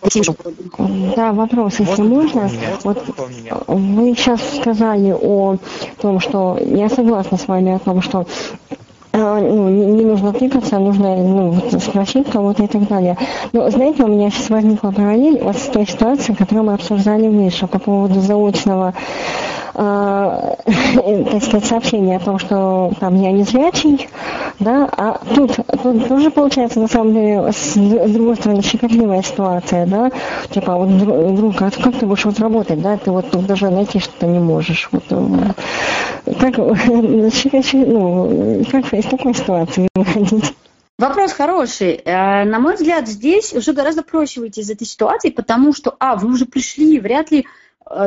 Да, 1.17 1.33
вопрос, 1.33 1.81
если 1.81 2.03
можно. 2.03 2.51
Вот 2.83 3.05
вы 3.67 4.15
сейчас 4.15 4.41
сказали 4.59 5.11
о 5.11 5.59
том, 6.01 6.21
что 6.21 6.59
я 6.65 6.89
согласна 6.89 7.37
с 7.37 7.47
вами 7.47 7.75
о 7.75 7.79
том, 7.79 8.01
что 8.01 8.27
а, 9.13 9.41
ну, 9.41 9.69
не 9.69 10.05
нужно 10.05 10.33
тыкаться, 10.33 10.77
а 10.77 10.81
нужно 10.81 11.17
ну, 11.17 11.61
спросить 11.81 12.31
кого-то 12.31 12.65
и 12.65 12.69
так 12.69 12.87
далее. 12.89 13.19
Но 13.53 13.69
знаете, 13.71 14.05
у 14.05 14.09
меня 14.09 14.31
сейчас 14.31 14.49
возникла 14.49 14.91
параллель 14.91 15.43
вот 15.43 15.57
с 15.57 15.67
той 15.67 15.87
ситуацией, 15.87 16.37
которую 16.37 16.65
мы 16.65 16.75
обсуждали 16.75 17.29
выше 17.29 17.67
по 17.67 17.79
поводу 17.79 18.21
заочного 18.21 18.95
э, 18.95 19.68
так 19.79 21.43
сказать, 21.45 21.65
сообщение 21.65 22.17
о 22.17 22.21
том, 22.21 22.41
что 22.41 22.93
там 22.99 23.15
я 23.21 23.31
не 23.31 23.45
зрячий, 23.45 24.09
да, 24.59 24.89
а 24.91 25.21
тут, 25.35 25.55
тут 25.83 26.09
тоже 26.09 26.33
получается, 26.33 26.81
на 26.81 26.89
самом 26.89 27.15
деле, 27.15 27.53
с, 27.53 27.75
другой 27.75 28.35
стороны, 28.35 28.61
щекотливая 28.63 29.23
ситуация, 29.23 29.87
да, 29.87 30.11
типа, 30.51 30.75
вот, 30.75 31.37
друг, 31.37 31.63
а 31.63 31.71
как 31.71 31.97
ты 31.97 32.07
будешь 32.07 32.25
вот 32.25 32.41
работать, 32.41 32.83
да, 32.83 32.97
ты 32.97 33.13
вот 33.13 33.31
тут 33.31 33.47
даже 33.47 33.71
найти 33.71 34.01
что-то 34.01 34.27
не 34.27 34.41
можешь, 34.41 34.89
вот, 34.91 35.05
э, 35.11 36.33
как, 36.41 36.57
ну, 37.77 38.65
как 38.73 38.93
из 38.93 39.05
такой 39.05 39.35
ситуации 39.35 39.89
выходить? 39.95 40.55
Вопрос 40.99 41.31
хороший. 41.31 42.01
Э, 42.05 42.43
на 42.45 42.59
мой 42.59 42.75
взгляд, 42.75 43.07
здесь 43.07 43.53
уже 43.53 43.73
гораздо 43.73 44.03
проще 44.03 44.41
выйти 44.41 44.59
из 44.59 44.71
этой 44.71 44.89
ситуации, 44.89 45.31
потому 45.31 45.73
что, 45.73 45.95
а, 46.01 46.17
вы 46.17 46.33
уже 46.33 46.47
пришли, 46.47 46.99
вряд 46.99 47.31
ли 47.31 47.43
Э, 47.43 47.45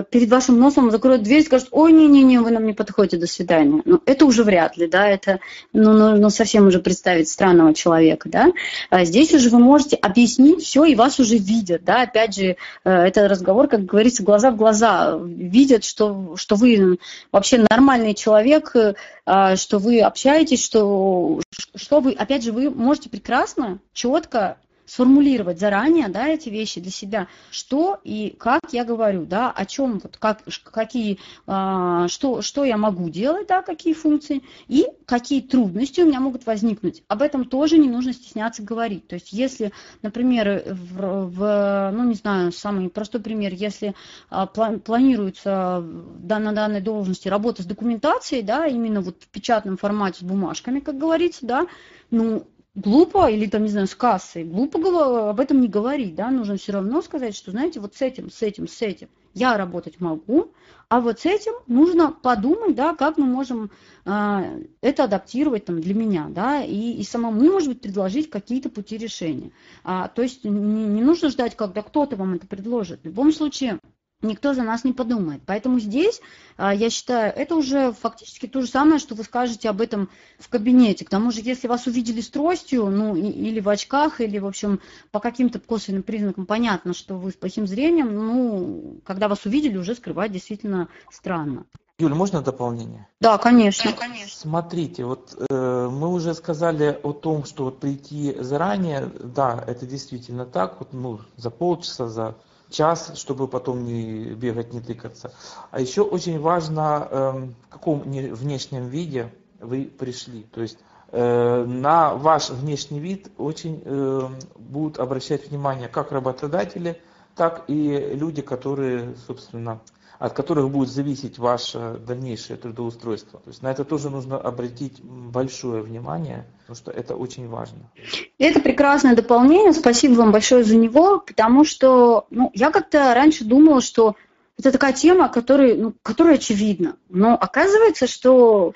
перед 0.10 0.30
вашим 0.30 0.60
носом 0.60 0.92
закроют 0.92 1.24
дверь 1.24 1.42
и 1.42 1.46
скажут, 1.46 1.70
ой, 1.72 1.92
не-не-не, 1.92 2.40
вы 2.40 2.52
нам 2.52 2.66
не 2.66 2.74
подходите, 2.74 3.18
до 3.18 3.28
свидания. 3.28 3.82
Ну, 3.84 4.02
это 4.06 4.26
уже 4.26 4.44
вряд 4.44 4.78
ли, 4.78 4.88
да, 4.88 5.08
это, 5.08 5.40
ну, 5.74 5.94
ну, 5.94 6.16
ну, 6.18 6.30
совсем 6.30 6.68
уже 6.68 6.80
представить 6.80 7.30
странного 7.30 7.74
человека, 7.74 8.30
да. 8.30 8.52
А 8.90 9.06
здесь 9.06 9.34
уже 9.34 9.50
вы 9.50 9.60
можете 9.60 9.96
объяснить 9.96 10.64
все, 10.64 10.86
и 10.86 10.96
вас 10.96 11.20
уже 11.20 11.38
видят, 11.38 11.84
да, 11.84 12.04
опять 12.04 12.36
же, 12.36 12.44
э, 12.44 12.56
это 12.84 13.28
разговор, 13.28 13.68
как 13.68 13.86
говорится, 13.86 14.24
глаза 14.24 14.52
в 14.52 14.58
глаза, 14.58 15.18
видят, 15.24 15.84
что, 15.84 16.36
что 16.36 16.56
вы 16.56 17.00
вообще 17.32 17.66
нормальный 17.70 18.14
человек, 18.14 18.76
э, 18.76 19.56
что 19.56 19.80
вы 19.80 20.02
общаетесь, 20.02 20.64
что, 20.64 21.42
что 21.76 22.00
вы, 22.02 22.12
опять 22.12 22.44
же, 22.44 22.52
вы 22.52 22.70
можете 22.70 23.10
прекрасно, 23.10 23.80
четко 23.94 24.58
сформулировать 24.86 25.60
заранее, 25.60 26.08
да, 26.10 26.28
эти 26.28 26.50
вещи 26.50 26.82
для 26.82 26.92
себя, 26.92 27.28
что 27.50 28.00
и 28.04 28.36
как 28.38 28.62
я 28.72 28.84
говорю, 28.84 29.26
да, 29.26 29.52
о 29.52 29.66
чем, 29.66 30.00
вот, 30.00 30.18
как, 30.18 30.42
какие, 30.64 31.20
а, 31.48 32.08
что, 32.08 32.42
что 32.42 32.64
я 32.64 32.78
могу 32.78 33.10
делать, 33.10 33.48
да, 33.48 33.62
какие 33.62 33.94
функции, 33.94 34.42
и 34.68 34.88
какие 35.06 35.42
трудности 35.42 36.02
у 36.02 36.06
меня 36.06 36.20
могут 36.20 36.46
возникнуть. 36.46 37.04
Об 37.08 37.22
этом 37.22 37.46
тоже 37.46 37.78
не 37.78 37.90
нужно 37.90 38.14
стесняться 38.14 38.64
говорить. 38.64 39.08
То 39.08 39.16
есть, 39.16 39.32
если, 39.32 39.72
например, 40.02 40.64
в, 40.68 41.30
в 41.30 41.92
ну, 41.94 42.04
не 42.06 42.16
знаю, 42.16 42.52
самый 42.52 42.90
простой 42.90 43.22
пример, 43.22 43.54
если 43.54 43.96
а, 44.30 44.46
планируется 44.46 45.84
да, 46.20 46.40
на 46.40 46.54
данной 46.54 46.82
должности 46.82 47.28
работа 47.28 47.64
с 47.64 47.66
документацией, 47.66 48.42
да, 48.42 48.68
именно 48.68 49.02
вот 49.02 49.18
в 49.20 49.28
печатном 49.28 49.78
формате 49.78 50.20
с 50.20 50.24
бумажками, 50.24 50.80
как 50.80 50.98
говорится, 50.98 51.46
да, 51.46 51.68
ну, 52.10 52.48
глупо, 52.76 53.30
или 53.30 53.48
там, 53.48 53.64
не 53.64 53.70
знаю, 53.70 53.88
с 53.88 53.96
кассой, 53.96 54.44
глупо 54.44 55.30
об 55.30 55.40
этом 55.40 55.62
не 55.62 55.68
говорить, 55.68 56.16
да, 56.16 56.32
нужно 56.32 56.58
все 56.58 56.74
равно 56.74 57.02
сказать, 57.02 57.36
что, 57.36 57.52
знаете, 57.52 57.80
вот 57.80 57.96
с 57.96 58.02
этим, 58.02 58.30
с 58.30 58.42
этим, 58.42 58.68
с 58.68 58.82
этим 58.82 59.10
я 59.34 59.58
работать 59.58 60.00
могу, 60.00 60.52
а 60.90 61.00
вот 61.00 61.22
с 61.22 61.26
этим 61.26 61.54
нужно 61.68 62.12
подумать, 62.12 62.76
да, 62.76 62.96
как 62.96 63.18
мы 63.18 63.26
можем 63.26 63.72
э, 64.06 64.64
это 64.82 65.06
адаптировать 65.06 65.66
там 65.66 65.80
для 65.80 65.94
меня, 65.94 66.28
да, 66.30 66.62
и, 66.64 66.94
и 66.94 67.04
самому, 67.04 67.42
может 67.52 67.70
быть, 67.70 67.82
предложить 67.82 68.30
какие-то 68.30 68.70
пути 68.70 68.98
решения. 68.98 69.52
А, 69.84 70.10
то 70.10 70.22
есть 70.22 70.44
не, 70.44 70.52
не 70.52 71.02
нужно 71.02 71.30
ждать, 71.30 71.56
когда 71.56 71.82
кто-то 71.82 72.18
вам 72.18 72.34
это 72.34 72.46
предложит. 72.46 73.02
В 73.02 73.06
любом 73.06 73.32
случае, 73.32 73.80
никто 74.22 74.54
за 74.54 74.64
нас 74.64 74.84
не 74.84 74.94
подумает. 74.94 75.42
Поэтому 75.46 75.80
здесь, 75.80 76.22
а, 76.58 76.74
я 76.74 76.90
считаю, 76.90 77.34
это 77.36 77.56
уже 77.56 77.92
фактически 77.94 78.48
то 78.48 78.62
же 78.62 78.68
самое, 78.68 79.00
что 79.00 79.16
вы 79.16 79.24
скажете 79.24 79.70
об 79.70 79.82
этом 79.82 80.10
в 80.40 80.50
кабинете. 80.50 81.06
К 81.06 81.10
тому 81.10 81.32
же, 81.32 81.42
если 81.42 81.68
вас 81.68 81.88
увидели 81.88 82.22
с 82.22 82.30
тростью, 82.30 82.88
ну, 82.88 83.16
или 83.16 83.60
в 83.60 83.70
очках, 83.70 84.22
или, 84.22 84.40
в 84.40 84.46
общем, 84.46 84.80
по 85.12 85.20
каким-то 85.20 85.60
косвенным 85.60 86.04
признакам 86.04 86.46
понятно, 86.46 86.94
что 86.94 87.16
вы 87.16 87.32
с 87.32 87.36
плохим 87.36 87.68
зрением, 87.68 88.16
ну, 88.16 89.02
когда 89.06 89.28
вас 89.28 89.46
увидели, 89.46 89.78
уже 89.78 89.96
скрывать 89.96 90.32
действительно 90.32 90.88
странно. 91.10 91.66
Юль, 92.02 92.16
можно 92.16 92.42
дополнение? 92.42 93.08
Да, 93.20 93.38
конечно. 93.38 93.92
Да, 93.92 93.98
конечно. 93.98 94.28
Смотрите, 94.28 95.06
вот 95.06 95.36
э, 95.38 95.90
мы 95.92 96.12
уже 96.12 96.34
сказали 96.34 97.00
о 97.04 97.14
том, 97.14 97.46
что 97.46 97.66
вот 97.66 97.80
прийти 97.80 98.36
заранее, 98.40 99.12
да, 99.24 99.64
это 99.68 99.86
действительно 99.86 100.48
так, 100.48 100.80
вот, 100.80 100.94
ну, 100.94 101.20
за 101.38 101.52
полчаса, 101.52 102.08
за 102.08 102.36
час, 102.72 103.14
чтобы 103.16 103.48
потом 103.48 103.84
не 103.84 104.34
бегать, 104.34 104.74
не 104.74 104.82
тыкаться. 104.82 105.34
А 105.72 105.80
еще 105.80 106.02
очень 106.02 106.40
важно, 106.40 107.08
эм, 107.12 107.56
в 107.68 107.70
каком 107.70 108.02
внешнем 108.02 108.88
виде 108.88 109.34
вы 109.60 109.86
пришли. 109.86 110.44
То 110.44 110.62
есть 110.62 110.78
э, 111.12 111.66
на 111.66 112.16
ваш 112.16 112.50
внешний 112.50 113.00
вид 113.00 113.32
очень 113.38 113.82
э, 113.86 114.30
будут 114.58 115.00
обращать 115.00 115.50
внимание 115.50 115.88
как 115.88 116.12
работодатели, 116.12 117.00
так 117.36 117.66
и 117.68 118.12
люди, 118.14 118.42
которые, 118.42 119.16
собственно, 119.28 119.80
от 120.22 120.34
которых 120.34 120.70
будет 120.70 120.90
зависеть 120.90 121.40
ваше 121.40 122.00
дальнейшее 122.06 122.56
трудоустройство. 122.56 123.40
То 123.40 123.50
есть 123.50 123.64
на 123.64 123.72
это 123.72 123.84
тоже 123.84 124.12
нужно 124.12 124.38
обратить 124.38 125.02
большое 125.02 125.82
внимание, 125.82 126.46
потому 126.60 126.76
что 126.76 126.92
это 126.92 127.16
очень 127.16 127.48
важно. 127.48 127.90
Это 128.38 128.60
прекрасное 128.60 129.16
дополнение, 129.16 129.74
спасибо 129.74 130.14
вам 130.14 130.32
большое 130.32 130.64
за 130.64 130.76
него, 130.76 131.22
потому 131.22 131.66
что 131.66 132.28
ну, 132.30 132.52
я 132.54 132.70
как-то 132.70 133.16
раньше 133.16 133.46
думала, 133.46 133.82
что 133.82 134.16
это 134.60 134.72
такая 134.72 134.94
тема, 134.94 135.28
которая, 135.28 135.74
ну, 135.76 135.96
которая 136.04 136.36
очевидна. 136.36 136.98
Но 137.10 137.34
оказывается, 137.34 138.06
что 138.06 138.74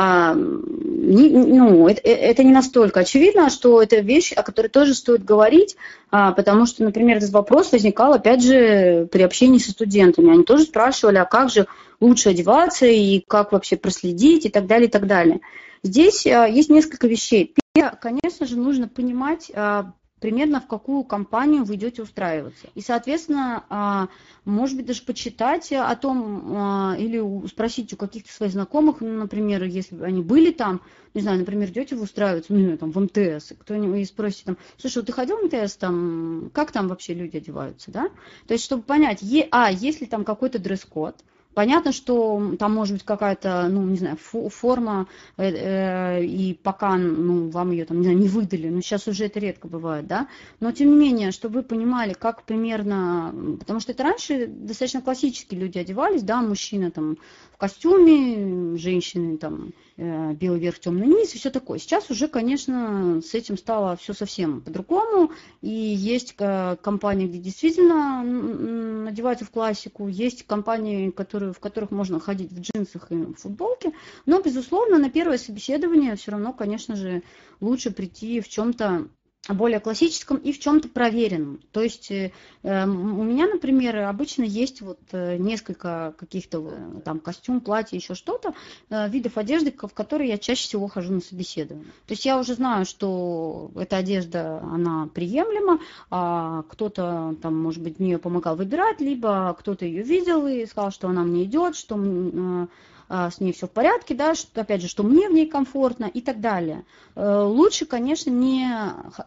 а, 0.00 0.32
не, 0.32 1.28
ну, 1.30 1.88
это, 1.88 2.02
это 2.02 2.44
не 2.44 2.52
настолько 2.52 3.00
очевидно, 3.00 3.50
что 3.50 3.82
это 3.82 3.96
вещь, 3.96 4.32
о 4.32 4.44
которой 4.44 4.68
тоже 4.68 4.94
стоит 4.94 5.24
говорить, 5.24 5.76
а, 6.12 6.30
потому 6.30 6.66
что, 6.66 6.84
например, 6.84 7.16
этот 7.16 7.30
вопрос 7.30 7.72
возникал, 7.72 8.12
опять 8.12 8.40
же, 8.40 9.08
при 9.10 9.22
общении 9.22 9.58
со 9.58 9.72
студентами. 9.72 10.30
Они 10.30 10.44
тоже 10.44 10.62
спрашивали, 10.62 11.16
а 11.16 11.24
как 11.24 11.50
же 11.50 11.66
лучше 11.98 12.28
одеваться 12.28 12.86
и 12.86 13.24
как 13.26 13.50
вообще 13.50 13.76
проследить 13.76 14.46
и 14.46 14.50
так 14.50 14.68
далее, 14.68 14.86
и 14.86 14.90
так 14.90 15.08
далее. 15.08 15.40
Здесь 15.82 16.24
а, 16.28 16.46
есть 16.46 16.70
несколько 16.70 17.08
вещей. 17.08 17.56
Первое, 17.74 17.98
конечно 18.00 18.46
же, 18.46 18.56
нужно 18.56 18.86
понимать 18.86 19.50
а, 19.52 19.94
примерно 20.20 20.60
в 20.60 20.66
какую 20.66 21.04
компанию 21.04 21.64
вы 21.64 21.76
идете 21.76 22.02
устраиваться. 22.02 22.66
И, 22.74 22.80
соответственно, 22.80 23.64
а, 23.68 24.08
может 24.44 24.76
быть, 24.76 24.86
даже 24.86 25.02
почитать 25.02 25.72
о 25.72 25.94
том 25.96 26.56
а, 26.56 26.96
или 26.98 27.46
спросить 27.46 27.92
у 27.92 27.96
каких-то 27.96 28.32
своих 28.32 28.52
знакомых, 28.52 29.00
ну, 29.00 29.12
например, 29.12 29.64
если 29.64 30.00
они 30.02 30.22
были 30.22 30.50
там, 30.50 30.80
не 31.14 31.20
знаю, 31.20 31.38
например, 31.38 31.68
идете 31.70 31.96
вы 31.96 32.02
устраиваться, 32.02 32.52
ну, 32.52 32.76
там, 32.76 32.90
в 32.90 33.00
МТС, 33.00 33.52
кто-нибудь 33.58 33.98
и 34.00 34.04
спросите 34.04 34.44
там, 34.46 34.58
слушай, 34.76 34.98
вот 34.98 35.06
ты 35.06 35.12
ходил 35.12 35.36
в 35.38 35.44
МТС, 35.44 35.76
там, 35.76 36.50
как 36.52 36.72
там 36.72 36.88
вообще 36.88 37.14
люди 37.14 37.36
одеваются, 37.36 37.90
да? 37.90 38.08
То 38.46 38.54
есть, 38.54 38.64
чтобы 38.64 38.82
понять, 38.82 39.22
а, 39.50 39.70
есть 39.70 40.00
ли 40.00 40.06
там 40.06 40.24
какой-то 40.24 40.58
дресс-код, 40.58 41.16
Понятно, 41.58 41.90
что 41.90 42.54
там 42.56 42.72
может 42.72 42.94
быть 42.94 43.02
какая-то, 43.04 43.66
ну, 43.68 43.82
не 43.82 43.96
знаю, 43.96 44.16
форма, 44.16 45.08
э, 45.36 45.50
э, 45.50 46.24
и 46.24 46.54
пока, 46.54 46.94
ну, 46.94 47.50
вам 47.50 47.72
ее 47.72 47.84
там, 47.84 47.96
не, 47.96 48.04
знаю, 48.04 48.16
не 48.16 48.28
выдали, 48.28 48.68
но 48.68 48.80
сейчас 48.80 49.08
уже 49.08 49.24
это 49.24 49.40
редко 49.40 49.66
бывает, 49.66 50.06
да, 50.06 50.28
но 50.60 50.70
тем 50.70 50.90
не 50.90 50.96
менее, 50.96 51.32
чтобы 51.32 51.56
вы 51.56 51.62
понимали, 51.64 52.12
как 52.12 52.44
примерно, 52.44 53.34
потому 53.58 53.80
что 53.80 53.90
это 53.90 54.04
раньше 54.04 54.46
достаточно 54.46 55.02
классические 55.02 55.58
люди 55.58 55.78
одевались, 55.78 56.22
да, 56.22 56.42
мужчина 56.42 56.92
там 56.92 57.16
костюме, 57.58 58.76
женщины 58.76 59.36
там 59.36 59.72
Э, 60.00 60.32
белый 60.32 60.60
верх, 60.60 60.78
темный 60.78 61.08
низ 61.08 61.34
и 61.34 61.38
все 61.38 61.50
такое. 61.50 61.80
Сейчас 61.80 62.08
уже, 62.08 62.28
конечно, 62.28 63.20
с 63.20 63.34
этим 63.34 63.58
стало 63.58 63.96
все 63.96 64.12
совсем 64.12 64.60
по-другому. 64.60 65.32
И 65.60 65.68
есть 65.68 66.36
э, 66.38 66.76
компании, 66.80 67.26
где 67.26 67.38
действительно 67.38 68.22
надеваются 68.22 69.44
в 69.44 69.50
классику, 69.50 70.06
есть 70.06 70.46
компании, 70.46 71.10
которые, 71.10 71.52
в 71.52 71.58
которых 71.58 71.90
можно 71.90 72.20
ходить 72.20 72.52
в 72.52 72.60
джинсах 72.60 73.10
и 73.10 73.16
в 73.16 73.34
футболке. 73.34 73.92
Но, 74.24 74.40
безусловно, 74.40 74.98
на 74.98 75.10
первое 75.10 75.36
собеседование 75.36 76.14
все 76.14 76.30
равно, 76.30 76.52
конечно 76.52 76.94
же, 76.94 77.24
лучше 77.60 77.90
прийти 77.90 78.40
в 78.40 78.48
чем-то 78.48 79.08
более 79.54 79.80
классическом 79.80 80.36
и 80.36 80.52
в 80.52 80.58
чем-то 80.58 80.88
проверенном. 80.88 81.60
То 81.72 81.82
есть 81.82 82.10
э, 82.10 82.32
эм, 82.62 83.18
у 83.18 83.22
меня, 83.22 83.46
например, 83.46 83.96
обычно 84.04 84.42
есть 84.42 84.80
вот 84.82 85.00
э, 85.12 85.36
несколько 85.36 86.14
каких-то 86.18 86.66
э, 86.70 87.00
там 87.04 87.18
костюм, 87.20 87.60
платье, 87.60 87.98
еще 87.98 88.14
что-то, 88.14 88.54
видов 88.90 89.38
одежды, 89.38 89.72
в 89.72 89.94
которые 89.94 90.30
я 90.30 90.38
чаще 90.38 90.64
всего 90.64 90.88
хожу 90.88 91.12
на 91.12 91.20
собеседование. 91.20 91.86
То 92.06 92.12
есть 92.12 92.24
я 92.24 92.38
уже 92.38 92.54
знаю, 92.54 92.84
что 92.84 93.70
эта 93.74 93.96
одежда, 93.96 94.60
она 94.60 95.08
приемлема, 95.14 95.80
а 96.10 96.62
кто-то 96.68 97.36
там, 97.42 97.56
может 97.56 97.82
быть, 97.82 97.98
мне 97.98 98.18
помогал 98.18 98.56
выбирать, 98.56 99.00
либо 99.00 99.56
кто-то 99.58 99.84
ее 99.84 100.02
видел 100.02 100.46
и 100.46 100.66
сказал, 100.66 100.90
что 100.90 101.08
она 101.08 101.22
мне 101.22 101.44
идет, 101.44 101.76
что 101.76 101.96
а, 101.96 102.68
с 103.08 103.40
ней 103.40 103.52
все 103.52 103.66
в 103.66 103.70
порядке, 103.70 104.14
да, 104.14 104.34
что, 104.34 104.60
опять 104.60 104.82
же, 104.82 104.88
что 104.88 105.02
мне 105.02 105.28
в 105.28 105.32
ней 105.32 105.46
комфортно 105.46 106.04
и 106.04 106.20
так 106.20 106.40
далее. 106.40 106.84
Э, 107.14 107.42
лучше, 107.42 107.86
конечно, 107.86 108.30
не, 108.30 108.68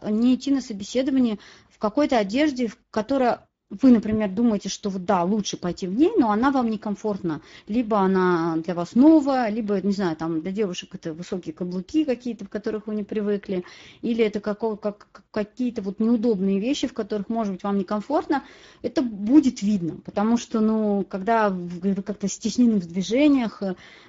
не 0.08 0.34
идти 0.34 0.50
на 0.50 0.60
собеседование 0.60 1.38
в 1.70 1.78
какой-то 1.78 2.18
одежде, 2.18 2.70
которая 2.90 3.46
вы, 3.80 3.90
например, 3.90 4.30
думаете, 4.30 4.68
что 4.68 4.90
да, 4.90 5.22
лучше 5.24 5.56
пойти 5.56 5.86
в 5.86 5.94
ней, 5.94 6.12
но 6.16 6.30
она 6.30 6.50
вам 6.50 6.68
некомфортна. 6.68 7.40
Либо 7.68 7.98
она 8.00 8.56
для 8.58 8.74
вас 8.74 8.94
новая, 8.94 9.48
либо, 9.48 9.80
не 9.80 9.92
знаю, 9.92 10.14
там 10.16 10.42
для 10.42 10.52
девушек 10.52 10.94
это 10.94 11.14
высокие 11.14 11.54
каблуки 11.54 12.04
какие-то, 12.04 12.44
в 12.44 12.50
которых 12.50 12.86
вы 12.86 12.94
не 12.94 13.02
привыкли, 13.02 13.64
или 14.02 14.22
это 14.24 14.40
какого, 14.40 14.76
как, 14.76 15.06
какие-то 15.30 15.80
вот 15.80 16.00
неудобные 16.00 16.60
вещи, 16.60 16.86
в 16.86 16.92
которых, 16.92 17.30
может 17.30 17.54
быть, 17.54 17.62
вам 17.62 17.78
некомфортно. 17.78 18.44
Это 18.82 19.00
будет 19.00 19.62
видно, 19.62 19.96
потому 20.04 20.36
что, 20.36 20.60
ну, 20.60 21.06
когда 21.08 21.48
вы 21.48 21.94
как-то 21.94 22.28
стеснены 22.28 22.78
в 22.78 22.86
движениях, 22.86 23.62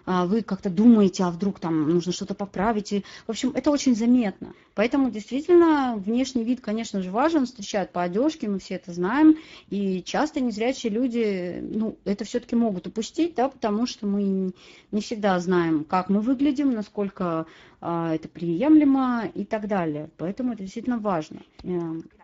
а, 0.05 0.26
вы 0.26 0.41
как-то 0.41 0.70
думаете, 0.70 1.24
а 1.24 1.32
вдруг 1.32 1.59
там 1.59 1.89
нужно 1.89 2.11
что-то 2.11 2.34
поправить. 2.34 2.91
И, 2.91 3.05
в 3.26 3.30
общем, 3.30 3.51
это 3.55 3.72
очень 3.72 3.95
заметно. 3.95 4.53
Поэтому 4.76 5.11
действительно 5.11 5.95
внешний 5.97 6.43
вид, 6.43 6.61
конечно 6.61 7.01
же, 7.01 7.11
важен, 7.11 7.45
встречают 7.45 7.91
по 7.91 8.01
одежке, 8.01 8.49
мы 8.49 8.59
все 8.59 8.76
это 8.76 8.91
знаем. 8.91 9.38
И 9.69 10.01
часто 10.01 10.39
незрячие 10.39 10.91
люди, 10.91 11.59
ну, 11.61 11.97
это 12.05 12.26
все-таки 12.26 12.55
могут 12.55 12.88
упустить, 12.88 13.36
да, 13.36 13.49
потому 13.49 13.86
что 13.86 14.07
мы 14.07 14.53
не 14.91 15.01
всегда 15.01 15.39
знаем, 15.39 15.84
как 15.84 16.09
мы 16.09 16.21
выглядим, 16.21 16.74
насколько 16.74 17.45
это 17.84 18.30
приемлемо 18.30 19.26
и 19.36 19.44
так 19.44 19.68
далее. 19.68 20.10
Поэтому 20.18 20.54
это 20.54 20.64
действительно 20.64 21.00
важно. 21.00 21.42
Э, 21.64 21.68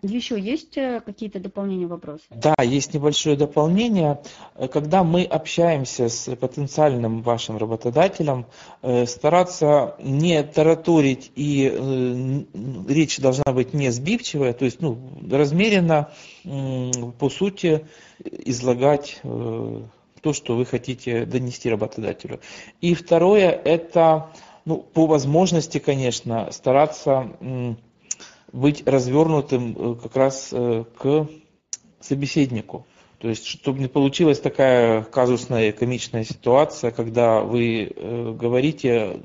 Еще 0.01 0.39
есть 0.39 0.77
э, 0.77 1.01
какие-то 1.05 1.39
дополнения 1.39 1.85
вопросы? 1.85 2.23
Да, 2.29 2.55
есть 2.63 2.93
небольшое 2.93 3.35
дополнение. 3.35 4.21
Когда 4.71 5.03
мы 5.03 5.23
общаемся 5.23 6.07
с 6.07 6.33
потенциальным 6.37 7.21
вашим 7.23 7.57
работодателем, 7.57 8.45
э, 8.81 9.05
стараться 9.05 9.95
не 9.99 10.41
тараторить 10.43 11.31
и 11.35 12.45
речь 12.87 13.19
должна 13.19 13.51
быть 13.51 13.73
не 13.73 13.89
сбивчивая, 13.89 14.53
то 14.53 14.63
есть 14.63 14.81
ну, 14.81 14.97
размеренно, 15.29 16.09
по 17.19 17.29
сути, 17.29 17.85
излагать 18.23 19.19
то, 19.23 20.33
что 20.33 20.55
вы 20.55 20.65
хотите 20.65 21.25
донести 21.25 21.69
работодателю. 21.69 22.39
И 22.81 22.93
второе, 22.93 23.49
это 23.49 24.29
ну, 24.65 24.77
по 24.77 25.07
возможности, 25.07 25.79
конечно, 25.79 26.51
стараться 26.51 27.29
быть 28.51 28.87
развернутым 28.87 29.75
э, 29.77 29.95
как 30.01 30.15
раз 30.15 30.49
э, 30.51 30.83
к 30.97 31.27
собеседнику. 31.99 32.85
То 33.19 33.27
есть, 33.27 33.45
чтобы 33.45 33.79
не 33.79 33.87
получилась 33.87 34.39
такая 34.39 35.03
казусная 35.03 35.73
комичная 35.73 36.23
ситуация, 36.23 36.91
когда 36.91 37.41
вы 37.41 37.91
э, 37.93 38.35
говорите, 38.39 39.19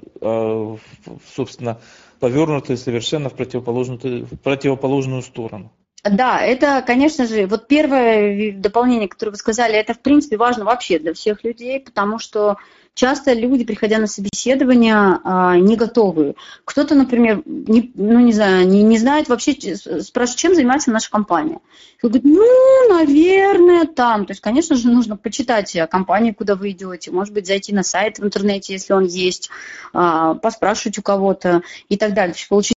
собственно, 1.35 1.79
повернутые 2.19 2.77
совершенно 2.77 3.29
в 3.29 3.35
противоположную, 3.35 4.27
в 4.27 4.37
противоположную 4.39 5.23
сторону. 5.23 5.71
Да, 6.03 6.41
это, 6.41 6.83
конечно 6.87 7.27
же, 7.27 7.47
вот 7.47 7.67
первое 7.67 8.53
дополнение, 8.53 9.09
которое 9.09 9.31
вы 9.31 9.39
сказали, 9.39 9.75
это, 9.75 9.95
в 9.95 10.01
принципе, 10.01 10.37
важно 10.37 10.65
вообще 10.65 10.99
для 10.99 11.15
всех 11.15 11.45
людей, 11.45 11.81
потому 11.81 12.19
что 12.19 12.57
часто 12.95 13.33
люди, 13.33 13.65
приходя 13.65 13.99
на 13.99 14.07
собеседование, 14.07 15.21
а, 15.25 15.57
не 15.57 15.77
готовы. 15.77 16.37
Кто-то, 16.65 16.95
например, 16.95 17.43
не, 17.45 17.93
ну, 17.95 18.21
не 18.21 18.33
знаю, 18.33 18.67
не, 18.67 18.83
не 18.83 18.99
знает 18.99 19.29
вообще, 19.29 19.53
спрашивает, 19.77 20.39
чем 20.39 20.55
занимается 20.55 20.91
наша 20.91 21.11
компания. 21.11 21.61
И 22.03 22.07
говорит, 22.07 22.25
ну, 22.25 22.89
наверное, 22.89 23.87
там. 23.87 24.27
То 24.27 24.33
есть, 24.33 24.41
конечно 24.41 24.77
же, 24.77 24.89
нужно 24.89 25.17
почитать 25.17 25.75
о 25.77 25.87
компании, 25.87 26.33
куда 26.33 26.55
вы 26.55 26.71
идете, 26.71 27.11
может 27.11 27.35
быть, 27.35 27.47
зайти 27.47 27.75
на 27.75 27.83
сайт 27.83 28.19
в 28.19 28.25
интернете, 28.25 28.75
если 28.75 28.93
он 28.93 29.05
есть, 29.05 29.51
а, 29.93 30.35
поспрашивать 30.35 30.99
у 30.99 31.03
кого-то 31.03 31.63
и 31.89 31.97
так 31.97 32.15
далее. 32.15 32.35
То 32.35 32.39
есть, 32.39 32.49
получить 32.49 32.75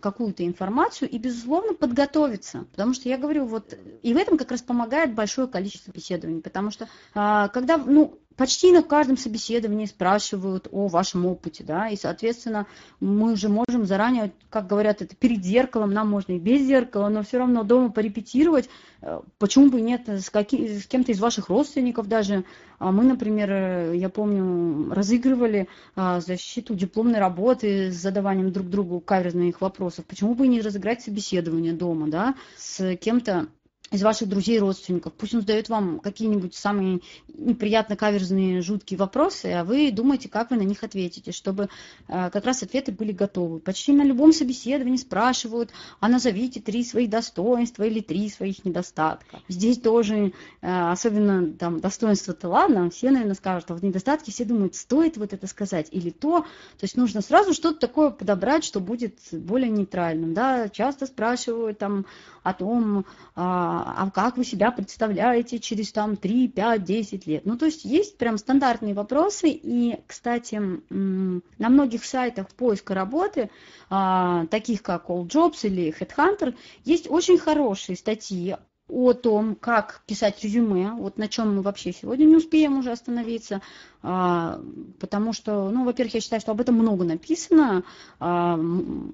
какую-то 0.00 0.46
информацию 0.46 1.10
и, 1.10 1.18
безусловно, 1.18 1.74
подготовиться. 1.74 2.64
Потому 2.70 2.94
что 2.94 3.08
я 3.08 3.18
говорю, 3.18 3.44
вот, 3.44 3.74
и 4.02 4.14
в 4.14 4.16
этом 4.16 4.38
как 4.38 4.50
раз 4.50 4.62
помогает 4.62 5.14
большое 5.14 5.48
количество 5.48 5.92
беседований. 5.92 6.40
Потому 6.40 6.70
что, 6.70 6.88
а, 7.14 7.48
когда, 7.48 7.76
ну, 7.76 8.18
почти 8.40 8.72
на 8.72 8.82
каждом 8.82 9.18
собеседовании 9.18 9.84
спрашивают 9.84 10.66
о 10.72 10.88
вашем 10.88 11.26
опыте, 11.26 11.62
да, 11.62 11.88
и, 11.88 11.96
соответственно, 11.96 12.66
мы 12.98 13.36
же 13.36 13.50
можем 13.50 13.84
заранее, 13.84 14.32
как 14.48 14.66
говорят, 14.66 15.02
это 15.02 15.14
перед 15.14 15.44
зеркалом, 15.44 15.92
нам 15.92 16.08
можно 16.08 16.32
и 16.32 16.38
без 16.38 16.62
зеркала, 16.62 17.10
но 17.10 17.22
все 17.22 17.36
равно 17.36 17.64
дома 17.64 17.90
порепетировать, 17.90 18.70
э, 19.02 19.20
почему 19.36 19.68
бы 19.68 19.82
нет, 19.82 20.08
с, 20.08 20.30
каким, 20.30 20.66
с 20.66 20.86
кем-то 20.86 21.12
из 21.12 21.20
ваших 21.20 21.50
родственников 21.50 22.08
даже. 22.08 22.46
А 22.78 22.90
мы, 22.92 23.04
например, 23.04 23.50
э, 23.52 23.96
я 23.98 24.08
помню, 24.08 24.90
разыгрывали 24.90 25.68
а, 25.94 26.20
защиту 26.20 26.74
дипломной 26.74 27.18
работы 27.18 27.92
с 27.92 27.96
задаванием 27.96 28.52
друг 28.52 28.70
другу 28.70 29.00
каверзных 29.00 29.60
вопросов. 29.60 30.06
Почему 30.06 30.34
бы 30.34 30.48
не 30.48 30.62
разыграть 30.62 31.02
собеседование 31.02 31.74
дома, 31.74 32.08
да, 32.08 32.34
с 32.56 32.96
кем-то 32.96 33.48
из 33.90 34.02
ваших 34.02 34.28
друзей 34.28 34.56
и 34.56 34.60
родственников. 34.60 35.12
Пусть 35.14 35.34
он 35.34 35.40
задает 35.40 35.68
вам 35.68 35.98
какие-нибудь 35.98 36.54
самые 36.54 37.00
неприятно 37.34 37.96
каверзные, 37.96 38.62
жуткие 38.62 38.98
вопросы, 38.98 39.46
а 39.46 39.64
вы 39.64 39.90
думаете, 39.90 40.28
как 40.28 40.50
вы 40.50 40.56
на 40.56 40.62
них 40.62 40.84
ответите, 40.84 41.32
чтобы 41.32 41.68
э, 42.06 42.30
как 42.30 42.44
раз 42.44 42.62
ответы 42.62 42.92
были 42.92 43.10
готовы. 43.10 43.58
Почти 43.58 43.92
на 43.92 44.02
любом 44.02 44.32
собеседовании 44.32 44.96
спрашивают, 44.96 45.70
а 45.98 46.08
назовите 46.08 46.60
три 46.60 46.84
своих 46.84 47.10
достоинства 47.10 47.82
или 47.82 48.00
три 48.00 48.28
своих 48.30 48.64
недостатка. 48.64 49.40
Здесь 49.48 49.78
тоже, 49.78 50.32
э, 50.60 50.90
особенно 50.90 51.52
там 51.52 51.80
достоинства-то 51.80 52.48
ладно, 52.48 52.90
все, 52.90 53.10
наверное, 53.10 53.34
скажут, 53.34 53.70
а 53.72 53.74
вот 53.74 53.82
недостатки 53.82 54.30
все 54.30 54.44
думают, 54.44 54.76
стоит 54.76 55.16
вот 55.16 55.32
это 55.32 55.48
сказать 55.48 55.88
или 55.90 56.10
то. 56.10 56.42
То 56.42 56.84
есть 56.84 56.96
нужно 56.96 57.22
сразу 57.22 57.54
что-то 57.54 57.80
такое 57.80 58.10
подобрать, 58.10 58.62
что 58.62 58.78
будет 58.78 59.18
более 59.32 59.70
нейтральным. 59.70 60.32
Да? 60.32 60.68
Часто 60.68 61.06
спрашивают 61.06 61.78
там 61.78 62.06
о 62.42 62.54
том, 62.54 63.04
а, 63.34 63.94
а 63.96 64.10
как 64.10 64.36
вы 64.36 64.44
себя 64.44 64.70
представляете 64.70 65.58
через 65.58 65.92
там 65.92 66.16
3, 66.16 66.48
5, 66.48 66.84
10 66.84 67.26
лет. 67.26 67.46
Ну, 67.46 67.56
то 67.56 67.66
есть 67.66 67.84
есть 67.84 68.18
прям 68.18 68.38
стандартные 68.38 68.94
вопросы, 68.94 69.50
и, 69.50 69.98
кстати, 70.06 70.60
на 70.90 71.68
многих 71.68 72.04
сайтах 72.04 72.48
поиска 72.48 72.94
работы, 72.94 73.50
а, 73.88 74.46
таких 74.46 74.82
как 74.82 75.08
All 75.08 75.26
Jobs 75.26 75.58
или 75.62 75.94
Headhunter, 75.98 76.54
есть 76.84 77.10
очень 77.10 77.38
хорошие 77.38 77.96
статьи 77.96 78.56
о 78.90 79.12
том, 79.12 79.54
как 79.54 80.02
писать 80.06 80.42
резюме, 80.42 80.92
вот 80.92 81.18
на 81.18 81.28
чем 81.28 81.56
мы 81.56 81.62
вообще 81.62 81.92
сегодня 81.92 82.24
не 82.24 82.36
успеем 82.36 82.78
уже 82.78 82.90
остановиться, 82.90 83.62
а, 84.02 84.60
потому 84.98 85.32
что, 85.32 85.70
ну, 85.70 85.84
во-первых, 85.84 86.14
я 86.14 86.20
считаю, 86.20 86.40
что 86.40 86.52
об 86.52 86.60
этом 86.60 86.74
много 86.74 87.04
написано, 87.04 87.84
а, 88.18 88.58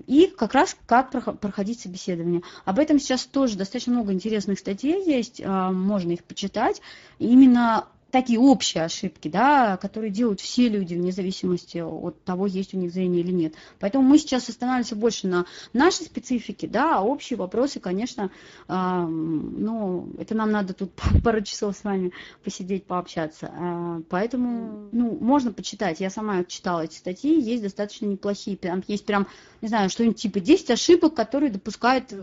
и 0.06 0.26
как 0.26 0.54
раз 0.54 0.76
как 0.86 1.10
проходить 1.40 1.80
собеседование. 1.80 2.42
Об 2.64 2.78
этом 2.78 2.98
сейчас 2.98 3.24
тоже 3.24 3.56
достаточно 3.56 3.92
много 3.92 4.12
интересных 4.12 4.58
статей 4.58 5.04
есть, 5.04 5.40
а, 5.44 5.70
можно 5.70 6.12
их 6.12 6.24
почитать. 6.24 6.80
Именно 7.18 7.86
такие 8.16 8.40
общие 8.40 8.82
ошибки, 8.82 9.28
да, 9.28 9.76
которые 9.76 10.10
делают 10.10 10.40
все 10.40 10.70
люди 10.70 10.94
вне 10.94 11.12
зависимости 11.12 11.78
от 11.78 12.24
того, 12.24 12.46
есть 12.46 12.72
у 12.72 12.78
них 12.78 12.90
зрение 12.90 13.20
или 13.20 13.30
нет. 13.30 13.54
Поэтому 13.78 14.08
мы 14.08 14.16
сейчас 14.16 14.48
останавливаемся 14.48 14.96
больше 14.96 15.26
на 15.26 15.44
нашей 15.74 16.06
специфике, 16.06 16.66
да, 16.66 16.96
а 16.96 17.02
общие 17.02 17.36
вопросы, 17.36 17.78
конечно, 17.78 18.30
э, 18.68 19.06
ну, 19.06 20.08
это 20.18 20.34
нам 20.34 20.50
надо 20.50 20.72
тут 20.72 20.92
пару 21.24 21.42
часов 21.42 21.76
с 21.76 21.84
вами 21.84 22.12
посидеть, 22.42 22.86
пообщаться. 22.86 23.52
Э, 23.52 24.00
поэтому, 24.08 24.88
ну, 24.92 25.18
можно 25.20 25.52
почитать. 25.52 26.00
Я 26.00 26.08
сама 26.08 26.42
читала 26.44 26.84
эти 26.84 26.96
статьи, 26.96 27.38
есть 27.38 27.62
достаточно 27.64 28.06
неплохие. 28.06 28.56
Прям, 28.56 28.82
есть 28.88 29.04
прям, 29.04 29.26
не 29.60 29.68
знаю, 29.68 29.90
что-нибудь 29.90 30.16
типа 30.16 30.40
10 30.40 30.70
ошибок, 30.70 31.12
которые 31.12 31.52
допускают 31.52 32.14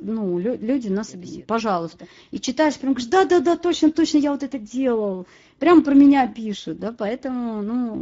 ну, 0.00 0.38
люди 0.38 0.86
на 0.86 1.02
собеседовании. 1.02 1.44
Пожалуйста. 1.44 2.06
И 2.30 2.38
читаешь, 2.38 2.78
прям 2.78 2.92
говоришь, 2.92 3.10
да-да-да, 3.10 3.56
точно, 3.56 3.90
точно, 3.90 4.18
я 4.18 4.30
вот 4.30 4.44
это 4.44 4.60
делал 4.60 5.26
прям 5.58 5.82
про 5.82 5.94
меня 5.94 6.26
пишут, 6.28 6.78
да, 6.78 6.92
поэтому, 6.92 7.62
ну, 7.62 7.96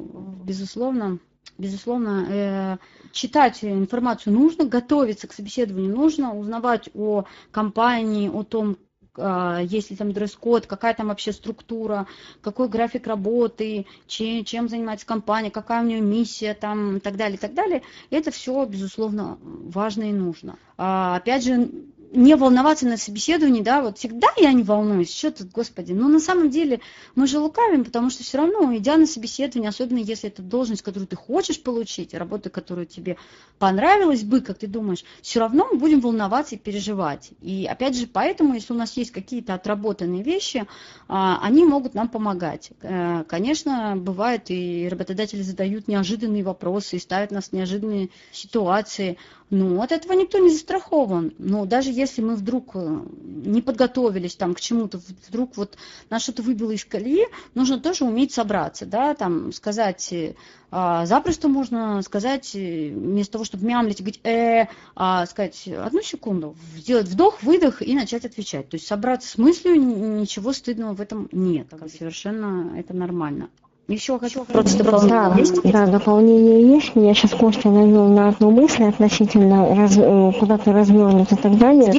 безусловно, 0.45 1.19
безусловно, 1.59 2.27
э, 2.29 2.77
читать 3.13 3.65
информацию 3.65 4.33
нужно, 4.33 4.65
готовиться 4.65 5.27
к 5.27 5.33
собеседованию 5.33 5.95
нужно, 5.95 6.35
узнавать 6.35 6.89
о 6.95 7.25
компании, 7.51 8.29
о 8.29 8.43
том, 8.45 8.77
а, 9.21 9.61
есть 9.61 9.91
ли 9.91 9.97
там 9.97 10.13
дресс-код, 10.13 10.67
какая 10.67 10.95
там 10.95 11.09
вообще 11.09 11.33
структура, 11.33 12.07
какой 12.41 12.69
график 12.69 13.07
работы, 13.07 13.87
чем, 14.07 14.45
чем 14.45 14.69
занимается 14.69 15.07
компания, 15.07 15.51
какая 15.51 15.83
у 15.83 15.87
нее 15.87 16.01
миссия 16.01 16.55
там 16.55 16.99
и 16.99 17.01
так 17.01 17.17
далее, 17.17 17.37
и 17.37 17.41
так 17.41 17.55
далее. 17.55 17.83
Это 18.11 18.31
все, 18.31 18.65
безусловно, 18.65 19.39
важно 19.43 20.05
и 20.05 20.13
нужно. 20.13 20.59
А, 20.77 21.17
опять 21.17 21.45
же, 21.45 21.71
не 22.13 22.37
волноваться 22.37 22.87
на 22.87 22.97
собеседовании, 22.97 23.63
да, 23.63 23.83
вот 23.83 23.99
всегда 23.99 24.29
я 24.37 24.53
не 24.53 24.63
волнуюсь, 24.63 25.15
что 25.15 25.31
тут, 25.31 25.51
господи, 25.51 25.93
но 25.93 26.09
на 26.09 26.21
самом 26.21 26.51
деле 26.51 26.81
мы 27.15 27.27
же 27.27 27.39
лукавим, 27.39 27.85
потому 27.85 28.11
что 28.11 28.25
все 28.25 28.39
равно, 28.39 28.75
идя 28.77 28.97
на 28.97 29.07
собеседование, 29.07 29.69
особенно 29.69 29.99
если 29.99 30.29
это 30.29 30.43
должность, 30.43 30.83
которую 30.83 31.07
ты 31.07 31.17
хочешь 31.17 31.63
получить, 31.63 32.15
работа, 32.15 32.51
которая 32.51 32.87
тебе 32.87 33.17
понравилась 33.59 34.23
бы, 34.23 34.41
как 34.41 34.59
ты 34.59 34.67
думаешь, 34.67 35.05
все 35.23 35.41
равно 35.41 35.69
мы 35.71 35.79
будем 35.79 36.01
волноваться 36.01 36.55
и 36.55 36.59
переживать. 36.59 37.31
И 37.41 37.67
опять 37.71 37.97
же, 37.97 38.07
поэтому, 38.07 38.55
если 38.55 38.73
у 38.73 38.77
нас 38.77 38.97
есть 38.97 39.11
какие-то 39.11 39.55
отработанные 39.55 40.23
вещи, 40.23 40.67
а, 41.09 41.41
они 41.43 41.65
могут 41.65 41.95
нам 41.95 42.09
помогать. 42.09 42.71
Э, 42.81 43.25
конечно, 43.29 43.97
бывает, 43.97 44.45
и 44.49 44.89
работодатели 44.89 45.43
задают 45.43 45.89
неожиданные 45.89 46.43
вопросы 46.43 46.97
и 46.97 47.01
ставят 47.01 47.31
нас 47.31 47.49
в 47.49 47.53
неожиданные 47.53 48.11
ситуации, 48.33 49.19
ну, 49.51 49.81
от 49.81 49.93
этого 49.93 50.13
никто 50.13 50.39
не 50.39 50.51
застрахован. 50.51 51.33
Но 51.39 51.65
даже 51.65 51.91
если 51.91 52.21
мы 52.21 52.37
вдруг 52.37 52.73
э, 52.75 53.01
не 53.23 53.63
подготовились 53.63 54.37
там 54.37 54.55
к 54.55 54.61
чему-то, 54.61 55.01
вдруг 55.29 55.57
вот 55.57 55.79
нас 56.11 56.23
что-то 56.23 56.43
выбило 56.43 56.71
из 56.71 56.85
колеи, 56.85 57.27
нужно 57.55 57.81
тоже 57.81 58.05
уметь 58.05 58.33
собраться, 58.33 58.85
да, 58.85 59.15
там 59.15 59.53
сказать, 59.53 60.13
э, 60.13 60.35
а, 60.71 61.07
запросто 61.07 61.49
можно 61.49 62.03
сказать, 62.03 62.55
э, 62.55 62.91
вместо 62.91 63.33
того, 63.33 63.45
чтобы 63.45 63.65
мямлить, 63.67 64.01
говорить, 64.01 64.21
э, 64.25 64.67
а, 64.95 65.25
сказать, 65.25 65.67
одну 65.67 66.03
секунду, 66.03 66.55
сделать 66.77 67.09
вдох, 67.09 67.43
выдох 67.43 67.81
и 67.81 67.95
начать 67.95 68.27
отвечать. 68.27 68.69
То 68.69 68.75
есть 68.75 68.87
собраться 68.87 69.29
с 69.31 69.39
мыслью, 69.39 69.81
ничего 69.81 70.53
стыдного 70.53 70.95
в 70.95 71.01
этом 71.01 71.29
нет. 71.33 71.69
Совершенно 71.99 72.79
это 72.79 72.93
нормально. 72.93 73.49
Еще 73.89 74.19
хочу 74.19 74.45
просто 74.45 74.85
дополнение 74.85 75.31
да, 75.31 75.35
есть? 75.39 75.63
Да, 75.63 75.87
дополнение 75.87 76.75
есть. 76.75 76.93
Я 76.95 77.15
сейчас 77.15 77.31
Костя 77.31 77.71
навел 77.71 78.09
на 78.09 78.29
одну 78.29 78.51
мысль 78.51 78.85
относительно 78.85 79.75
раз, 79.75 79.95
э, 79.97 80.33
куда-то 80.39 80.75
развернуть 80.75 81.33
и 81.33 81.37
так 81.37 81.57
далее. 81.57 81.95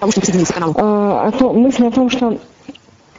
А, 0.76 1.28
а 1.28 1.32
то 1.32 1.52
мысль 1.52 1.88
о 1.88 1.92
том, 1.92 2.12
что 2.12 2.38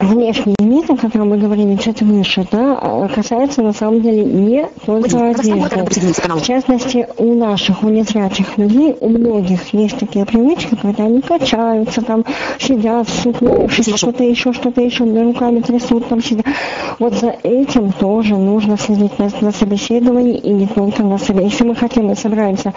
внешний 0.01 0.55
вид, 0.59 0.91
о 0.91 0.97
котором 0.97 1.31
мы 1.31 1.39
говорили 1.39 1.77
чуть 1.77 2.03
выше, 2.03 2.47
да, 2.51 3.09
касается 3.15 3.63
на 3.63 3.73
самом 3.73 4.01
деле 4.01 4.25
не 4.25 4.67
только 4.87 5.31
одежды. 5.31 5.61
В 5.61 6.43
частности, 6.43 7.07
у 7.19 7.35
наших, 7.35 7.83
у 7.83 7.89
незрячих 7.89 8.57
людей, 8.57 8.97
у 9.01 9.09
многих 9.09 9.73
есть 9.75 9.99
такие 9.99 10.25
привычки, 10.25 10.77
когда 10.81 11.05
они 11.05 11.21
качаются, 11.21 12.03
там, 12.03 12.25
сидят, 12.59 13.09
что-то 13.09 14.25
еще, 14.25 14.53
что-то 14.53 14.81
еще, 14.81 15.05
руками 15.05 15.61
трясут, 15.61 16.09
там 16.09 16.23
сидят. 16.23 16.47
Вот 16.99 17.15
за 17.15 17.37
этим 17.43 17.93
тоже 17.93 18.37
нужно 18.37 18.79
следить 18.79 19.19
на, 19.19 19.31
на 19.41 19.53
собеседовании 19.53 20.39
и 20.39 20.51
не 20.51 20.67
только 20.67 21.03
на 21.03 21.19
собеседовании. 21.19 21.51
Если 21.51 21.65
мы 21.65 21.75
хотим, 21.75 22.07
мы 22.07 22.17
собираемся 22.17 22.73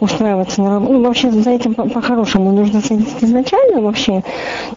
устраиваться 0.00 0.62
на 0.62 0.74
работу, 0.74 0.92
ну, 0.92 1.02
вообще 1.02 1.30
за 1.30 1.50
этим 1.50 1.74
по-хорошему 1.74 2.50
по 2.50 2.56
нужно 2.56 2.80
следить 2.80 3.14
изначально 3.20 3.80
вообще, 3.80 4.22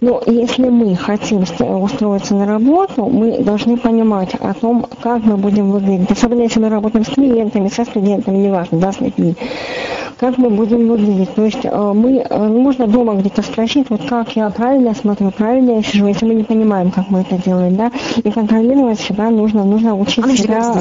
но 0.02 0.22
если 0.26 0.70
мы 0.70 0.96
хотим 0.96 1.46
устроиться 1.80 2.36
на 2.36 2.45
работу, 2.45 3.05
мы 3.05 3.39
должны 3.39 3.77
понимать 3.77 4.36
о 4.36 4.53
том, 4.53 4.86
как 5.01 5.23
мы 5.23 5.38
будем 5.38 5.71
выглядеть. 5.71 6.11
Особенно 6.11 6.41
если 6.41 6.59
мы 6.59 6.69
работаем 6.69 7.05
с 7.05 7.09
клиентами, 7.09 7.67
со 7.67 7.86
студентами, 7.86 8.38
неважно, 8.38 8.80
да, 8.80 8.91
с 8.91 8.99
людьми. 8.99 9.36
Как 10.19 10.38
мы 10.38 10.49
будем 10.49 10.88
выглядеть. 10.88 11.34
То 11.34 11.45
есть 11.45 11.63
э, 11.63 11.93
мы, 11.93 12.17
э, 12.17 12.47
можно 12.47 12.88
дома 12.88 13.15
где-то 13.15 13.41
спросить, 13.41 13.89
вот 13.89 14.01
как 14.07 14.36
я 14.36 14.49
правильно 14.49 14.93
смотрю, 14.93 15.32
правильно 15.32 15.77
я 15.77 15.84
сижу, 15.84 16.07
если 16.07 16.25
мы 16.25 16.36
не 16.36 16.43
понимаем, 16.43 16.91
как 16.91 17.09
мы 17.09 17.21
это 17.21 17.38
делаем, 17.38 17.75
да, 17.75 17.91
и 18.17 18.30
контролировать 18.30 18.99
себя 18.99 19.30
нужно, 19.30 19.63
нужно 19.63 19.95
учить 19.95 20.25
себя, 20.38 20.73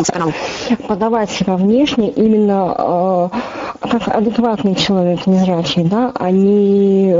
подавать 0.88 1.30
себя 1.30 1.56
внешне 1.56 2.10
именно 2.10 3.30
э, 3.32 3.88
как 3.88 4.08
адекватный 4.08 4.74
человек, 4.74 5.26
незрячий, 5.26 5.84
да, 5.84 6.12
а 6.14 6.30
не, 6.30 7.12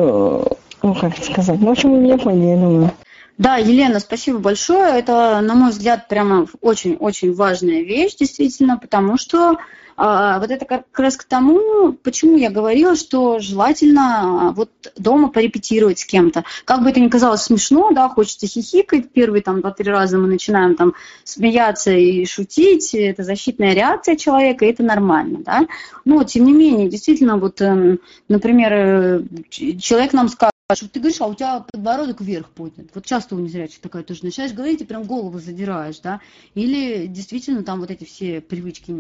ну, 0.83 0.95
как 0.95 1.17
сказать, 1.19 1.61
ну, 1.61 1.69
в 1.69 1.71
общем, 1.71 1.93
вы 1.93 1.99
меня 1.99 2.19
поняли, 2.19 2.47
я 2.47 2.57
думаю. 2.57 2.91
Да, 3.39 3.57
Елена, 3.57 4.01
спасибо 4.01 4.39
большое. 4.39 4.99
Это, 4.99 5.41
на 5.41 5.55
мой 5.55 5.71
взгляд, 5.71 6.09
прямо 6.09 6.47
очень-очень 6.61 7.33
важная 7.33 7.83
вещь, 7.83 8.17
действительно, 8.17 8.77
потому 8.77 9.17
что 9.17 9.59
а, 9.97 10.41
вот 10.41 10.51
это 10.51 10.65
как 10.65 10.87
раз 10.97 11.17
к 11.17 11.23
тому, 11.23 11.93
почему 11.93 12.37
я 12.37 12.51
говорила, 12.51 12.97
что 12.97 13.39
желательно 13.39 14.49
а, 14.49 14.53
вот 14.53 14.71
дома 14.97 15.29
порепетировать 15.29 16.01
с 16.01 16.05
кем-то. 16.05 16.45
Как 16.65 16.83
бы 16.83 16.91
это 16.91 16.99
ни 16.99 17.09
казалось 17.09 17.43
смешно, 17.43 17.93
да, 17.93 18.09
хочется 18.09 18.49
хихикать, 18.49 19.13
первые 19.13 19.43
там 19.43 19.61
два-три 19.61 19.89
раза 19.89 20.19
мы 20.19 20.27
начинаем 20.27 20.75
там 20.75 20.95
смеяться 21.23 21.93
и 21.93 22.25
шутить, 22.27 22.93
это 22.93 23.23
защитная 23.23 23.73
реакция 23.73 24.17
человека, 24.17 24.65
и 24.65 24.71
это 24.71 24.83
нормально, 24.83 25.41
да. 25.45 25.67
Но, 26.05 26.25
тем 26.25 26.45
не 26.45 26.53
менее, 26.53 26.89
действительно, 26.89 27.37
вот, 27.37 27.61
эм, 27.61 28.01
например, 28.29 28.73
э, 28.73 29.23
человек 29.51 30.13
нам 30.13 30.29
скажет, 30.29 30.58
что 30.77 30.87
ты 30.87 31.01
говоришь, 31.01 31.19
а 31.23 31.27
у 31.27 31.35
тебя 31.35 31.61
подбородок 31.61 32.21
вверх 32.21 32.51
поднят. 32.51 32.89
Вот 32.93 33.07
часто 33.07 33.35
у 33.35 33.39
незрячих 33.39 33.81
такая 33.81 34.03
тоже 34.03 34.23
начинаешь 34.23 34.53
говорить 34.53 34.83
и 34.83 34.85
прям 34.85 35.05
голову 35.05 35.39
задираешь, 35.39 35.99
да. 36.01 36.21
Или 36.55 37.07
действительно 37.07 37.63
там 37.63 37.81
вот 37.81 37.91
эти 37.91 38.05
все 38.05 38.43
привычки 38.43 38.95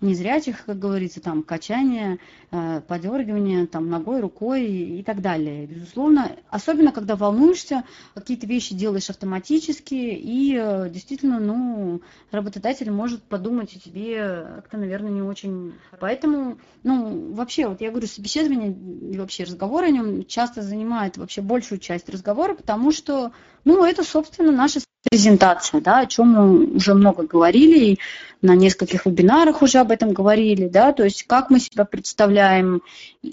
незрячих, 0.00 0.64
как 0.64 0.80
говорится, 0.80 1.20
там 1.20 1.44
качание, 1.44 2.18
э, 2.50 2.80
подергивание, 2.88 3.68
там 3.68 3.88
ногой, 3.88 4.20
рукой 4.20 4.66
и 4.66 5.04
так 5.04 5.22
далее. 5.22 5.66
Безусловно, 5.66 6.34
особенно 6.48 6.90
когда 6.90 7.14
волнуешься, 7.14 7.84
какие-то 8.14 8.48
вещи 8.48 8.74
делаешь 8.74 9.08
автоматически 9.08 9.94
и 9.94 10.56
э, 10.58 10.90
действительно, 10.90 11.38
ну, 11.38 12.02
работодатель 12.32 12.90
может 12.90 13.22
подумать 13.22 13.76
о 13.76 13.78
тебе 13.78 14.44
как-то, 14.56 14.76
наверное, 14.76 15.12
не 15.12 15.22
очень. 15.22 15.74
Поэтому, 16.00 16.58
ну, 16.82 17.32
вообще, 17.32 17.68
вот 17.68 17.80
я 17.80 17.90
говорю, 17.90 18.08
собеседование 18.08 18.72
и 19.12 19.16
вообще 19.16 19.44
разговор 19.44 19.84
о 19.84 19.90
нем 19.90 20.24
часто 20.24 20.62
занимает 20.62 21.11
занимает 21.12 21.16
вообще 21.16 21.42
большую 21.42 21.78
часть 21.78 22.08
разговора, 22.08 22.54
потому 22.54 22.92
что, 22.92 23.32
ну, 23.64 23.84
это, 23.84 24.04
собственно, 24.04 24.52
наша 24.52 24.80
презентация, 25.10 25.80
да, 25.80 26.00
о 26.00 26.06
чем 26.06 26.28
мы 26.28 26.76
уже 26.76 26.94
много 26.94 27.24
говорили, 27.24 27.78
и 27.84 27.98
на 28.40 28.54
нескольких 28.54 29.06
вебинарах 29.06 29.62
уже 29.62 29.78
об 29.78 29.90
этом 29.90 30.12
говорили, 30.12 30.68
да, 30.68 30.92
то 30.92 31.04
есть 31.04 31.24
как 31.24 31.50
мы 31.50 31.58
себя 31.58 31.84
представляем, 31.84 32.82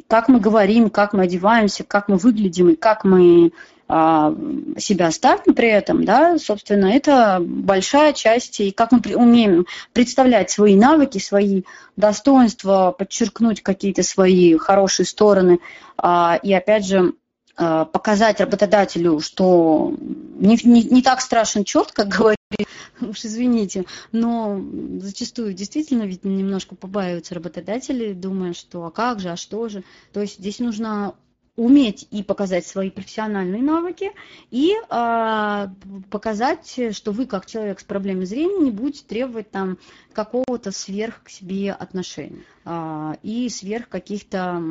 как 0.07 0.30
мы 0.30 0.39
говорим, 0.39 0.89
как 0.89 1.13
мы 1.13 1.23
одеваемся, 1.23 1.84
как 1.84 2.07
мы 2.07 2.17
выглядим 2.17 2.69
и 2.69 2.75
как 2.75 3.03
мы 3.03 3.51
а, 3.91 4.36
себя 4.77 5.09
ставим 5.11 5.55
при 5.55 5.69
этом, 5.69 6.05
да, 6.05 6.38
собственно, 6.38 6.88
это 6.88 7.39
большая 7.39 8.13
часть, 8.13 8.59
и 8.59 8.71
как 8.71 8.91
мы 8.91 8.99
умеем 9.15 9.65
представлять 9.93 10.51
свои 10.51 10.75
навыки, 10.75 11.17
свои 11.17 11.63
достоинства, 11.95 12.95
подчеркнуть 12.97 13.61
какие-то 13.63 14.03
свои 14.03 14.57
хорошие 14.57 15.07
стороны, 15.07 15.59
а, 15.97 16.39
и 16.43 16.53
опять 16.53 16.86
же, 16.86 17.13
показать 17.55 18.39
работодателю, 18.39 19.19
что 19.19 19.93
не, 19.99 20.57
не, 20.63 20.83
не 20.83 21.01
так 21.01 21.21
страшен 21.21 21.63
черт, 21.63 21.91
как 21.91 22.07
говорили, 22.17 22.37
уж 23.01 23.25
извините, 23.25 23.85
но 24.11 24.61
зачастую 24.99 25.53
действительно 25.53 26.03
ведь 26.03 26.23
немножко 26.23 26.75
побаиваются 26.75 27.35
работодатели, 27.35 28.13
думая, 28.13 28.53
что 28.53 28.85
а 28.85 28.91
как 28.91 29.19
же, 29.19 29.29
а 29.29 29.35
что 29.35 29.67
же. 29.69 29.83
То 30.13 30.21
есть 30.21 30.39
здесь 30.39 30.59
нужно 30.59 31.15
уметь 31.59 32.07
и 32.09 32.23
показать 32.23 32.65
свои 32.65 32.89
профессиональные 32.89 33.61
навыки, 33.61 34.11
и 34.49 34.73
э, 34.73 35.67
показать, 36.09 36.79
что 36.91 37.11
вы, 37.11 37.25
как 37.25 37.45
человек 37.45 37.81
с 37.81 37.83
проблемой 37.83 38.25
зрения, 38.25 38.63
не 38.63 38.71
будете 38.71 39.03
требовать 39.03 39.51
там 39.51 39.77
какого-то 40.13 40.71
сверх 40.71 41.21
к 41.23 41.29
себе 41.29 41.73
отношения 41.73 42.43
э, 42.63 43.15
и 43.23 43.49
сверх 43.49 43.89
каких-то, 43.89 44.63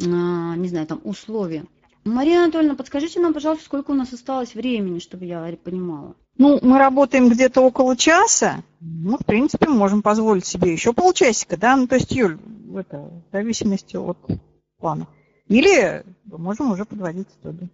э, 0.00 0.04
не 0.04 0.68
знаю, 0.68 0.88
там 0.88 1.00
условий. 1.04 1.62
Мария 2.04 2.42
Анатольевна, 2.42 2.74
подскажите 2.74 3.20
нам, 3.20 3.32
пожалуйста, 3.32 3.64
сколько 3.64 3.92
у 3.92 3.94
нас 3.94 4.12
осталось 4.12 4.54
времени, 4.54 4.98
чтобы 4.98 5.24
я 5.24 5.56
понимала. 5.62 6.14
Ну, 6.36 6.58
мы 6.62 6.78
работаем 6.78 7.28
где-то 7.28 7.62
около 7.62 7.96
часа. 7.96 8.62
Ну, 8.80 9.16
в 9.16 9.24
принципе, 9.24 9.68
мы 9.68 9.74
можем 9.74 10.02
позволить 10.02 10.44
себе 10.44 10.72
еще 10.72 10.92
полчасика, 10.92 11.56
да? 11.56 11.76
Ну, 11.76 11.86
то 11.86 11.94
есть, 11.94 12.12
Юль, 12.12 12.38
это, 12.76 12.98
в 12.98 13.32
зависимости 13.32 13.96
от 13.96 14.18
плана. 14.78 15.06
Или 15.48 16.04
можем 16.26 16.72
уже 16.72 16.84
подводить 16.84 17.28
итоги. 17.40 17.68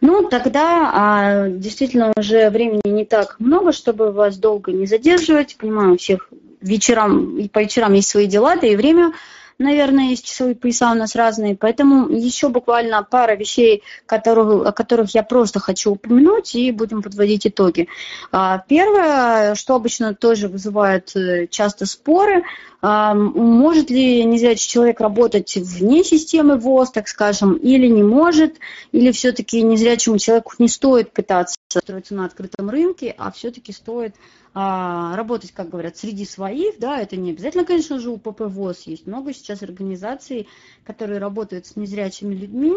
Ну, 0.00 0.28
тогда 0.28 0.90
а, 0.94 1.48
действительно 1.48 2.12
уже 2.16 2.50
времени 2.50 2.80
не 2.84 3.04
так 3.04 3.38
много, 3.38 3.72
чтобы 3.72 4.12
вас 4.12 4.38
долго 4.38 4.72
не 4.72 4.86
задерживать. 4.86 5.56
Понимаю, 5.56 5.94
у 5.94 5.96
всех 5.96 6.30
вечерам 6.60 7.38
и 7.38 7.48
по 7.48 7.60
вечерам 7.60 7.92
есть 7.94 8.08
свои 8.08 8.26
дела, 8.26 8.56
да 8.56 8.66
и 8.66 8.76
время 8.76 9.12
наверное, 9.60 10.10
есть 10.10 10.24
часовые 10.24 10.56
пояса 10.56 10.90
у 10.90 10.94
нас 10.94 11.14
разные, 11.14 11.54
поэтому 11.56 12.08
еще 12.08 12.48
буквально 12.48 13.02
пара 13.02 13.36
вещей, 13.36 13.82
которых, 14.06 14.66
о 14.66 14.72
которых 14.72 15.14
я 15.14 15.22
просто 15.22 15.60
хочу 15.60 15.92
упомянуть, 15.92 16.54
и 16.54 16.72
будем 16.72 17.02
подводить 17.02 17.46
итоги. 17.46 17.88
А, 18.32 18.64
первое, 18.66 19.54
что 19.54 19.74
обычно 19.74 20.14
тоже 20.14 20.48
вызывает 20.48 21.14
э, 21.14 21.46
часто 21.48 21.86
споры, 21.86 22.44
может 22.82 23.90
ли 23.90 24.24
незрячий 24.24 24.66
человек 24.66 25.00
работать 25.00 25.54
вне 25.56 26.02
системы 26.02 26.56
ВОЗ, 26.56 26.92
так 26.92 27.08
скажем, 27.08 27.54
или 27.54 27.86
не 27.86 28.02
может, 28.02 28.56
или 28.92 29.12
все-таки 29.12 29.60
незрячему 29.62 30.16
человеку 30.16 30.52
не 30.58 30.68
стоит 30.68 31.12
пытаться 31.12 31.59
строиться 31.78 32.14
на 32.14 32.24
открытом 32.24 32.68
рынке, 32.68 33.14
а 33.16 33.30
все-таки 33.30 33.72
стоит 33.72 34.16
а, 34.54 35.14
работать, 35.16 35.52
как 35.52 35.70
говорят, 35.70 35.96
среди 35.96 36.24
своих, 36.24 36.78
да, 36.78 37.00
это 37.00 37.16
не 37.16 37.30
обязательно, 37.30 37.64
конечно 37.64 38.00
же, 38.00 38.10
у 38.10 38.18
ПП 38.18 38.40
ВОЗ 38.40 38.82
есть 38.86 39.06
много 39.06 39.32
сейчас 39.32 39.62
организаций, 39.62 40.48
которые 40.84 41.20
работают 41.20 41.66
с 41.66 41.76
незрячими 41.76 42.34
людьми. 42.34 42.72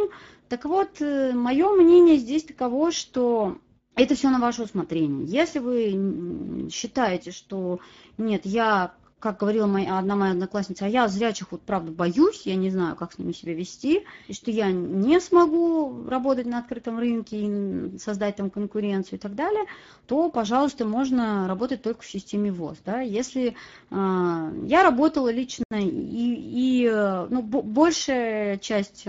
Так 0.49 0.65
вот, 0.65 1.01
э, 1.01 1.31
мое 1.33 1.69
мнение 1.69 2.17
здесь 2.17 2.43
таково, 2.43 2.91
что 2.91 3.57
это 3.95 4.13
все 4.15 4.29
на 4.29 4.39
ваше 4.39 4.63
усмотрение. 4.63 5.25
Если 5.25 5.59
вы 5.59 6.69
считаете, 6.71 7.31
что 7.31 7.79
нет, 8.17 8.41
я 8.45 8.93
как 9.23 9.37
говорила 9.37 9.67
моя, 9.67 9.99
одна 9.99 10.17
моя 10.17 10.33
одноклассница, 10.33 10.83
а 10.83 10.89
я 10.89 11.07
зрячих 11.07 11.53
вот 11.53 11.61
правда 11.61 11.93
боюсь, 11.93 12.41
я 12.43 12.57
не 12.57 12.69
знаю, 12.69 12.97
как 12.97 13.13
с 13.13 13.17
ними 13.17 13.31
себя 13.31 13.53
вести, 13.53 14.03
и 14.27 14.33
что 14.33 14.51
я 14.51 14.69
не 14.69 15.21
смогу 15.21 16.05
работать 16.09 16.45
на 16.45 16.57
открытом 16.59 16.99
рынке 16.99 17.37
и 17.39 17.97
создать 17.99 18.35
там 18.35 18.49
конкуренцию 18.49 19.17
и 19.17 19.21
так 19.21 19.33
далее, 19.33 19.63
то, 20.07 20.29
пожалуйста, 20.29 20.83
можно 20.83 21.47
работать 21.47 21.81
только 21.81 22.01
в 22.01 22.05
системе 22.05 22.51
ВОЗ. 22.51 22.79
Да? 22.85 22.99
Если 22.99 23.55
э, 23.91 24.51
я 24.65 24.83
работала 24.83 25.31
лично 25.31 25.63
и, 25.71 26.83
и 26.83 26.89
ну, 27.29 27.41
большая 27.41 28.57
часть 28.57 29.07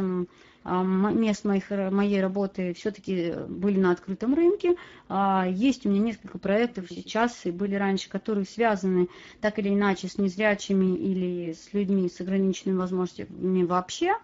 мест 0.64 1.44
моих, 1.44 1.70
моей 1.70 2.20
работы 2.20 2.72
все-таки 2.74 3.34
были 3.48 3.78
на 3.78 3.90
открытом 3.90 4.34
рынке. 4.34 4.76
А, 5.08 5.46
есть 5.48 5.84
у 5.84 5.90
меня 5.90 6.00
несколько 6.00 6.38
проектов 6.38 6.86
сейчас 6.88 7.44
и 7.44 7.50
были 7.50 7.74
раньше, 7.74 8.08
которые 8.08 8.46
связаны 8.46 9.08
так 9.40 9.58
или 9.58 9.68
иначе 9.68 10.08
с 10.08 10.16
незрячими 10.16 10.96
или 10.96 11.52
с 11.52 11.72
людьми 11.74 12.08
с 12.08 12.20
ограниченными 12.20 12.78
возможностями 12.78 13.64
вообще. 13.64 14.14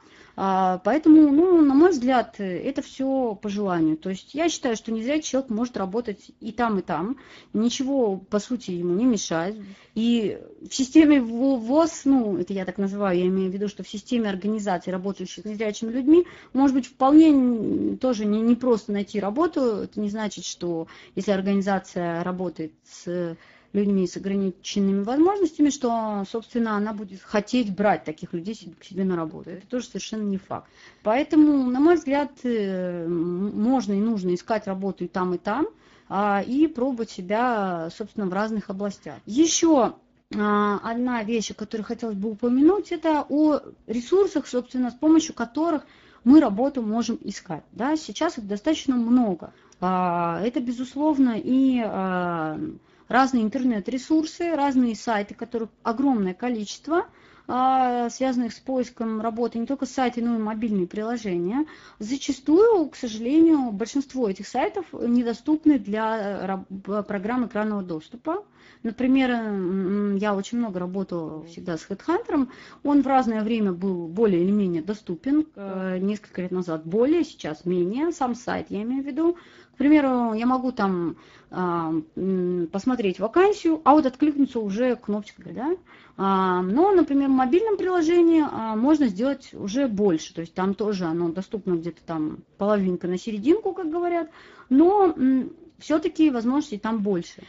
А, 0.43 0.79
поэтому, 0.85 1.31
ну, 1.31 1.61
на 1.61 1.75
мой 1.75 1.91
взгляд, 1.91 2.37
это 2.39 2.81
все 2.81 3.35
по 3.35 3.51
желанию. 3.51 3.99
То 3.99 4.09
есть 4.09 4.33
я 4.33 4.49
считаю, 4.49 4.75
что 4.75 4.91
незрячий 4.91 5.33
человек 5.33 5.51
может 5.51 5.77
работать 5.77 6.31
и 6.41 6.51
там, 6.51 6.79
и 6.79 6.83
там. 6.83 7.19
Ничего, 7.53 8.17
по 8.17 8.39
сути, 8.39 8.71
ему 8.71 8.95
не 8.95 9.05
мешает. 9.05 9.55
И 9.95 10.39
в 10.67 10.75
системе 10.75 11.21
ВОЗ, 11.21 12.07
ну, 12.07 12.39
это 12.39 12.55
я 12.55 12.65
так 12.65 12.79
называю, 12.79 13.19
я 13.19 13.27
имею 13.27 13.51
в 13.51 13.53
виду, 13.53 13.69
что 13.69 13.83
в 13.83 13.89
системе 13.91 14.31
организации, 14.31 14.91
работающих 14.91 15.43
с 15.43 15.47
незрячими 15.47 15.93
людьми, 15.93 16.25
может 16.55 16.75
быть, 16.75 16.87
вполне 16.87 17.99
тоже 17.99 18.25
не, 18.25 18.41
не 18.41 18.55
просто 18.55 18.93
найти 18.93 19.21
работу. 19.21 19.61
Это 19.61 20.01
не 20.01 20.09
значит, 20.09 20.47
что 20.47 20.87
если 21.17 21.33
организация 21.33 22.25
работает 22.25 22.73
с 22.91 23.37
людьми 23.73 24.07
с 24.07 24.17
ограниченными 24.17 25.03
возможностями, 25.03 25.71
что, 25.71 26.25
собственно, 26.29 26.77
она 26.77 26.93
будет 26.93 27.23
хотеть 27.23 27.75
брать 27.75 28.05
таких 28.05 28.33
людей 28.33 28.75
к 28.79 28.85
себе 28.85 29.05
на 29.05 29.17
работу. 29.17 29.51
Это 29.51 29.67
тоже 29.67 29.87
совершенно 29.87 30.23
не 30.23 30.39
факт. 30.39 30.69
Поэтому, 31.03 31.71
на 31.71 31.81
мой 31.81 31.97
взгляд, 31.97 32.33
э, 32.43 33.07
можно 33.07 33.93
и 33.93 34.01
нужно 34.01 34.35
искать 34.35 34.67
работу 34.67 35.05
и 35.05 35.09
там, 35.09 35.35
и 35.35 35.39
там, 35.39 35.69
а, 36.09 36.43
и 36.45 36.67
пробовать 36.67 37.11
себя, 37.11 37.89
собственно, 37.97 38.27
в 38.27 38.33
разных 38.33 38.71
областях. 38.71 39.17
Еще 39.27 39.95
а, 40.37 40.81
одна 40.83 41.23
вещь, 41.23 41.55
которую 41.55 41.87
хотелось 41.87 42.17
бы 42.17 42.31
упомянуть, 42.31 42.91
это 42.91 43.25
о 43.29 43.61
ресурсах, 43.87 44.49
собственно, 44.49 44.91
с 44.91 44.95
помощью 44.95 45.35
которых 45.35 45.87
мы 46.25 46.41
работу 46.41 46.83
можем 46.83 47.19
искать. 47.23 47.63
Да? 47.71 47.97
Сейчас 47.97 48.39
их 48.39 48.47
достаточно 48.49 48.97
много. 48.97 49.53
А, 49.81 50.41
это, 50.43 50.61
безусловно, 50.61 51.37
и 51.37 51.81
разные 53.11 53.43
интернет-ресурсы, 53.43 54.55
разные 54.55 54.95
сайты, 54.95 55.35
которых 55.35 55.69
огромное 55.83 56.33
количество, 56.33 57.07
а, 57.49 58.09
связанных 58.11 58.53
с 58.53 58.61
поиском 58.61 59.21
работы, 59.21 59.59
не 59.59 59.67
только 59.67 59.85
сайты, 59.85 60.23
но 60.23 60.37
и 60.37 60.39
мобильные 60.39 60.87
приложения. 60.87 61.67
Зачастую, 61.99 62.89
к 62.89 62.95
сожалению, 62.95 63.73
большинство 63.73 64.29
этих 64.29 64.47
сайтов 64.47 64.87
недоступны 64.93 65.81
для 65.81 66.65
программ 67.09 67.49
экранного 67.49 67.83
доступа. 67.83 68.45
Например, 68.85 69.31
я 70.17 70.35
очень 70.35 70.59
много 70.59 70.79
работала 70.79 71.45
всегда 71.45 71.77
с 71.77 71.87
HeadHunter, 71.89 72.49
он 72.85 73.03
в 73.03 73.07
разное 73.07 73.43
время 73.43 73.73
был 73.73 74.07
более 74.07 74.43
или 74.43 74.53
менее 74.53 74.81
доступен, 74.81 75.47
э, 75.55 75.99
несколько 75.99 76.43
лет 76.43 76.51
назад 76.51 76.87
более, 76.87 77.25
сейчас 77.25 77.67
менее, 77.67 78.13
сам 78.13 78.35
сайт 78.35 78.69
я 78.71 78.83
имею 78.83 79.03
в 79.03 79.07
виду, 79.07 79.37
примеру, 79.81 80.35
я 80.35 80.45
могу 80.45 80.73
там 80.73 81.17
а, 81.51 81.91
посмотреть 82.71 83.19
вакансию, 83.19 83.81
а 83.85 83.93
вот 83.93 84.05
откликнуться 84.05 84.61
уже 84.61 84.95
кнопочкой, 84.95 85.55
да. 85.55 85.75
А, 86.19 86.61
но, 86.61 86.93
например, 86.93 87.29
в 87.29 87.33
мобильном 87.33 87.79
приложении 87.79 88.45
а, 88.45 88.77
можно 88.77 89.07
сделать 89.07 89.55
уже 89.55 89.89
больше, 89.89 90.35
то 90.35 90.43
есть 90.43 90.53
там 90.53 90.75
тоже 90.75 91.07
оно 91.07 91.31
доступно 91.31 91.77
где-то 91.77 92.03
там 92.05 92.41
половинка 92.59 93.09
на 93.09 93.17
серединку, 93.17 93.73
как 93.73 93.89
говорят, 93.89 94.29
но 94.69 95.17
все-таки 95.79 96.29
возможностей 96.29 96.77
там 96.77 96.99
больше. 96.99 97.43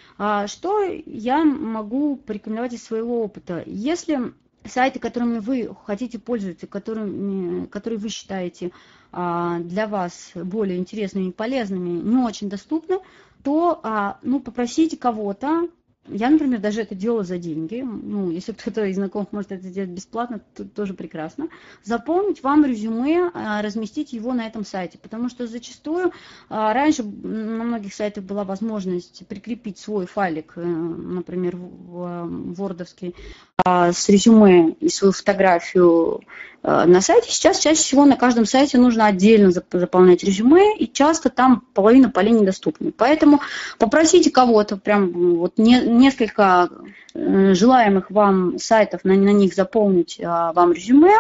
Что 0.48 0.84
я 0.84 1.44
могу 1.44 2.16
порекомендовать 2.16 2.72
из 2.72 2.84
своего 2.84 3.22
опыта? 3.22 3.62
Если 3.66 4.32
сайты, 4.64 5.00
которыми 5.00 5.40
вы 5.40 5.76
хотите 5.86 6.18
пользоваться, 6.18 6.66
которыми, 6.66 7.66
которые 7.66 8.00
вы 8.00 8.08
считаете 8.08 8.72
для 9.12 9.88
вас 9.88 10.32
более 10.36 10.78
интересными 10.78 11.30
и 11.30 11.32
полезными, 11.32 11.90
не 11.90 12.18
очень 12.18 12.50
доступны, 12.50 13.00
то 13.44 13.80
а, 13.84 14.20
ну, 14.22 14.40
попросите 14.40 14.98
кого-то, 14.98 15.68
я, 16.08 16.30
например, 16.32 16.60
даже 16.60 16.82
это 16.82 16.96
делала 16.96 17.24
за 17.24 17.38
деньги. 17.38 17.82
Ну, 17.82 18.32
если 18.32 18.54
кто-то 18.54 18.86
из 18.86 18.96
знакомых 18.96 19.32
может 19.32 19.52
это 19.52 19.68
сделать 19.68 19.92
бесплатно, 19.92 20.42
то 20.56 20.66
тоже 20.66 20.96
прекрасно. 20.96 21.48
Заполнить 21.84 22.42
вам 22.42 22.66
резюме, 22.66 23.30
а, 23.34 23.62
разместить 23.62 24.12
его 24.12 24.34
на 24.34 24.48
этом 24.48 24.66
сайте. 24.66 24.98
Потому 24.98 25.30
что 25.30 25.46
зачастую 25.46 26.12
а, 26.50 26.74
раньше 26.74 27.04
на 27.04 27.64
многих 27.64 27.94
сайтах 27.94 28.24
была 28.24 28.44
возможность 28.44 29.26
прикрепить 29.28 29.78
свой 29.78 30.08
файлик, 30.08 30.54
э, 30.56 30.66
например, 30.66 31.56
вордовский, 31.58 33.16
а, 33.64 33.94
с 33.94 34.10
резюме 34.10 34.72
и 34.72 34.90
свою 34.90 35.14
фотографию 35.14 36.22
Э, 36.61 36.61
на 36.64 37.02
сайте. 37.02 37.32
Сейчас 37.32 37.60
чаще 37.60 37.82
всего 37.82 38.06
на 38.06 38.16
каждом 38.16 38.46
сайте 38.46 38.78
нужно 38.78 39.08
отдельно 39.08 39.52
заполнять 39.52 40.24
резюме, 40.24 40.78
и 40.78 40.88
часто 40.88 41.30
там 41.30 41.64
половина 41.74 42.10
полей 42.10 42.34
недоступны. 42.34 42.92
Поэтому 42.92 43.42
попросите 43.80 44.30
кого-то, 44.30 44.78
прям 44.78 45.38
вот 45.38 45.58
не, 45.58 45.82
несколько 45.82 46.70
э, 47.14 47.54
желаемых 47.54 48.12
вам 48.12 48.60
сайтов, 48.60 49.04
на, 49.04 49.16
на 49.16 49.32
них 49.32 49.56
заполнить 49.56 50.20
а, 50.24 50.54
вам 50.54 50.72
резюме, 50.72 51.16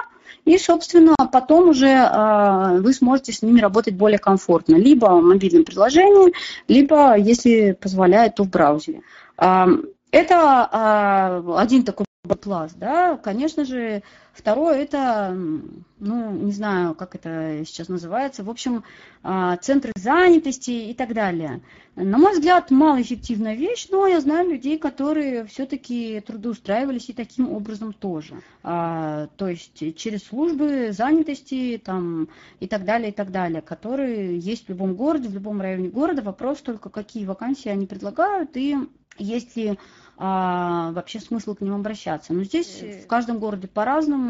и, 0.45 0.57
собственно, 0.57 1.15
потом 1.31 1.69
уже 1.69 1.89
а, 1.89 2.75
вы 2.77 2.93
сможете 2.93 3.31
с 3.31 3.41
ними 3.41 3.59
работать 3.59 3.95
более 3.95 4.19
комфортно, 4.19 4.75
либо 4.75 5.05
в 5.05 5.23
мобильном 5.23 5.63
приложении, 5.63 6.33
либо, 6.67 7.15
если 7.17 7.73
позволяет, 7.79 8.35
то 8.35 8.43
в 8.43 8.49
браузере. 8.49 9.01
А, 9.37 9.67
это 10.11 11.37
один 11.57 11.83
такой 11.83 12.05
класс, 12.41 12.71
да, 12.75 13.17
конечно 13.17 13.65
же, 13.65 14.03
второе 14.33 14.83
это, 14.83 15.35
ну, 15.99 16.31
не 16.31 16.51
знаю, 16.51 16.95
как 16.95 17.15
это 17.15 17.63
сейчас 17.65 17.89
называется, 17.89 18.43
в 18.43 18.49
общем, 18.49 18.83
а, 19.23 19.57
центры 19.57 19.91
занятости 19.95 20.71
и 20.71 20.93
так 20.93 21.13
далее. 21.13 21.61
На 21.95 22.17
мой 22.17 22.33
взгляд, 22.33 22.71
малоэффективная 22.71 23.55
вещь, 23.55 23.87
но 23.91 24.07
я 24.07 24.21
знаю 24.21 24.49
людей, 24.49 24.79
которые 24.79 25.45
все-таки 25.45 26.21
трудоустраивались 26.21 27.09
и 27.09 27.13
таким 27.13 27.51
образом 27.51 27.91
тоже. 27.91 28.41
А, 28.63 29.27
то 29.35 29.47
есть 29.49 29.97
через 29.97 30.23
службы 30.23 30.91
занятости 30.91 31.81
там, 31.83 32.29
и 32.59 32.67
так 32.67 32.85
далее, 32.85 33.09
и 33.09 33.13
так 33.13 33.31
далее, 33.31 33.61
которые 33.61 34.39
есть 34.39 34.65
в 34.65 34.69
любом 34.69 34.95
городе, 34.95 35.27
в 35.27 35.33
любом 35.33 35.59
районе 35.61 35.89
города. 35.89 36.21
Вопрос 36.21 36.61
только, 36.61 36.89
какие 36.89 37.25
вакансии 37.25 37.69
они 37.69 37.85
предлагают 37.85 38.55
и 38.55 38.77
есть 39.17 39.55
ли 39.55 39.77
а, 40.23 40.91
вообще 40.91 41.19
смысл 41.19 41.55
к 41.55 41.61
ним 41.61 41.73
обращаться. 41.73 42.33
Но 42.33 42.43
здесь 42.43 42.83
в 43.03 43.07
каждом 43.07 43.39
городе 43.39 43.67
по-разному, 43.67 44.20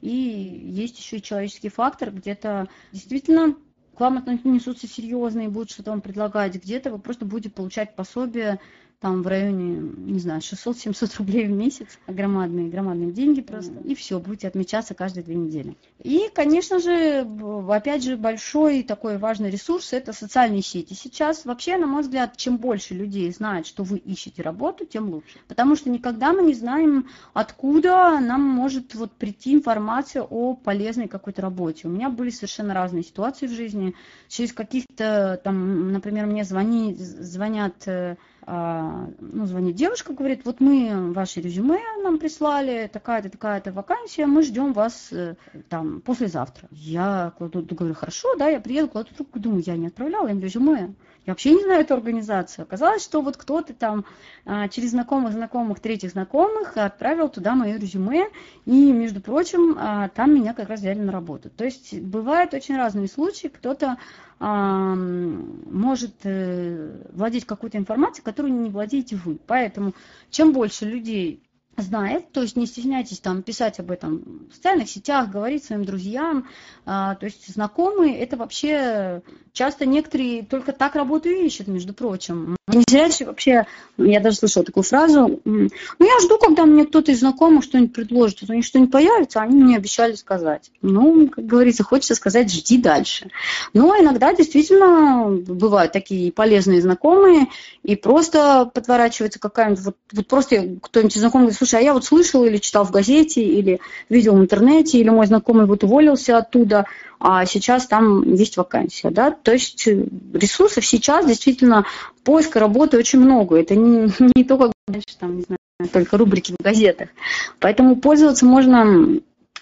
и 0.00 0.10
есть 0.10 0.98
еще 0.98 1.18
и 1.18 1.22
человеческий 1.22 1.68
фактор, 1.68 2.10
где-то 2.10 2.68
действительно 2.92 3.54
к 3.96 4.00
вам 4.00 4.18
отнесутся 4.18 4.86
серьезно 4.86 5.40
и 5.40 5.48
будут 5.48 5.70
что-то 5.70 5.90
вам 5.90 6.00
предлагать, 6.00 6.54
где-то 6.54 6.90
вы 6.90 6.98
просто 6.98 7.24
будете 7.24 7.50
получать 7.50 7.94
пособие 7.94 8.60
там 9.00 9.22
в 9.22 9.26
районе, 9.26 9.92
не 9.96 10.18
знаю, 10.18 10.42
600-700 10.42 11.18
рублей 11.18 11.46
в 11.46 11.50
месяц, 11.50 11.98
громадные, 12.06 12.68
громадные 12.68 13.10
деньги 13.10 13.40
просто, 13.40 13.72
и 13.82 13.94
все, 13.94 14.20
будете 14.20 14.46
отмечаться 14.46 14.94
каждые 14.94 15.24
две 15.24 15.36
недели. 15.36 15.76
И, 16.02 16.28
конечно 16.34 16.78
же, 16.80 17.26
опять 17.70 18.04
же, 18.04 18.18
большой 18.18 18.82
такой 18.82 19.16
важный 19.16 19.50
ресурс– 19.50 19.92
это 19.94 20.12
социальные 20.12 20.60
сети. 20.60 20.92
Сейчас 20.92 21.46
вообще, 21.46 21.78
на 21.78 21.86
мой 21.86 22.02
взгляд, 22.02 22.36
чем 22.36 22.58
больше 22.58 22.92
людей 22.92 23.32
знает, 23.32 23.66
что 23.66 23.84
вы 23.84 23.96
ищете 23.96 24.42
работу, 24.42 24.84
тем 24.84 25.08
лучше. 25.08 25.38
Потому 25.48 25.76
что 25.76 25.88
никогда 25.88 26.34
мы 26.34 26.42
не 26.42 26.54
знаем, 26.54 27.08
откуда 27.32 28.20
нам 28.20 28.42
может 28.42 28.94
вот 28.94 29.12
прийти 29.12 29.54
информация 29.54 30.22
о 30.22 30.54
полезной 30.54 31.08
какой-то 31.08 31.40
работе. 31.40 31.88
У 31.88 31.90
меня 31.90 32.10
были 32.10 32.28
совершенно 32.28 32.74
разные 32.74 33.02
ситуации 33.02 33.46
в 33.46 33.52
жизни. 33.52 33.94
Через 34.28 34.52
каких-то, 34.52 35.40
там, 35.42 35.90
например, 35.92 36.26
мне 36.26 36.44
звони, 36.44 36.94
звонят 36.94 37.86
э, 37.86 38.16
ну, 38.46 39.46
звонит 39.46 39.76
девушка, 39.76 40.12
говорит, 40.12 40.44
вот 40.44 40.60
мы 40.60 41.12
ваше 41.12 41.40
резюме 41.40 41.78
нам 42.02 42.18
прислали, 42.18 42.90
такая-то, 42.92 43.28
такая-то 43.30 43.72
вакансия, 43.72 44.26
мы 44.26 44.42
ждем 44.42 44.72
вас 44.72 45.08
э, 45.12 45.34
там 45.68 46.00
послезавтра. 46.00 46.68
Я 46.70 47.32
кладу, 47.36 47.62
говорю, 47.62 47.94
хорошо, 47.94 48.34
да, 48.36 48.48
я 48.48 48.60
приеду, 48.60 48.88
кладу 48.88 49.14
трубку, 49.14 49.38
думаю, 49.38 49.62
я 49.66 49.76
не 49.76 49.88
отправляла 49.88 50.28
им 50.28 50.40
резюме. 50.40 50.94
Вообще 51.30 51.54
не 51.54 51.62
знаю 51.62 51.82
эту 51.82 51.94
организацию. 51.94 52.64
Оказалось, 52.64 53.02
что 53.02 53.22
вот 53.22 53.36
кто-то 53.36 53.74
там 53.74 54.04
а, 54.44 54.68
через 54.68 54.90
знакомых, 54.90 55.32
знакомых, 55.32 55.80
третьих 55.80 56.10
знакомых 56.10 56.76
отправил 56.76 57.28
туда 57.28 57.54
мое 57.54 57.78
резюме, 57.78 58.28
и, 58.66 58.92
между 58.92 59.20
прочим, 59.20 59.76
а, 59.78 60.08
там 60.08 60.34
меня 60.34 60.54
как 60.54 60.68
раз 60.68 60.80
взяли 60.80 60.98
на 61.00 61.12
работу. 61.12 61.50
То 61.50 61.64
есть 61.64 61.98
бывают 62.00 62.54
очень 62.54 62.76
разные 62.76 63.08
случаи, 63.08 63.48
кто-то 63.48 63.96
может 64.40 66.14
э, 66.24 66.96
владеть 67.12 67.44
какой-то 67.44 67.76
информацией, 67.76 68.24
которую 68.24 68.54
не 68.54 68.70
владеете 68.70 69.16
вы. 69.16 69.38
Поэтому 69.46 69.92
чем 70.30 70.54
больше 70.54 70.86
людей 70.86 71.42
знает, 71.80 72.32
то 72.32 72.42
есть 72.42 72.56
не 72.56 72.66
стесняйтесь 72.66 73.20
там 73.20 73.42
писать 73.42 73.78
об 73.80 73.90
этом 73.90 74.48
в 74.50 74.54
социальных 74.54 74.88
сетях, 74.88 75.30
говорить 75.30 75.64
своим 75.64 75.84
друзьям, 75.84 76.48
а, 76.86 77.14
то 77.14 77.26
есть 77.26 77.52
знакомые, 77.52 78.18
это 78.18 78.36
вообще 78.36 79.22
часто 79.52 79.86
некоторые 79.86 80.44
только 80.44 80.72
так 80.72 80.94
работу 80.94 81.28
ищут, 81.28 81.68
между 81.68 81.94
прочим. 81.94 82.56
Не 82.72 82.84
зря 82.88 83.08
вообще, 83.26 83.66
я 83.96 84.20
даже 84.20 84.36
слышала 84.36 84.64
такую 84.64 84.84
фразу, 84.84 85.40
ну 85.44 85.68
я 85.98 86.20
жду, 86.20 86.38
когда 86.38 86.64
мне 86.64 86.84
кто-то 86.84 87.12
из 87.12 87.20
знакомых 87.20 87.64
что-нибудь 87.64 87.92
предложит, 87.92 88.48
у 88.48 88.52
них 88.52 88.64
что-нибудь 88.64 88.92
появится, 88.92 89.40
они 89.40 89.62
мне 89.62 89.76
обещали 89.76 90.14
сказать. 90.14 90.70
Ну, 90.82 91.28
как 91.28 91.46
говорится, 91.46 91.82
хочется 91.82 92.14
сказать, 92.14 92.52
жди 92.52 92.78
дальше. 92.78 93.30
Но 93.72 93.94
иногда 93.98 94.32
действительно 94.32 95.28
бывают 95.30 95.92
такие 95.92 96.32
полезные 96.32 96.82
знакомые, 96.82 97.46
и 97.82 97.96
просто 97.96 98.70
подворачивается 98.72 99.38
какая-нибудь, 99.38 99.84
вот, 99.84 99.96
вот 100.12 100.26
просто 100.26 100.78
кто-нибудь 100.82 101.16
из 101.16 101.20
знакомых 101.20 101.46
говорит, 101.46 101.58
слушай, 101.58 101.80
а 101.80 101.82
я 101.82 101.94
вот 101.94 102.04
слышал 102.04 102.44
или 102.44 102.58
читал 102.58 102.84
в 102.84 102.90
газете, 102.90 103.42
или 103.42 103.80
видел 104.08 104.36
в 104.36 104.40
интернете, 104.40 104.98
или 104.98 105.08
мой 105.08 105.26
знакомый 105.26 105.66
вот 105.66 105.84
уволился 105.84 106.38
оттуда, 106.38 106.86
а 107.20 107.44
сейчас 107.44 107.86
там 107.86 108.32
есть 108.32 108.56
вакансия, 108.56 109.10
да, 109.10 109.30
то 109.30 109.52
есть 109.52 109.86
ресурсов 109.86 110.84
сейчас 110.86 111.26
действительно 111.26 111.84
поиска 112.24 112.58
работы 112.58 112.96
очень 112.96 113.20
много, 113.20 113.56
это 113.56 113.76
не, 113.76 114.10
не 114.34 114.44
только, 114.44 114.72
там, 115.18 115.36
не 115.36 115.42
знаю, 115.42 115.58
только 115.92 116.16
рубрики 116.16 116.54
в 116.58 116.62
газетах, 116.62 117.10
поэтому 117.58 117.96
пользоваться 117.96 118.46
можно 118.46 119.20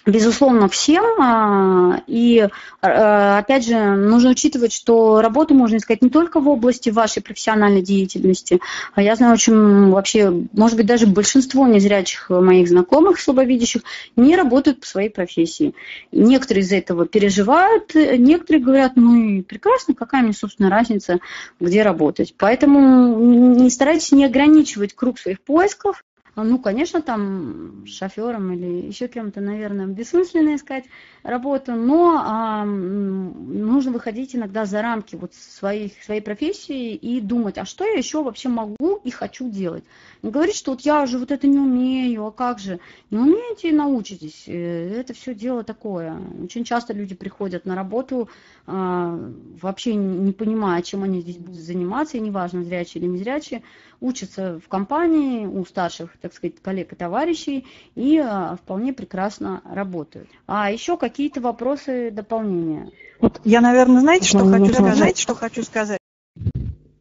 безусловно, 0.09 0.69
всем. 0.69 1.03
А, 1.21 2.01
и, 2.07 2.47
а, 2.81 3.39
опять 3.39 3.65
же, 3.65 3.77
нужно 3.95 4.31
учитывать, 4.31 4.73
что 4.73 5.21
работу 5.21 5.53
можно 5.53 5.77
искать 5.77 6.01
не 6.01 6.09
только 6.09 6.39
в 6.39 6.47
области 6.47 6.89
вашей 6.89 7.21
профессиональной 7.21 7.81
деятельности. 7.81 8.59
А 8.93 9.01
я 9.01 9.15
знаю 9.15 9.33
очень 9.33 9.89
вообще, 9.89 10.31
может 10.53 10.77
быть, 10.77 10.85
даже 10.85 11.07
большинство 11.07 11.67
незрячих 11.67 12.29
моих 12.29 12.67
знакомых, 12.67 13.19
слабовидящих, 13.19 13.81
не 14.15 14.35
работают 14.35 14.81
по 14.81 14.85
своей 14.85 15.09
профессии. 15.09 15.73
Некоторые 16.11 16.63
из 16.63 16.71
этого 16.71 17.05
переживают, 17.05 17.93
некоторые 17.95 18.63
говорят, 18.63 18.93
ну 18.95 19.15
и 19.15 19.41
прекрасно, 19.41 19.93
какая 19.93 20.23
мне, 20.23 20.33
собственно, 20.33 20.69
разница, 20.69 21.19
где 21.59 21.83
работать. 21.83 22.35
Поэтому 22.37 23.17
не 23.55 23.69
старайтесь 23.69 24.11
не 24.11 24.25
ограничивать 24.25 24.93
круг 24.93 25.19
своих 25.19 25.41
поисков, 25.41 26.03
ну, 26.43 26.59
конечно, 26.59 27.01
там 27.01 27.85
шофером 27.85 28.51
или 28.53 28.87
еще 28.87 29.07
кем-то, 29.07 29.41
наверное, 29.41 29.87
бессмысленно 29.87 30.55
искать 30.55 30.85
работу, 31.23 31.73
но 31.73 32.21
а, 32.23 32.65
нужно 32.65 33.91
выходить 33.91 34.35
иногда 34.35 34.65
за 34.65 34.81
рамки 34.81 35.15
вот 35.15 35.33
своих, 35.33 36.03
своей 36.03 36.21
профессии 36.21 36.93
и 36.95 37.21
думать, 37.21 37.57
а 37.57 37.65
что 37.65 37.85
я 37.85 37.93
еще 37.93 38.23
вообще 38.23 38.49
могу 38.49 38.99
и 39.03 39.11
хочу 39.11 39.49
делать. 39.49 39.83
Не 40.21 40.31
говорить, 40.31 40.55
что 40.55 40.71
вот 40.71 40.81
я 40.81 41.03
уже 41.03 41.17
вот 41.17 41.31
это 41.31 41.47
не 41.47 41.59
умею, 41.59 42.25
а 42.25 42.31
как 42.31 42.59
же. 42.59 42.79
Не 43.09 43.17
умеете 43.17 43.69
и 43.69 43.73
научитесь. 43.73 44.43
Э, 44.47 44.99
это 44.99 45.13
все 45.13 45.33
дело 45.33 45.63
такое. 45.63 46.17
Очень 46.43 46.63
часто 46.63 46.93
люди 46.93 47.15
приходят 47.15 47.65
на 47.65 47.75
работу, 47.75 48.29
а, 48.65 49.17
вообще 49.61 49.95
не 49.95 50.31
понимая, 50.33 50.81
чем 50.81 51.03
они 51.03 51.21
здесь 51.21 51.37
будут 51.37 51.59
заниматься, 51.59 52.17
и 52.17 52.21
неважно, 52.21 52.63
зрячие 52.63 53.01
или 53.01 53.09
незрячие, 53.09 53.63
учатся 54.01 54.59
в 54.63 54.67
компании 54.67 55.45
у 55.45 55.65
старших, 55.65 56.17
так 56.29 56.37
сказать, 56.37 56.61
коллег 56.61 56.93
и 56.93 56.95
товарищей 56.95 57.65
и 57.95 58.17
а, 58.17 58.55
вполне 58.55 58.93
прекрасно 58.93 59.61
работают. 59.65 60.29
А 60.47 60.71
еще 60.71 60.97
какие-то 60.97 61.41
вопросы 61.41 62.11
дополнения? 62.11 62.89
Вот 63.19 63.41
я, 63.43 63.61
наверное, 63.61 64.01
знаете, 64.01 64.27
что 64.27 64.45
ну, 64.45 64.51
хочу 64.51 64.73
сказать? 64.73 64.97
Знаете, 64.97 65.21
что 65.21 65.35
хочу 65.35 65.63
сказать? 65.63 65.99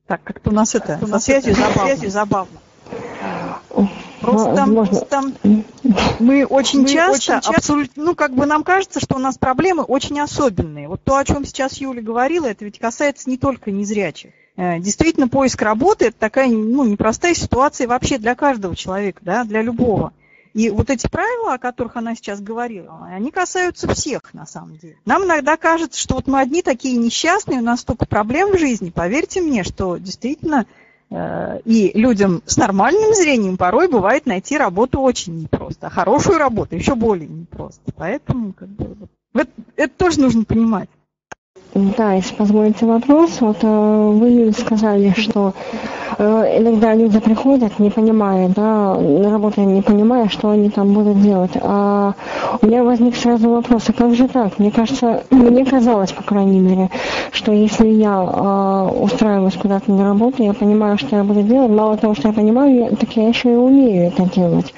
Так, 0.07 0.23
как-то 0.25 0.51
у 0.51 0.53
нас 0.53 0.75
это, 0.75 0.99
со 1.07 1.19
связью 1.19 1.55
забавно. 1.55 2.11
забавно. 2.11 2.61
Просто, 4.21 4.67
Можно... 4.67 4.75
просто 4.85 5.33
мы 6.19 6.45
очень 6.45 6.83
мы 6.83 6.89
часто, 6.89 7.37
очень 7.39 7.55
абсолютно, 7.55 8.05
ну, 8.05 8.15
как 8.15 8.35
бы 8.35 8.47
нам 8.47 8.65
кажется, 8.65 9.01
что 9.01 9.15
у 9.15 9.19
нас 9.19 9.39
проблемы 9.39 9.85
очень 9.85 10.19
особенные. 10.21 10.89
Вот 10.89 11.05
то, 11.05 11.17
о 11.17 11.25
чем 11.25 11.45
сейчас 11.45 11.75
Юля 11.75 12.03
говорила, 12.03 12.47
это 12.47 12.65
ведь 12.65 12.79
касается 12.79 13.31
не 13.31 13.39
только 13.39 13.71
незрячих. 13.71 14.33
Э, 14.59 14.81
действительно, 14.81 15.29
поиск 15.29 15.63
работы– 15.63 16.07
это 16.07 16.19
такая 16.19 16.49
ну, 16.49 16.85
непростая 16.85 17.33
ситуация 17.33 17.87
вообще 17.87 18.19
для 18.19 18.35
каждого 18.35 18.75
человека, 18.75 19.21
да, 19.23 19.45
для 19.45 19.63
любого. 19.63 20.13
И 20.53 20.69
вот 20.71 20.91
эти 20.91 21.09
правила, 21.09 21.55
о 21.55 21.59
которых 21.59 21.97
она 21.97 22.17
сейчас 22.17 22.41
говорила, 22.41 23.07
они 23.09 23.31
касаются 23.31 23.87
всех 23.95 24.35
на 24.35 24.47
самом 24.47 24.77
деле. 24.77 24.97
Нам 25.05 25.25
иногда 25.25 25.57
кажется, 25.57 26.01
что 26.01 26.17
вот 26.17 26.27
мы 26.27 26.41
одни 26.41 26.63
такие 26.63 26.99
несчастные, 26.99 27.61
у 27.61 27.63
нас 27.63 27.83
столько 27.83 28.05
проблем 28.05 28.51
в 28.51 28.59
жизни. 28.59 28.91
Поверьте 28.91 29.41
мне, 29.41 29.63
что 29.63 29.97
действительно 29.97 30.67
э, 31.11 31.61
и 31.65 31.93
людям 31.97 32.43
с 32.45 32.57
нормальным 32.57 33.15
зрением 33.15 33.59
порой 33.59 33.87
бывает 33.87 34.27
найти 34.27 34.59
работу 34.59 35.01
очень 35.01 35.41
непросто, 35.41 35.87
а 35.87 35.91
хорошую 35.91 36.39
работу 36.39 36.75
еще 36.75 36.97
более 36.97 37.29
непросто. 37.29 37.93
Поэтому 37.95 38.55
как 38.55 38.69
бы, 38.71 38.97
это, 39.35 39.53
это 39.77 39.95
тоже 39.97 40.19
нужно 40.19 40.43
понимать. 40.43 40.89
Да, 41.75 42.15
если 42.15 42.35
позволите 42.35 42.87
вопрос, 42.87 43.41
вот 43.41 43.59
э, 43.63 44.11
вы 44.15 44.53
сказали, 44.53 45.13
что 45.17 45.53
э, 46.17 46.59
иногда 46.61 46.95
люди 46.95 47.21
приходят, 47.21 47.79
не 47.79 47.91
понимая, 47.91 48.49
да, 48.49 48.95
на 48.95 49.31
работу 49.31 49.61
не 49.61 49.83
понимая, 49.83 50.29
что 50.29 50.51
они 50.51 50.71
там 50.71 50.95
будут 50.95 51.21
делать. 51.21 51.53
А 51.61 52.15
у 52.63 52.67
меня 52.67 52.83
возник 52.83 53.17
сразу 53.17 53.51
вопрос, 53.51 53.85
а 53.89 53.93
как 53.93 54.15
же 54.15 54.29
так? 54.29 54.59
Мне 54.59 54.71
кажется, 54.71 55.25
мне 55.31 55.65
казалось, 55.67 56.13
по 56.13 56.23
крайней 56.23 56.61
мере, 56.61 56.91
что 57.33 57.53
если 57.53 57.89
я 57.89 58.15
э, 58.15 59.03
устраиваюсь 59.03 59.55
куда-то 59.55 59.93
на 59.93 60.05
работу, 60.05 60.43
я 60.43 60.55
понимаю, 60.55 60.97
что 60.97 61.17
я 61.17 61.23
буду 61.23 61.43
делать, 61.43 61.71
мало 61.71 61.99
того, 61.99 62.15
что 62.15 62.29
я 62.29 62.35
понимаю, 62.35 62.97
так 62.97 63.13
я 63.13 63.29
еще 63.29 63.53
и 63.53 63.57
умею 63.57 64.09
это 64.09 64.25
делать. 64.25 64.73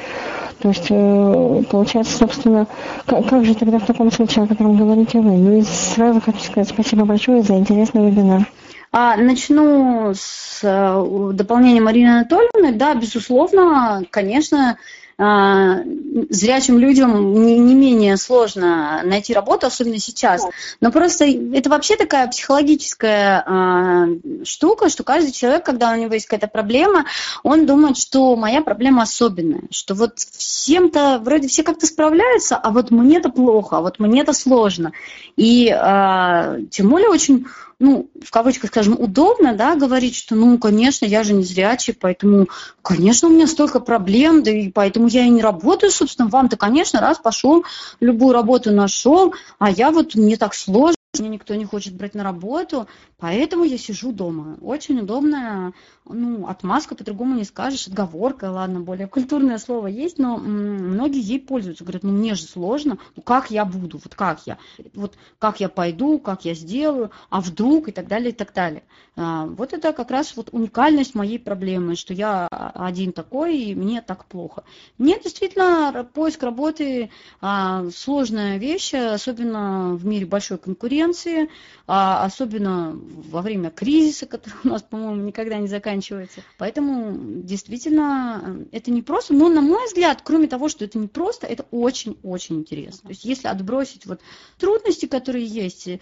То 0.61 0.69
есть, 0.69 0.87
э, 0.91 1.63
получается, 1.71 2.17
собственно, 2.17 2.67
как, 3.07 3.27
как 3.29 3.45
же 3.45 3.55
тогда 3.55 3.79
в 3.79 3.87
таком 3.87 4.13
случае, 4.13 4.45
о 4.45 4.49
котором 4.49 4.77
говорите 4.77 5.21
вы? 5.21 5.33
Ну 5.33 5.59
и 5.59 5.63
сразу 5.63 6.21
хочу 6.21 6.41
сказать 6.41 6.69
спасибо 6.69 7.05
большое 7.05 7.43
за 7.43 7.55
интересный 7.55 8.11
вебинар. 8.11 8.47
А, 8.93 9.17
начну 9.17 10.13
с 10.15 10.61
э, 10.63 11.33
дополнения 11.33 11.81
Марины 11.81 12.09
Анатольевны. 12.09 12.73
Да, 12.73 12.95
безусловно, 12.95 14.03
конечно, 14.11 14.79
зрячим 15.21 16.79
людям 16.79 17.35
не, 17.35 17.59
не 17.59 17.75
менее 17.75 18.17
сложно 18.17 19.03
найти 19.05 19.35
работу, 19.35 19.67
особенно 19.67 19.99
сейчас. 19.99 20.47
Но 20.81 20.91
просто 20.91 21.27
это 21.27 21.69
вообще 21.69 21.97
такая 21.97 22.27
психологическая 22.29 23.45
а, 23.47 24.07
штука, 24.45 24.89
что 24.89 25.05
каждый 25.05 25.33
человек, 25.33 25.65
когда 25.65 25.93
у 25.93 25.97
него 25.97 26.15
есть 26.15 26.27
какая-то 26.27 26.49
проблема, 26.49 27.05
он 27.43 27.67
думает, 27.67 27.99
что 27.99 28.35
моя 28.35 28.63
проблема 28.63 29.03
особенная, 29.03 29.65
что 29.71 29.95
вот 29.95 30.19
всем-то 30.19 31.21
вроде 31.23 31.49
все 31.49 31.63
как-то 31.63 31.87
справляются, 31.87 32.57
а 32.57 32.71
вот 32.71 32.91
мне-то 32.91 33.29
плохо, 33.29 33.79
а 33.79 33.81
вот 33.83 33.99
мне-то 33.99 34.33
сложно. 34.33 34.93
И 35.37 35.69
а, 35.69 36.57
тем 36.71 36.89
более 36.89 37.11
очень 37.11 37.47
ну, 37.81 38.11
в 38.23 38.31
кавычках, 38.31 38.71
скажем, 38.71 38.95
удобно, 39.01 39.55
да, 39.55 39.75
говорить, 39.75 40.15
что, 40.15 40.37
ну, 40.37 40.59
конечно, 40.59 41.07
я 41.07 41.25
же 41.25 41.33
не 41.33 41.43
зрячий, 41.43 41.95
поэтому, 41.95 42.49
конечно, 42.83 43.29
у 43.29 43.33
меня 43.33 43.47
столько 43.47 43.81
проблем, 43.81 44.43
да 44.43 44.51
и 44.51 44.71
поэтому 44.71 45.09
я 45.09 45.25
и 45.25 45.31
не 45.31 45.41
работаю, 45.41 45.91
собственно, 45.91 46.29
вам-то, 46.29 46.57
конечно, 46.59 47.01
раз 47.01 47.19
пошел, 47.19 47.65
любую 47.99 48.35
работу 48.35 48.71
нашел, 48.71 49.35
а 49.59 49.71
я 49.71 49.91
вот, 49.91 50.15
мне 50.15 50.37
так 50.37 50.55
сложно, 50.55 50.97
меня 51.19 51.31
никто 51.31 51.55
не 51.55 51.65
хочет 51.65 51.95
брать 51.95 52.15
на 52.15 52.23
работу, 52.23 52.87
поэтому 53.21 53.65
я 53.65 53.79
сижу 53.79 54.13
дома. 54.13 54.57
Очень 54.61 55.01
удобная, 55.01 55.73
ну, 56.05 56.47
отмазка, 56.47 56.95
по-другому 56.95 57.37
не 57.37 57.45
скажешь, 57.45 57.87
отговорка, 57.87 58.51
ладно, 58.51 58.81
более 58.81 59.07
культурное 59.07 59.59
слово 59.59 59.89
есть, 59.89 60.19
но 60.19 60.37
многие 60.37 61.21
ей 61.21 61.39
пользуются. 61.39 61.85
Говорят, 61.85 62.03
ну, 62.03 62.13
мне 62.13 62.35
же 62.35 62.43
сложно, 62.43 62.99
ну, 63.17 63.23
как 63.23 63.51
я 63.51 63.65
буду, 63.65 64.01
вот 64.03 64.15
как 64.15 64.47
я, 64.47 64.59
вот 64.95 65.17
как 65.39 65.61
я 65.61 65.69
пойду, 65.69 66.19
как 66.19 66.45
я 66.45 66.55
сделаю, 66.55 67.11
а 67.29 67.41
вдруг 67.41 67.89
и 67.89 67.93
так 67.93 68.09
далее, 68.09 68.31
и 68.31 68.35
так 68.35 68.53
далее. 68.53 68.83
А, 69.17 69.47
вот 69.47 69.73
это 69.73 69.93
как 69.93 70.11
раз 70.11 70.37
вот 70.37 70.49
уникальность 70.53 71.15
моей 71.15 71.39
проблемы, 71.39 71.97
что 71.97 72.15
я 72.15 72.49
один 72.49 73.13
такой, 73.13 73.59
и 73.59 73.75
мне 73.75 74.03
так 74.03 74.25
плохо. 74.25 74.65
Нет, 74.99 75.23
действительно, 75.25 76.09
поиск 76.15 76.43
работы 76.43 77.11
а, 77.41 77.85
сложная 77.95 78.57
вещь, 78.59 78.95
особенно 78.95 79.95
в 79.95 80.07
мире 80.07 80.27
большой 80.27 80.59
конкуренции, 80.59 81.51
а, 81.87 82.25
особенно 82.25 82.99
во 83.11 83.43
время 83.43 83.71
кризиса, 83.71 84.27
который 84.27 84.55
у 84.65 84.69
нас, 84.69 84.83
по-моему, 84.83 85.23
никогда 85.23 85.59
не 85.59 85.69
заканчивается. 85.69 86.43
Поэтому 86.59 87.43
действительно 87.43 88.67
это 88.73 88.91
не 88.91 89.03
просто, 89.03 89.35
но 89.35 89.49
на 89.49 89.61
мой 89.61 89.87
взгляд, 89.87 90.21
кроме 90.23 90.47
того, 90.47 90.69
что 90.69 90.85
это 90.85 90.99
не 90.99 91.09
просто, 91.09 91.47
это 91.47 91.67
очень-очень 91.71 92.57
интересно. 92.57 93.03
То 93.05 93.11
есть 93.11 93.25
если 93.25 93.49
отбросить 93.49 94.07
вот 94.07 94.21
трудности, 94.59 95.07
которые 95.07 95.47
есть, 95.47 95.89
э, 95.89 95.99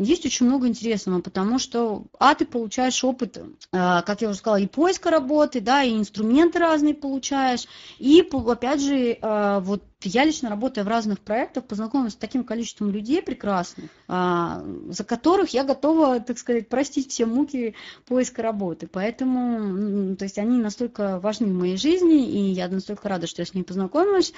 есть 0.00 0.26
очень 0.26 0.46
много 0.46 0.68
интересного, 0.68 1.20
потому 1.20 1.58
что, 1.58 2.04
а 2.18 2.34
ты 2.34 2.46
получаешь 2.46 3.02
опыт, 3.04 3.38
э, 3.38 3.42
как 3.72 4.22
я 4.22 4.30
уже 4.30 4.38
сказала, 4.38 4.60
и 4.60 4.66
поиска 4.66 5.10
работы, 5.10 5.60
да, 5.60 5.82
и 5.82 5.96
инструменты 5.96 6.58
разные 6.58 6.94
получаешь, 6.94 7.66
и, 7.98 8.26
опять 8.32 8.80
же, 8.80 9.18
э, 9.20 9.60
вот 9.60 9.82
я 10.08 10.24
лично 10.24 10.48
работая 10.48 10.84
в 10.84 10.88
разных 10.88 11.20
проектах, 11.20 11.64
познакомилась 11.64 12.14
с 12.14 12.16
таким 12.16 12.44
количеством 12.44 12.90
людей 12.90 13.22
прекрасных, 13.22 13.90
а, 14.08 14.64
за 14.88 15.04
которых 15.04 15.50
я 15.50 15.64
готова, 15.64 16.20
так 16.20 16.38
сказать, 16.38 16.68
простить 16.68 17.10
все 17.10 17.26
муки 17.26 17.74
поиска 18.06 18.42
работы. 18.42 18.88
Поэтому, 18.90 20.16
то 20.16 20.24
есть 20.24 20.38
они 20.38 20.58
настолько 20.58 21.18
важны 21.20 21.48
в 21.48 21.54
моей 21.54 21.76
жизни, 21.76 22.26
и 22.26 22.52
я 22.52 22.68
настолько 22.68 23.08
рада, 23.08 23.26
что 23.26 23.42
я 23.42 23.46
с 23.46 23.54
ними 23.54 23.64
познакомилась. 23.64 24.32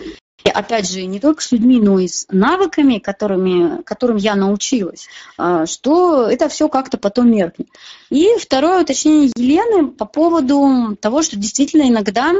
И 0.44 0.50
опять 0.50 0.90
же, 0.90 1.04
не 1.04 1.20
только 1.20 1.40
с 1.42 1.52
людьми, 1.52 1.80
но 1.80 2.00
и 2.00 2.08
с 2.08 2.26
навыками, 2.28 2.98
которыми, 2.98 3.82
которым 3.82 4.16
я 4.16 4.34
научилась, 4.34 5.06
а, 5.38 5.66
что 5.66 6.26
это 6.26 6.48
все 6.48 6.68
как-то 6.68 6.98
потом 6.98 7.30
меркнет. 7.30 7.68
И 8.10 8.36
второе 8.40 8.82
уточнение 8.82 9.30
Елены 9.36 9.88
по 9.88 10.04
поводу 10.04 10.96
того, 11.00 11.22
что 11.22 11.38
действительно 11.38 11.88
иногда 11.88 12.32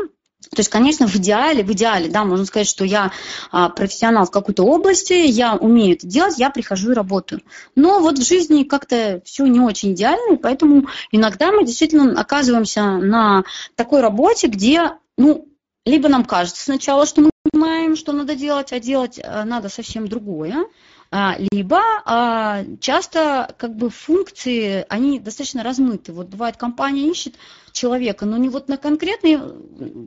то 0.50 0.60
есть, 0.60 0.68
конечно, 0.68 1.06
в 1.06 1.16
идеале, 1.16 1.64
в 1.64 1.72
идеале, 1.72 2.08
да, 2.08 2.24
можно 2.24 2.44
сказать, 2.44 2.68
что 2.68 2.84
я 2.84 3.12
а, 3.50 3.70
профессионал 3.70 4.26
в 4.26 4.30
какой-то 4.30 4.64
области, 4.64 5.12
я 5.12 5.54
умею 5.54 5.94
это 5.94 6.06
делать, 6.06 6.38
я 6.38 6.50
прихожу 6.50 6.90
и 6.92 6.94
работаю. 6.94 7.40
Но 7.74 8.00
вот 8.00 8.18
в 8.18 8.26
жизни 8.26 8.64
как-то 8.64 9.22
все 9.24 9.46
не 9.46 9.60
очень 9.60 9.92
идеально, 9.92 10.34
и 10.34 10.38
поэтому 10.38 10.88
иногда 11.10 11.52
мы 11.52 11.64
действительно 11.64 12.20
оказываемся 12.20 12.82
на 12.98 13.44
такой 13.76 14.02
работе, 14.02 14.48
где, 14.48 14.92
ну, 15.16 15.48
либо 15.86 16.08
нам 16.08 16.24
кажется 16.24 16.62
сначала, 16.62 17.06
что 17.06 17.22
мы 17.22 17.30
понимаем, 17.50 17.96
что 17.96 18.12
надо 18.12 18.34
делать, 18.34 18.72
а 18.72 18.80
делать 18.80 19.20
а, 19.22 19.44
надо 19.44 19.68
совсем 19.68 20.06
другое, 20.06 20.66
либо 21.52 21.80
а, 22.04 22.64
часто 22.80 23.54
как 23.58 23.76
бы 23.76 23.90
функции, 23.90 24.86
они 24.88 25.20
достаточно 25.20 25.62
размыты. 25.62 26.12
Вот 26.12 26.28
бывает, 26.28 26.56
компания 26.56 27.10
ищет 27.10 27.34
человека, 27.72 28.24
но 28.24 28.38
не 28.38 28.48
вот 28.48 28.68
на 28.68 28.78
конкретные, 28.78 29.38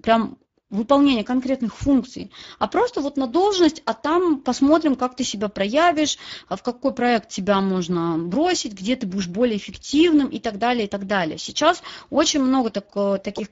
прям 0.01 0.37
выполнение 0.71 1.23
конкретных 1.23 1.75
функций, 1.75 2.31
а 2.57 2.67
просто 2.67 3.01
вот 3.01 3.17
на 3.17 3.27
должность, 3.27 3.83
а 3.85 3.93
там 3.93 4.41
посмотрим, 4.41 4.95
как 4.95 5.15
ты 5.15 5.23
себя 5.23 5.47
проявишь, 5.47 6.17
в 6.49 6.61
какой 6.61 6.93
проект 6.93 7.29
тебя 7.29 7.61
можно 7.61 8.17
бросить, 8.17 8.73
где 8.73 8.95
ты 8.95 9.05
будешь 9.05 9.27
более 9.27 9.57
эффективным 9.57 10.27
и 10.27 10.39
так 10.39 10.57
далее, 10.57 10.85
и 10.85 10.89
так 10.89 11.05
далее. 11.05 11.37
Сейчас 11.37 11.83
очень 12.09 12.41
много 12.41 12.71
так, 12.71 13.21
таких 13.23 13.49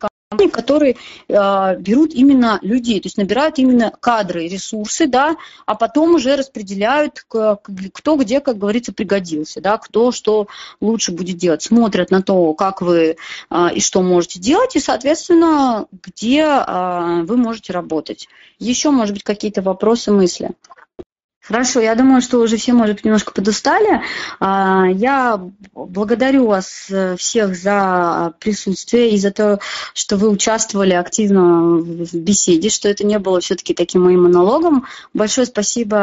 которые 0.52 0.98
э, 1.28 1.78
берут 1.80 2.14
именно 2.14 2.60
людей, 2.62 3.00
то 3.00 3.08
есть 3.08 3.18
набирают 3.18 3.60
именно 3.60 3.92
кадры, 4.00 4.48
ресурсы, 4.48 5.08
да, 5.08 5.36
а 5.66 5.76
потом 5.76 6.16
уже 6.16 6.36
распределяют, 6.36 7.26
кто 7.28 8.16
где, 8.16 8.40
как 8.40 8.58
говорится, 8.58 8.94
пригодился, 8.94 9.62
да, 9.62 9.78
кто 9.78 10.12
что 10.12 10.48
лучше 10.82 11.12
будет 11.12 11.38
делать. 11.38 11.64
Смотрят 11.64 12.12
на 12.12 12.22
то, 12.22 12.54
как 12.54 12.82
вы 12.82 13.16
э, 13.50 13.68
и 13.74 13.80
что 13.80 14.02
можете 14.02 14.40
делать, 14.40 14.76
и, 14.76 14.80
соответственно, 14.80 15.88
где 15.92 16.42
э, 16.42 17.24
вы 17.24 17.38
можете 17.38 17.74
работать. 17.74 18.28
Еще, 18.60 18.92
может 18.92 19.14
быть, 19.14 19.24
какие-то 19.24 19.62
вопросы, 19.62 20.12
мысли? 20.12 20.52
Хорошо, 21.46 21.82
я 21.82 21.94
думаю, 21.96 22.22
что 22.22 22.40
уже 22.40 22.56
все, 22.56 22.72
может 22.72 23.04
немножко 23.04 23.34
подустали. 23.34 24.02
А, 24.40 24.86
я 24.88 25.42
благодарю 25.74 26.48
вас 26.48 26.86
э, 26.90 27.18
всех 27.18 27.58
за 27.58 28.34
присутствие 28.40 29.10
и 29.10 29.18
за 29.18 29.32
то, 29.32 29.60
что 29.94 30.16
вы 30.16 30.30
участвовали 30.30 30.94
активно 30.94 31.80
в 31.80 32.16
беседе, 32.16 32.70
что 32.70 32.88
это 32.88 33.06
не 33.06 33.20
было 33.20 33.42
все-таки 33.42 33.74
таким 33.74 34.04
моим 34.04 34.24
монологом. 34.24 34.86
Большое 35.14 35.46
спасибо 35.46 35.98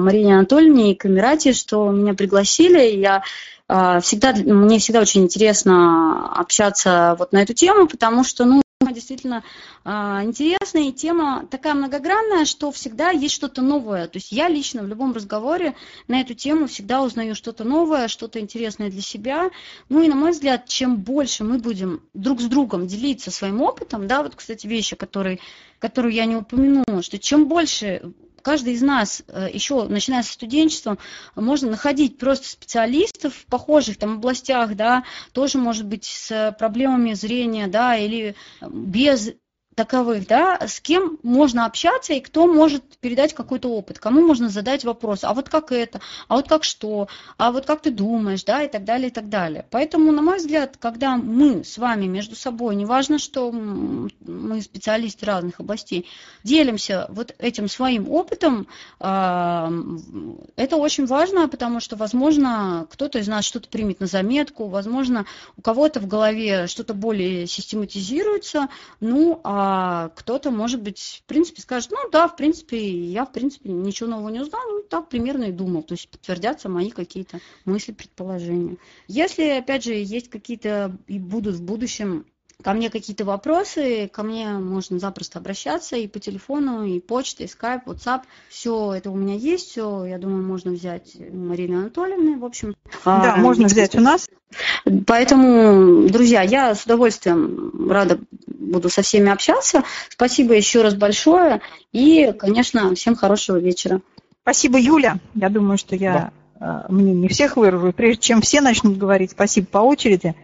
Марине 0.00 0.34
Анатольевне 0.38 0.92
и 0.92 0.96
Камерате, 0.96 1.52
что 1.52 1.88
меня 1.92 2.14
пригласили. 2.14 2.80
Я 2.96 3.22
а, 3.68 4.00
всегда, 4.00 4.32
мне 4.32 4.80
всегда 4.80 5.00
очень 5.00 5.22
интересно 5.22 6.28
общаться 6.34 7.14
вот 7.20 7.32
на 7.32 7.40
эту 7.40 7.54
тему, 7.54 7.86
потому 7.86 8.24
что, 8.24 8.44
ну, 8.44 8.61
действительно 8.90 9.44
а, 9.84 10.22
интересная, 10.24 10.88
и 10.88 10.92
тема 10.92 11.46
такая 11.50 11.74
многогранная, 11.74 12.44
что 12.44 12.72
всегда 12.72 13.10
есть 13.10 13.34
что-то 13.34 13.62
новое. 13.62 14.08
То 14.08 14.16
есть 14.16 14.32
я 14.32 14.48
лично 14.48 14.82
в 14.82 14.88
любом 14.88 15.12
разговоре 15.12 15.74
на 16.08 16.20
эту 16.20 16.34
тему 16.34 16.66
всегда 16.66 17.02
узнаю 17.02 17.34
что-то 17.34 17.64
новое, 17.64 18.08
что-то 18.08 18.40
интересное 18.40 18.90
для 18.90 19.02
себя. 19.02 19.50
Ну 19.88 20.02
и, 20.02 20.08
на 20.08 20.16
мой 20.16 20.32
взгляд, 20.32 20.66
чем 20.66 20.96
больше 20.96 21.44
мы 21.44 21.58
будем 21.58 22.02
друг 22.14 22.40
с 22.40 22.46
другом 22.46 22.86
делиться 22.86 23.30
своим 23.30 23.62
опытом, 23.62 24.06
да, 24.08 24.22
вот, 24.22 24.34
кстати, 24.34 24.66
вещи, 24.66 24.96
которые, 24.96 25.38
которую 25.78 26.12
я 26.12 26.24
не 26.24 26.36
упомянула, 26.36 27.02
что 27.02 27.18
чем 27.18 27.46
больше 27.46 28.12
каждый 28.42 28.74
из 28.74 28.82
нас, 28.82 29.22
э, 29.28 29.48
еще 29.52 29.84
начиная 29.84 30.22
со 30.22 30.32
студенчества, 30.32 30.98
можно 31.34 31.70
находить 31.70 32.18
просто 32.18 32.48
специалистов 32.48 33.34
в 33.34 33.46
похожих 33.46 33.98
там 33.98 34.14
областях, 34.14 34.74
да, 34.74 35.04
тоже 35.32 35.58
может 35.58 35.86
быть 35.86 36.04
с 36.04 36.54
проблемами 36.58 37.14
зрения, 37.14 37.66
да, 37.66 37.96
или 37.96 38.34
без 38.60 39.32
таковых, 39.74 40.26
да, 40.26 40.58
с 40.60 40.80
кем 40.80 41.18
можно 41.22 41.64
общаться 41.64 42.12
и 42.12 42.20
кто 42.20 42.46
может 42.46 42.84
передать 42.98 43.34
какой-то 43.34 43.68
опыт, 43.68 43.98
кому 43.98 44.26
можно 44.26 44.48
задать 44.48 44.84
вопрос, 44.84 45.24
а 45.24 45.32
вот 45.32 45.48
как 45.48 45.72
это, 45.72 46.00
а 46.28 46.36
вот 46.36 46.48
как 46.48 46.64
что, 46.64 47.08
а 47.38 47.52
вот 47.52 47.64
как 47.64 47.80
ты 47.80 47.90
думаешь, 47.90 48.44
да, 48.44 48.62
и 48.62 48.68
так 48.68 48.84
далее, 48.84 49.08
и 49.08 49.10
так 49.10 49.28
далее. 49.28 49.66
Поэтому, 49.70 50.12
на 50.12 50.20
мой 50.20 50.38
взгляд, 50.38 50.76
когда 50.78 51.16
мы 51.16 51.64
с 51.64 51.78
вами 51.78 52.06
между 52.06 52.36
собой, 52.36 52.76
неважно, 52.76 53.18
что 53.18 53.50
мы 53.50 54.60
специалисты 54.60 55.24
разных 55.24 55.60
областей, 55.60 56.06
делимся 56.44 57.06
вот 57.08 57.34
этим 57.38 57.68
своим 57.68 58.10
опытом, 58.10 58.66
а, 59.00 59.72
это 60.56 60.76
очень 60.76 61.06
важно, 61.06 61.48
потому 61.48 61.80
что, 61.80 61.96
возможно, 61.96 62.86
кто-то 62.90 63.18
из 63.18 63.28
нас 63.28 63.44
что-то 63.44 63.68
примет 63.68 64.00
на 64.00 64.06
заметку, 64.06 64.68
возможно, 64.68 65.24
у 65.56 65.62
кого-то 65.62 66.00
в 66.00 66.06
голове 66.06 66.66
что-то 66.66 66.92
более 66.92 67.46
систематизируется, 67.46 68.68
ну, 69.00 69.40
а 69.44 69.61
а 69.64 70.08
кто-то, 70.16 70.50
может 70.50 70.82
быть, 70.82 71.22
в 71.22 71.28
принципе 71.28 71.62
скажет, 71.62 71.92
ну 71.92 72.10
да, 72.10 72.26
в 72.26 72.34
принципе, 72.34 72.78
я, 72.78 73.24
в 73.24 73.30
принципе, 73.30 73.70
ничего 73.70 74.10
нового 74.10 74.28
не 74.28 74.40
узнал, 74.40 74.60
ну 74.68 74.82
так 74.82 75.08
примерно 75.08 75.44
и 75.44 75.52
думал, 75.52 75.84
то 75.84 75.94
есть 75.94 76.08
подтвердятся 76.08 76.68
мои 76.68 76.90
какие-то 76.90 77.38
мысли, 77.64 77.92
предположения. 77.92 78.76
Если, 79.06 79.44
опять 79.50 79.84
же, 79.84 79.92
есть 79.92 80.30
какие-то 80.30 80.98
и 81.06 81.20
будут 81.20 81.54
в 81.54 81.62
будущем 81.62 82.26
ко 82.62 82.72
мне 82.72 82.90
какие-то 82.90 83.24
вопросы, 83.24 84.08
ко 84.12 84.22
мне 84.22 84.48
можно 84.48 84.98
запросто 84.98 85.38
обращаться 85.38 85.96
и 85.96 86.06
по 86.06 86.18
телефону, 86.20 86.84
и 86.84 87.00
почта, 87.00 87.44
и 87.44 87.46
скайп, 87.46 87.86
WhatsApp. 87.86 88.22
Все 88.48 88.94
это 88.94 89.10
у 89.10 89.16
меня 89.16 89.34
есть, 89.34 89.70
все, 89.70 90.04
я 90.04 90.18
думаю, 90.18 90.44
можно 90.44 90.72
взять 90.72 91.16
Марины 91.32 91.76
Анатольевны, 91.76 92.38
в 92.38 92.44
общем. 92.44 92.74
Да, 93.04 93.34
а, 93.34 93.36
можно 93.36 93.66
взять 93.66 93.94
у 93.94 94.00
нас. 94.00 94.28
Поэтому, 95.06 96.08
друзья, 96.08 96.42
я 96.42 96.74
с 96.74 96.84
удовольствием 96.84 97.90
рада 97.90 98.20
буду 98.46 98.88
со 98.88 99.02
всеми 99.02 99.30
общаться. 99.30 99.82
Спасибо 100.08 100.54
еще 100.54 100.82
раз 100.82 100.94
большое 100.94 101.60
и, 101.92 102.32
конечно, 102.38 102.94
всем 102.94 103.16
хорошего 103.16 103.58
вечера. 103.58 104.00
Спасибо, 104.42 104.78
Юля. 104.78 105.18
Я 105.34 105.48
думаю, 105.48 105.78
что 105.78 105.94
я 105.96 106.12
да. 106.12 106.32
Э, 106.62 106.84
мне 106.88 107.12
не 107.12 107.28
всех 107.28 107.56
выражу. 107.56 107.92
Прежде 107.92 108.22
чем 108.22 108.40
все 108.40 108.60
начнут 108.60 108.96
говорить 108.96 109.32
спасибо 109.32 109.66
по 109.66 109.78
очереди, 109.78 110.34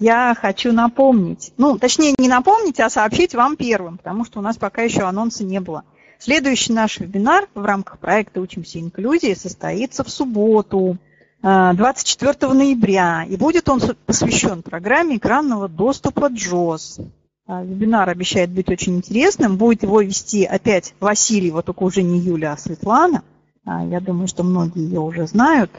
я 0.00 0.34
хочу 0.38 0.72
напомнить, 0.72 1.52
ну, 1.56 1.78
точнее, 1.78 2.14
не 2.18 2.28
напомнить, 2.28 2.80
а 2.80 2.90
сообщить 2.90 3.34
вам 3.34 3.56
первым, 3.56 3.98
потому 3.98 4.24
что 4.24 4.38
у 4.38 4.42
нас 4.42 4.56
пока 4.56 4.82
еще 4.82 5.02
анонса 5.02 5.44
не 5.44 5.60
было. 5.60 5.84
Следующий 6.18 6.72
наш 6.72 7.00
вебинар 7.00 7.48
в 7.54 7.64
рамках 7.64 7.98
проекта 7.98 8.40
«Учимся 8.40 8.80
инклюзии» 8.80 9.34
состоится 9.34 10.04
в 10.04 10.10
субботу, 10.10 10.98
24 11.44 12.34
э, 12.40 12.54
ноября, 12.54 13.26
и 13.28 13.36
будет 13.36 13.68
он 13.68 13.80
посвящен 14.06 14.62
программе 14.62 15.18
экранного 15.18 15.68
доступа 15.68 16.30
JOS. 16.30 17.06
Э, 17.46 17.62
вебинар 17.62 18.08
обещает 18.08 18.48
быть 18.50 18.70
очень 18.70 18.96
интересным. 18.96 19.58
Будет 19.58 19.82
его 19.82 20.00
вести 20.00 20.44
опять 20.44 20.94
Василий, 21.00 21.50
вот 21.50 21.66
только 21.66 21.82
уже 21.82 22.02
не 22.02 22.18
Юля, 22.18 22.52
а 22.52 22.56
Светлана. 22.56 23.22
Э, 23.66 23.86
я 23.90 24.00
думаю, 24.00 24.26
что 24.26 24.42
многие 24.42 24.84
ее 24.84 25.00
уже 25.00 25.26
знают. 25.26 25.70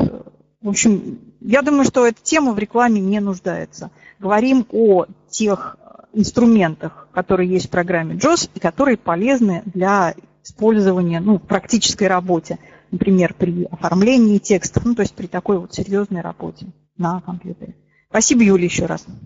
В 0.62 0.70
общем, 0.70 1.20
я 1.48 1.62
думаю, 1.62 1.86
что 1.86 2.06
эта 2.06 2.22
тема 2.22 2.54
в 2.54 2.60
рекламе 2.60 3.00
не 3.00 3.20
нуждается. 3.20 3.92
Говорим 4.20 4.66
о 4.72 5.06
тех 5.30 5.78
инструментах, 6.14 7.08
которые 7.14 7.50
есть 7.50 7.68
в 7.68 7.70
программе 7.70 8.16
JOS 8.16 8.50
и 8.54 8.60
которые 8.60 8.98
полезны 8.98 9.62
для 9.66 10.16
использования 10.44 11.20
ну, 11.20 11.38
в 11.38 11.42
практической 11.42 12.08
работе. 12.08 12.58
Например, 12.92 13.34
при 13.38 13.66
оформлении 13.66 14.38
текстов, 14.38 14.86
ну, 14.86 14.96
то 14.96 15.02
есть 15.02 15.14
при 15.14 15.28
такой 15.28 15.60
вот 15.60 15.74
серьезной 15.74 16.22
работе 16.22 16.68
на 16.98 17.22
компьютере. 17.22 17.76
Спасибо, 18.10 18.44
Юля, 18.44 18.64
еще 18.64 18.86
раз. 18.86 19.06